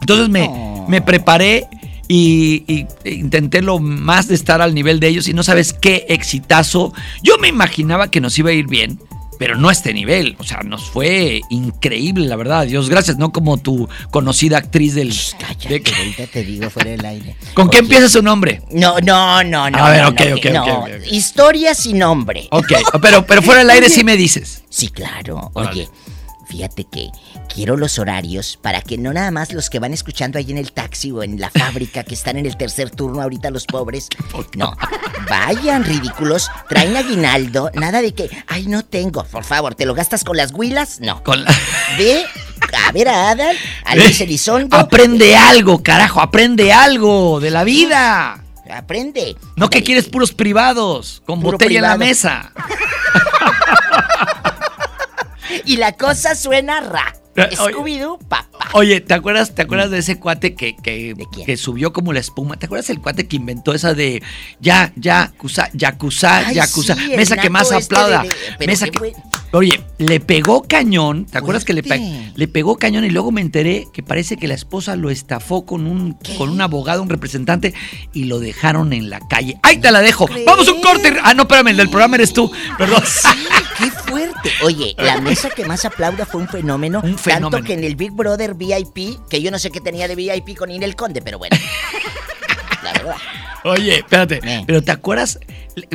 [0.00, 0.48] Entonces me,
[0.88, 1.66] me preparé
[2.08, 6.06] y, y intenté lo más de estar al nivel de ellos y no sabes qué
[6.08, 6.94] exitazo.
[7.22, 8.98] Yo me imaginaba que nos iba a ir bien,
[9.38, 10.36] pero no a este nivel.
[10.38, 12.66] O sea, nos fue increíble, la verdad.
[12.66, 15.10] Dios gracias, no como tu conocida actriz del...
[15.68, 17.36] de- Ahorita te digo fuera del aire.
[17.54, 18.62] ¿Con qué empieza su nombre?
[18.70, 19.78] No, no, no, no.
[19.78, 20.78] A ver, no, ok, no, ok, no.
[20.80, 21.12] ok, ok.
[21.12, 22.48] Historia sin nombre.
[22.50, 24.64] Ok, pero, pero fuera del aire sí me dices.
[24.68, 25.50] Sí, claro.
[25.54, 25.88] Oye,
[26.48, 27.08] fíjate que
[27.58, 30.70] quiero los horarios para que no nada más los que van escuchando ahí en el
[30.70, 34.06] taxi o en la fábrica que están en el tercer turno ahorita los pobres.
[34.54, 34.76] No,
[35.28, 40.22] vayan ridículos, traen aguinaldo, nada de que, ay, no tengo, por favor, ¿te lo gastas
[40.22, 41.00] con las huilas?
[41.00, 41.24] No.
[41.24, 41.52] Con la-
[41.98, 42.24] Ve
[42.86, 44.76] a ver a Adal, a Luis Elizondo.
[44.76, 48.40] Aprende algo, carajo, aprende algo de la vida.
[48.72, 49.36] Aprende.
[49.56, 52.52] No que quieres puros privados, con Puro botella en la mesa.
[55.64, 57.14] Y la cosa suena ra.
[57.46, 58.58] Scooby-Doo, papá.
[58.72, 61.14] Oye, ¿te acuerdas, ¿te acuerdas de ese cuate que, que,
[61.46, 62.56] que subió como la espuma?
[62.58, 64.22] ¿Te acuerdas el cuate que inventó esa de
[64.60, 66.94] ya, ya, cusa, yakuza, Ay, yakuza?
[66.96, 68.22] sí, mesa que más este aplauda.
[68.22, 68.98] de- de- pero mesa que.
[68.98, 69.14] buen-
[69.52, 71.24] Oye, le pegó cañón.
[71.24, 73.04] ¿Te acuerdas que le, pe- le pegó cañón?
[73.06, 76.60] Y luego me enteré que parece que la esposa lo estafó con un, con un
[76.60, 77.72] abogado, un representante,
[78.12, 79.58] y lo dejaron en la calle.
[79.62, 80.28] ¡Ahí te la dejo!
[80.46, 81.14] ¡Vamos a un corte!
[81.22, 82.50] Ah, no, espérame, el del programa eres tú.
[82.76, 83.02] Perdón.
[83.78, 84.50] ¡Qué fuerte!
[84.64, 87.00] Oye, la mesa que más aplauda fue un fenómeno.
[87.00, 87.64] Tanto fenómeno.
[87.64, 90.70] que en el Big Brother VIP, que yo no sé qué tenía de VIP con
[90.70, 91.56] Inel Conde, pero bueno.
[92.82, 93.16] La verdad.
[93.64, 94.62] Oye, espérate, Eh.
[94.66, 95.38] pero ¿te acuerdas?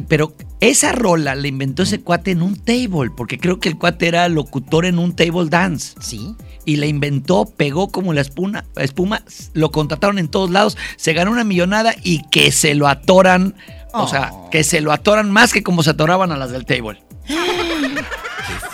[0.08, 0.36] Pero
[0.70, 4.28] esa rola la inventó ese cuate en un table, porque creo que el cuate era
[4.30, 5.96] locutor en un table dance.
[6.00, 6.36] Sí.
[6.66, 9.24] Y la inventó, pegó como la espuma, espuma,
[9.54, 13.56] lo contrataron en todos lados, se ganó una millonada y que se lo atoran,
[13.94, 14.50] o sea, Oh.
[14.50, 17.02] que se lo atoran más que como se atoraban a las del table.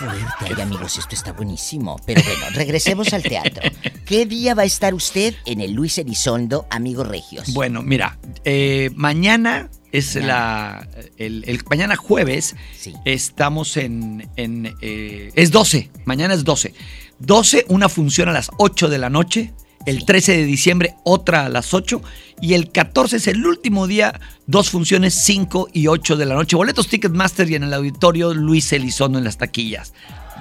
[0.00, 0.24] Fuerte.
[0.56, 2.00] Ay, amigos, esto está buenísimo.
[2.06, 3.62] Pero bueno, regresemos al teatro.
[4.06, 7.52] ¿Qué día va a estar usted en el Luis Elizondo, amigos regios?
[7.52, 10.88] Bueno, mira, eh, mañana es la.
[11.18, 12.56] El, el- mañana jueves
[13.04, 14.28] estamos en.
[14.36, 15.90] en, eh, es 12.
[16.06, 16.72] Mañana es 12.
[17.18, 19.52] 12, una función a las 8 de la noche
[19.86, 22.02] El 13 de diciembre, otra a las 8.
[22.40, 26.56] Y el 14 es el último día, dos funciones, 5 y 8 de la noche.
[26.56, 29.94] Boletos Ticketmaster y en el auditorio Luis Elizondo en las taquillas.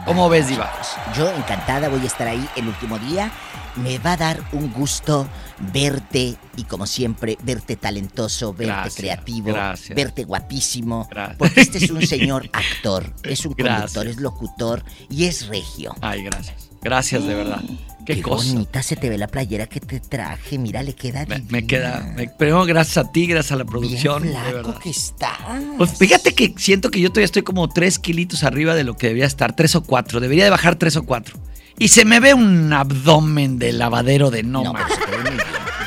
[0.05, 0.71] ¿Cómo ves, Diva?
[1.15, 3.31] Yo encantada voy a estar ahí el último día.
[3.75, 5.27] Me va a dar un gusto
[5.71, 9.95] verte y como siempre, verte talentoso, verte Gracias, creativo, gracias.
[9.95, 11.07] verte guapísimo.
[11.09, 11.37] Gracias.
[11.37, 15.95] Porque este es un señor actor, es un conductor, es locutor y es regio.
[16.01, 16.69] Ay, gracias.
[16.81, 17.61] Gracias, de verdad.
[18.09, 18.53] Qué, Qué cosa.
[18.53, 20.57] bonita se te ve la playera que te traje.
[20.57, 22.11] Mira, le queda Me, me queda.
[22.15, 24.23] me- primero, gracias a ti, gracias a la producción.
[24.23, 24.81] Bien de flaco verdad.
[24.81, 25.37] que está.
[25.77, 29.07] Pues fíjate que siento que yo todavía estoy como tres kilitos arriba de lo que
[29.09, 30.19] debía estar, tres o cuatro.
[30.19, 31.37] Debería de bajar tres o cuatro.
[31.77, 34.91] Y se me ve un abdomen de lavadero de no, No, más.
[35.05, 35.23] pero.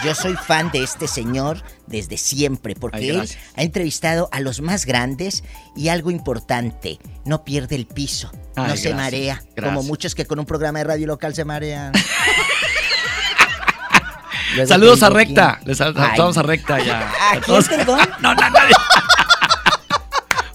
[0.05, 4.61] Yo soy fan de este señor desde siempre, porque Ay, él ha entrevistado a los
[4.61, 5.45] más grandes
[5.77, 10.27] y algo importante, no pierde el piso, Ay, no se gracias, marea, como muchos que
[10.27, 11.93] con un programa de radio local se marean.
[14.67, 15.61] Saludos a Recta.
[15.65, 17.09] Les saludamos a Recta ya.
[17.09, 17.69] ¿A A quién, todos.
[17.69, 17.99] perdón?
[18.21, 18.75] No, no, nadie.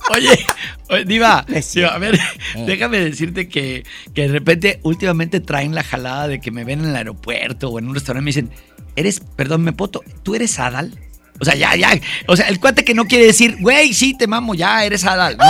[0.09, 0.45] Oye,
[0.89, 2.63] oye, Diva, No a ver, Eh.
[2.65, 3.83] déjame decirte que,
[4.13, 7.79] que de repente últimamente traen la jalada de que me ven en el aeropuerto o
[7.79, 8.51] en un restaurante y me dicen,
[8.95, 9.91] eres, perdón, ¿me puedo?
[9.91, 10.97] to- ¿Tú eres Adal?
[11.41, 11.89] O sea, ya, ya.
[12.27, 15.37] O sea, el cuate que no quiere decir, güey, sí, te mamo, ya, eres Adal.
[15.37, 15.43] ¿no?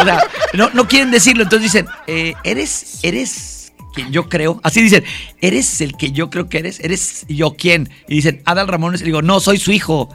[0.00, 0.22] O sea,
[0.54, 1.42] no, no quieren decirlo.
[1.42, 4.60] Entonces dicen, eh, eres, eres quien yo creo.
[4.62, 5.04] Así dicen,
[5.40, 6.80] eres el que yo creo que eres.
[6.80, 7.88] ¿Eres yo quién?
[8.08, 9.00] Y dicen, Adal Ramones.
[9.02, 10.08] Y digo, no, soy su hijo.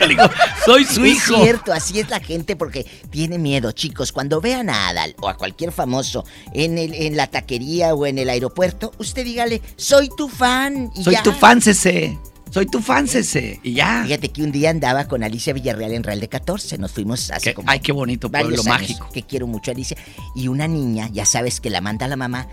[0.00, 0.24] Le digo,
[0.66, 1.42] soy su es hijo.
[1.42, 4.12] cierto, así es la gente porque tiene miedo, chicos.
[4.12, 8.18] Cuando vean a Adal o a cualquier famoso en, el, en la taquería o en
[8.18, 10.90] el aeropuerto, usted dígale, soy tu fan.
[10.94, 11.22] y Soy ya.
[11.22, 12.18] tu fan, CC.
[12.50, 13.60] Soy tu fan, CC.
[13.62, 14.02] Y ya.
[14.04, 16.78] Fíjate que un día andaba con Alicia Villarreal en Real de 14.
[16.78, 19.08] Nos fuimos hace Qué- como ay, qué bonito pueblo mágico.
[19.12, 19.96] Que quiero mucho Alicia.
[20.34, 22.48] Y una niña, ya sabes que la manda la mamá.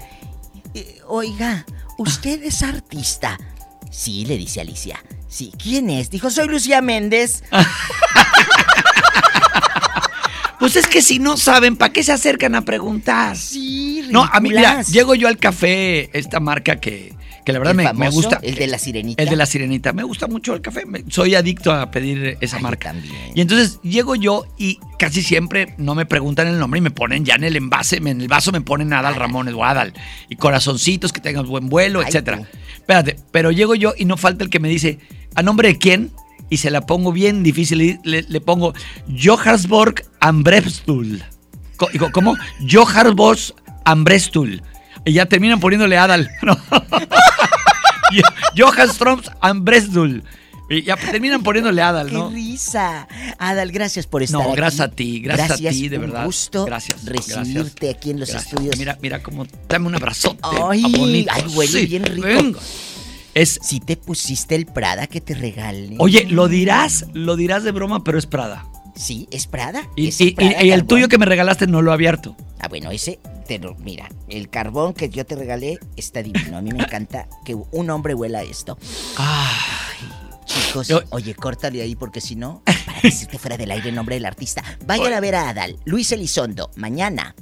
[0.73, 1.65] "Eh, Oiga,
[1.97, 3.39] ¿usted es artista?
[3.89, 4.99] Sí, le dice Alicia.
[5.27, 6.09] Sí, ¿quién es?
[6.11, 7.43] Dijo, soy Lucía Méndez.
[10.59, 13.37] Pues es que si no saben, ¿para qué se acercan a preguntar?
[13.37, 14.87] Sí, No, a mí, mira, ridículas.
[14.87, 17.13] llego yo al café, esta marca que,
[17.47, 18.39] que la verdad ¿El me, me gusta.
[18.43, 19.23] ¿El de la sirenita?
[19.23, 19.93] El de la sirenita.
[19.93, 20.85] Me gusta mucho el café.
[20.85, 22.91] me- soy adicto a pedir esa Ay, marca.
[22.91, 23.15] también.
[23.33, 27.23] Y entonces llego yo y casi siempre no me preguntan el nombre y me ponen
[27.23, 29.93] ya en el envase, en el vaso me ponen Adal Ramones o Adal.
[30.27, 32.39] Y corazoncitos, que tengan buen vuelo, Ay, etcétera.
[32.39, 32.45] tú.
[32.75, 34.99] Espérate, pero llego yo y no falta el que me dice,
[35.33, 36.11] ¿a nombre de quién?
[36.49, 38.73] Y se la pongo bien difícil y le, le pongo
[39.17, 40.03] Johannesburg
[41.93, 42.35] digo, ¿Cómo?
[42.69, 43.39] Johannesburg
[43.85, 44.61] Ambrestul.
[45.05, 46.29] Y ya terminan poniéndole Adal.
[46.41, 46.57] No.
[48.57, 50.23] Johannesburg Ambrestul.
[50.69, 52.29] Y ya terminan poniéndole Adal, ¡Qué ¿no?
[52.29, 53.07] risa!
[53.37, 54.57] Adal, gracias por estar No, aquí.
[54.57, 56.25] gracias a ti, gracias, a ti, de un verdad.
[56.25, 57.05] gusto gracias.
[57.05, 58.51] recibirte aquí en los gracias.
[58.51, 58.77] estudios.
[58.77, 59.45] Mira, mira cómo.
[59.69, 60.39] Dame un abrazote.
[60.43, 62.27] Ay, ay, huele Sí, bien rico.
[62.27, 62.59] venga.
[63.33, 63.59] Es.
[63.63, 65.95] Si te pusiste el Prada que te regale.
[65.99, 68.65] Oye, lo dirás, lo dirás de broma, pero es Prada.
[68.93, 69.83] Sí, es Prada.
[69.95, 72.35] Y, es y- y- Prada y el tuyo que me regalaste no lo he abierto.
[72.59, 76.57] Ah, bueno, ese, te lo- mira, el carbón que yo te regalé está divino.
[76.57, 78.77] A mí me encanta que un hombre huela esto.
[79.17, 80.07] Ay,
[80.45, 84.15] chicos, Yo- oye, córtale ahí porque si no, para decirte fuera del aire el nombre
[84.15, 84.63] del artista.
[84.85, 87.35] Vayan a ver a Adal, Luis Elizondo, mañana.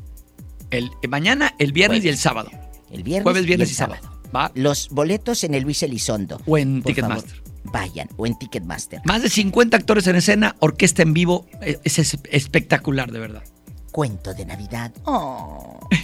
[0.71, 2.49] El, eh, mañana, el viernes y el sábado.
[2.91, 3.23] El viernes.
[3.23, 4.09] Jueves, viernes el y sábado.
[4.35, 4.51] ¿Va?
[4.55, 6.41] Los boletos en el Luis Elizondo.
[6.45, 7.43] O en Ticketmaster.
[7.65, 9.01] vayan, o en Ticketmaster.
[9.05, 11.47] Más de 50 actores en escena, orquesta en vivo.
[11.61, 13.43] eh, es espectacular, de verdad.
[13.95, 14.91] Cuento de Navidad.
[15.05, 15.79] Oh.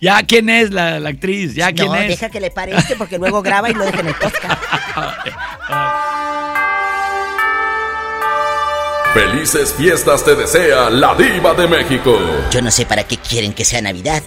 [0.00, 1.54] Ya, ¿quién es la, la actriz?
[1.54, 2.06] Ya, ¿quién no, es?
[2.06, 4.44] deja que le pare este porque luego graba y lo deja en el podcast.
[9.14, 12.18] Felices fiestas te desea la diva de México.
[12.50, 14.22] Yo no sé para qué quieren que sea Navidad,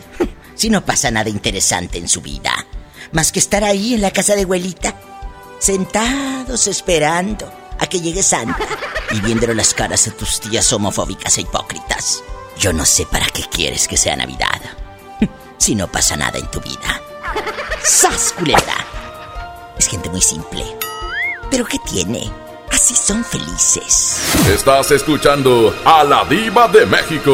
[0.56, 2.65] si no pasa nada interesante en su vida.
[3.11, 4.95] Más que estar ahí en la casa de abuelita,
[5.60, 8.58] sentados esperando a que llegue Santa
[9.12, 12.24] y viéndole las caras a tus tías homofóbicas e hipócritas.
[12.58, 14.62] Yo no sé para qué quieres que sea Navidad,
[15.58, 17.02] si no pasa nada en tu vida.
[17.84, 18.86] ¡Sas, culebra!
[19.78, 20.66] Es gente muy simple.
[21.50, 22.30] ¿Pero qué tiene?
[22.72, 24.20] Así son felices.
[24.48, 27.34] Estás escuchando a la diva de México.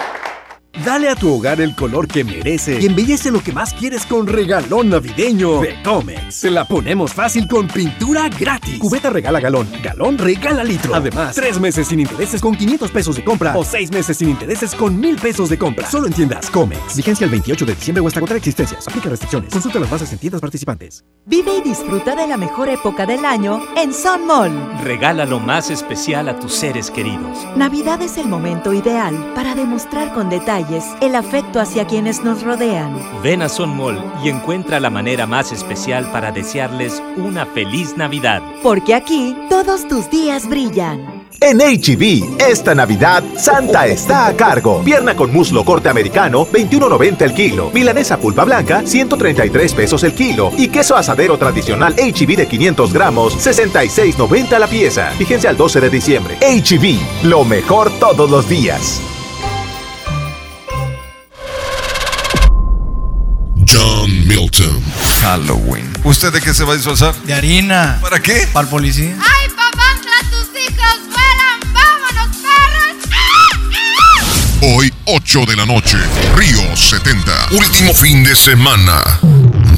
[0.85, 4.25] Dale a tu hogar el color que merece y embellece lo que más quieres con
[4.25, 6.33] regalón navideño de Comex.
[6.33, 8.79] Se la ponemos fácil con pintura gratis.
[8.79, 10.95] Cubeta regala galón, galón regala litro.
[10.95, 14.73] Además, tres meses sin intereses con 500 pesos de compra o seis meses sin intereses
[14.73, 15.89] con 1000 pesos de compra.
[15.89, 16.95] Solo en tiendas Comex.
[16.95, 18.87] Vigencia el 28 de diciembre o hasta agotar existencias.
[18.87, 19.51] Aplica restricciones.
[19.51, 21.03] Consulta las bases en tiendas participantes.
[21.25, 24.51] Vive y disfruta de la mejor época del año en Sun Mall.
[24.83, 27.37] Regala lo más especial a tus seres queridos.
[27.55, 30.29] Navidad es el momento ideal para demostrar con
[30.61, 32.99] detalles el afecto hacia quienes nos rodean.
[33.23, 38.41] Ven a Son Mall y encuentra la manera más especial para desearles una feliz Navidad.
[38.63, 41.21] Porque aquí todos tus días brillan.
[41.43, 44.83] En HB, esta Navidad, Santa está a cargo.
[44.83, 47.71] Pierna con muslo corte americano, 21.90 el kilo.
[47.73, 50.51] Milanesa pulpa blanca, 133 pesos el kilo.
[50.55, 55.09] Y queso asadero tradicional HB de 500 gramos, 66.90 la pieza.
[55.17, 56.37] Fíjense al 12 de diciembre.
[56.41, 59.01] HB, lo mejor todos los días.
[65.21, 65.87] Halloween.
[66.03, 67.13] ¿Usted de qué se va a disfrazar?
[67.23, 67.99] De harina.
[68.01, 68.47] ¿Para qué?
[68.51, 69.15] Para el policía.
[69.19, 71.73] ¡Ay, papantla, tus hijos vuelan!
[71.73, 72.95] ¡Vámonos, perros!
[74.63, 75.97] Hoy, 8 de la noche,
[76.35, 77.49] Río 70.
[77.51, 79.19] Último fin de semana.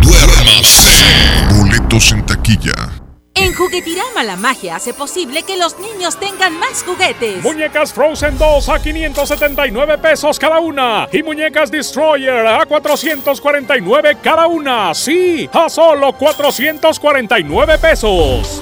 [0.02, 1.03] Duérmase.
[1.52, 3.03] Boletos en taquilla.
[3.36, 7.44] En Juguetirama la magia hace posible que los niños tengan más juguetes.
[7.44, 11.08] Muñecas Frozen 2 a 579 pesos cada una.
[11.12, 14.94] Y muñecas Destroyer a 449 cada una.
[14.94, 18.62] Sí, a solo 449 pesos.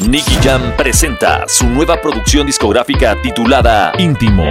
[0.00, 4.44] Nicky Jam presenta su nueva producción discográfica titulada Íntimo.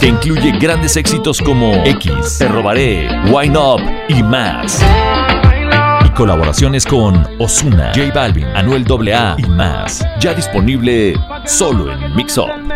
[0.00, 4.82] Que incluye grandes éxitos como X, Te Robaré, Wine Up y más.
[6.04, 10.06] Y colaboraciones con Osuna, J Balvin, Anuel AA y más.
[10.20, 11.14] Ya disponible
[11.44, 12.75] solo en Mix Up.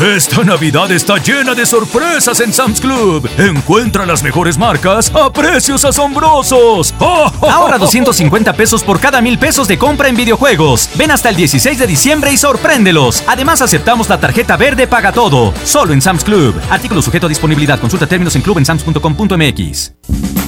[0.00, 3.28] Esta Navidad está llena de sorpresas en Sam's Club.
[3.36, 6.94] Encuentra las mejores marcas a precios asombrosos.
[7.00, 10.88] Ahorra 250 pesos por cada mil pesos de compra en videojuegos.
[10.94, 13.22] Ven hasta el 16 de diciembre y sorpréndelos.
[13.26, 15.52] Además, aceptamos la tarjeta verde Paga Todo.
[15.64, 16.54] Solo en Sam's Club.
[16.70, 17.78] Artículo sujeto a disponibilidad.
[17.78, 20.39] Consulta términos en clubensams.com.mx.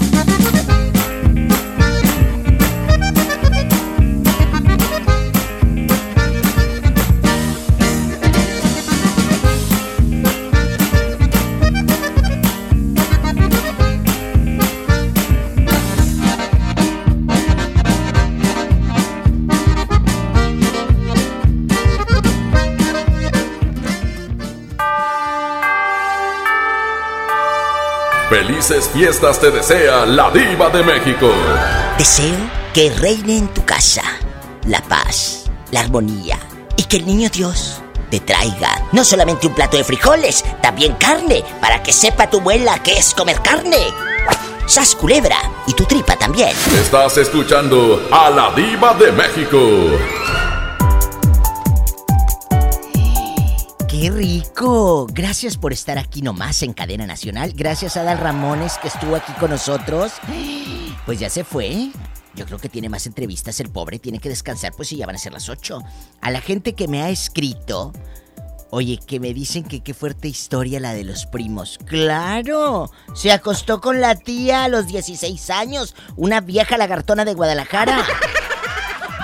[28.33, 31.31] Felices fiestas te desea la diva de México.
[31.99, 32.35] Deseo
[32.73, 34.03] que reine en tu casa
[34.67, 36.39] la paz, la armonía
[36.79, 41.45] y que el niño Dios te traiga no solamente un plato de frijoles, también carne,
[41.61, 43.89] para que sepa tu abuela que es comer carne.
[44.65, 45.37] Sas culebra
[45.67, 46.57] y tu tripa también.
[46.81, 49.59] Estás escuchando a la diva de México.
[53.93, 55.07] ¡Qué rico!
[55.13, 57.53] Gracias por estar aquí nomás en Cadena Nacional.
[57.55, 60.13] Gracias a Dal Ramones que estuvo aquí con nosotros.
[61.05, 61.91] Pues ya se fue.
[62.35, 63.99] Yo creo que tiene más entrevistas el pobre.
[63.99, 65.83] Tiene que descansar pues si ya van a ser las 8.
[66.23, 67.93] A la gente que me ha escrito.
[68.71, 71.79] Oye, que me dicen que qué fuerte historia la de los primos.
[71.85, 72.91] ¡Claro!
[73.15, 75.95] Se acostó con la tía a los 16 años.
[76.17, 78.03] Una vieja lagartona de Guadalajara.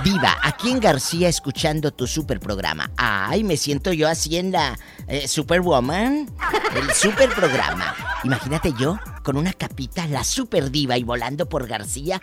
[0.05, 2.91] Viva, aquí en García escuchando tu super programa.
[2.97, 4.79] Ay, me siento yo así en la
[5.27, 6.31] Superwoman.
[6.75, 7.95] El super programa.
[8.25, 12.23] Imagínate yo con una capita, la super diva y volando por García,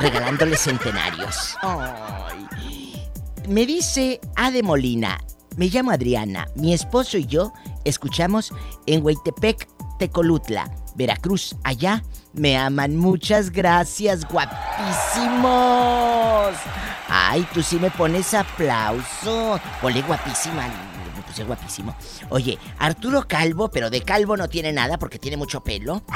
[0.00, 1.56] regalándole centenarios.
[1.62, 3.08] Ay.
[3.48, 5.18] Me dice Ade Molina,
[5.56, 7.52] me llamo Adriana, mi esposo y yo
[7.84, 8.52] escuchamos
[8.86, 9.68] en Hueytepec,
[9.98, 11.56] Tecolutla, Veracruz.
[11.64, 12.02] Allá
[12.32, 12.96] me aman.
[12.96, 15.52] Muchas gracias, guapísimos.
[17.08, 19.60] Ay, tú sí me pones aplauso.
[19.80, 20.66] Ponle guapísima.
[21.16, 21.94] Me puse guapísimo.
[22.30, 26.02] Oye, Arturo Calvo, pero de calvo no tiene nada porque tiene mucho pelo.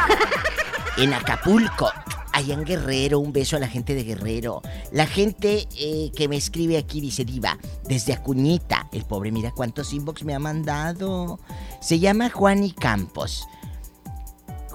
[0.98, 1.90] En Acapulco.
[2.32, 4.62] Allá en Guerrero, un beso a la gente de Guerrero.
[4.93, 8.89] La gente eh, que me escribe aquí dice Diva, desde Acuñita.
[8.93, 11.39] El pobre, mira cuántos inbox me ha mandado.
[11.82, 13.47] Se llama Juan y Campos.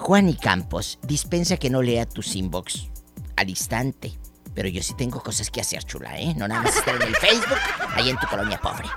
[0.02, 2.88] Juan y Campos, dispensa que no lea tus inbox
[3.36, 4.18] al instante.
[4.52, 6.34] Pero yo sí tengo cosas que hacer, chula, ¿eh?
[6.34, 7.56] No nada más estar en el Facebook,
[7.94, 8.88] ahí en tu colonia pobre.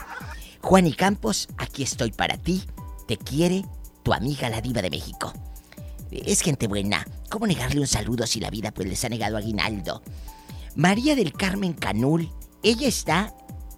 [0.62, 2.64] Juan y Campos, aquí estoy para ti.
[3.08, 3.64] Te quiere
[4.02, 5.32] tu amiga la diva de México.
[6.10, 7.06] Es gente buena.
[7.30, 10.02] ¿Cómo negarle un saludo si la vida pues les ha negado aguinaldo?
[10.74, 12.32] María del Carmen Canul,
[12.64, 13.32] ella está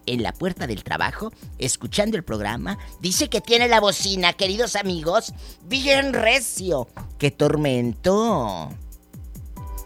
[0.05, 2.79] en la puerta del trabajo, escuchando el programa.
[3.01, 5.33] Dice que tiene la bocina, queridos amigos,
[5.65, 6.87] bien recio.
[7.18, 8.69] ¡Qué tormento!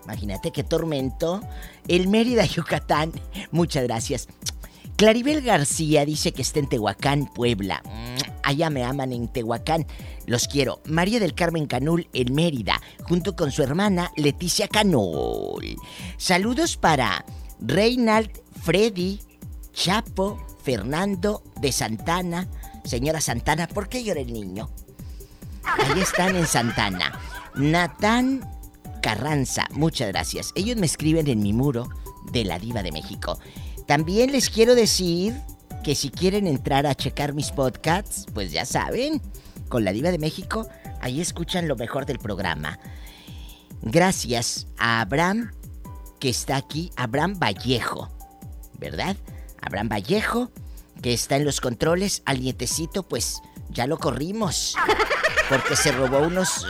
[0.03, 1.41] Imagínate qué tormento.
[1.88, 3.14] El Mérida, Yucatán.
[3.52, 4.28] Muchas gracias.
[4.98, 7.82] Claribel García dice que está en Tehuacán, Puebla.
[8.44, 9.88] Allá me aman en Tehuacán.
[10.26, 10.82] Los quiero.
[10.86, 15.76] María del Carmen Canul en Mérida, junto con su hermana Leticia Canul.
[16.18, 17.26] Saludos para
[17.60, 18.30] Reinald,
[18.62, 19.22] Freddy,
[19.74, 22.48] Chapo, Fernando de Santana.
[22.84, 24.70] Señora Santana, ¿por qué llora el niño?
[25.63, 27.19] Ahí están en Santana.
[27.55, 28.47] Natán
[29.01, 30.51] Carranza, muchas gracias.
[30.55, 31.89] Ellos me escriben en mi muro
[32.31, 33.39] de la Diva de México.
[33.88, 35.35] También les quiero decir
[35.83, 39.21] que si quieren entrar a checar mis podcasts, pues ya saben,
[39.69, 40.67] con la Diva de México,
[41.01, 42.79] ahí escuchan lo mejor del programa.
[43.81, 45.51] Gracias a Abraham,
[46.19, 48.09] que está aquí, Abraham Vallejo,
[48.77, 49.17] ¿verdad?
[49.61, 50.51] Abraham Vallejo,
[51.01, 54.75] que está en los controles, al nietecito, pues ya lo corrimos,
[55.52, 56.68] porque se robó unos eh,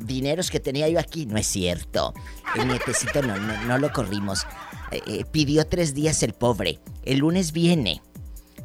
[0.00, 1.26] dineros que tenía yo aquí.
[1.26, 2.12] No es cierto.
[2.56, 4.46] El nietecito no, no, no lo corrimos.
[4.90, 6.80] Eh, eh, pidió tres días el pobre.
[7.04, 8.02] El lunes viene.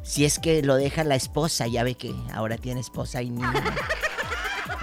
[0.02, 3.52] Si es que lo deja la esposa, ya ve que ahora tiene esposa y niño.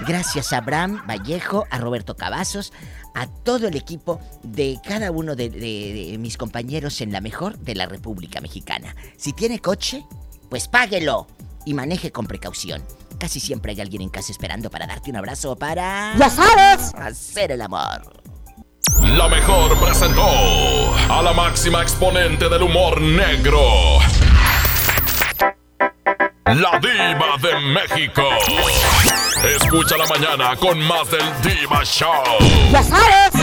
[0.08, 2.74] Gracias a Abraham Vallejo, a Roberto Cavazos,
[3.14, 7.58] a todo el equipo de cada uno de, de- de mis compañeros en la mejor
[7.60, 8.96] de la República Mexicana.
[9.18, 10.04] Si tiene coche,
[10.50, 11.28] pues páguelo
[11.66, 12.84] y maneje con precaución.
[13.24, 16.14] Casi siempre hay alguien en casa esperando para darte un abrazo para...
[16.18, 16.94] ¡Ya sabes!
[16.94, 18.22] Hacer el amor.
[19.02, 20.28] La mejor presentó
[21.10, 23.62] a la máxima exponente del humor negro.
[26.48, 28.28] La diva de México.
[29.56, 32.12] Escucha la mañana con más del Diva Show.
[32.74, 33.34] ¡Ya sabes!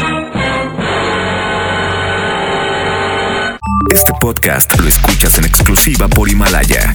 [3.90, 6.94] Este podcast lo escuchas en exclusiva por Himalaya.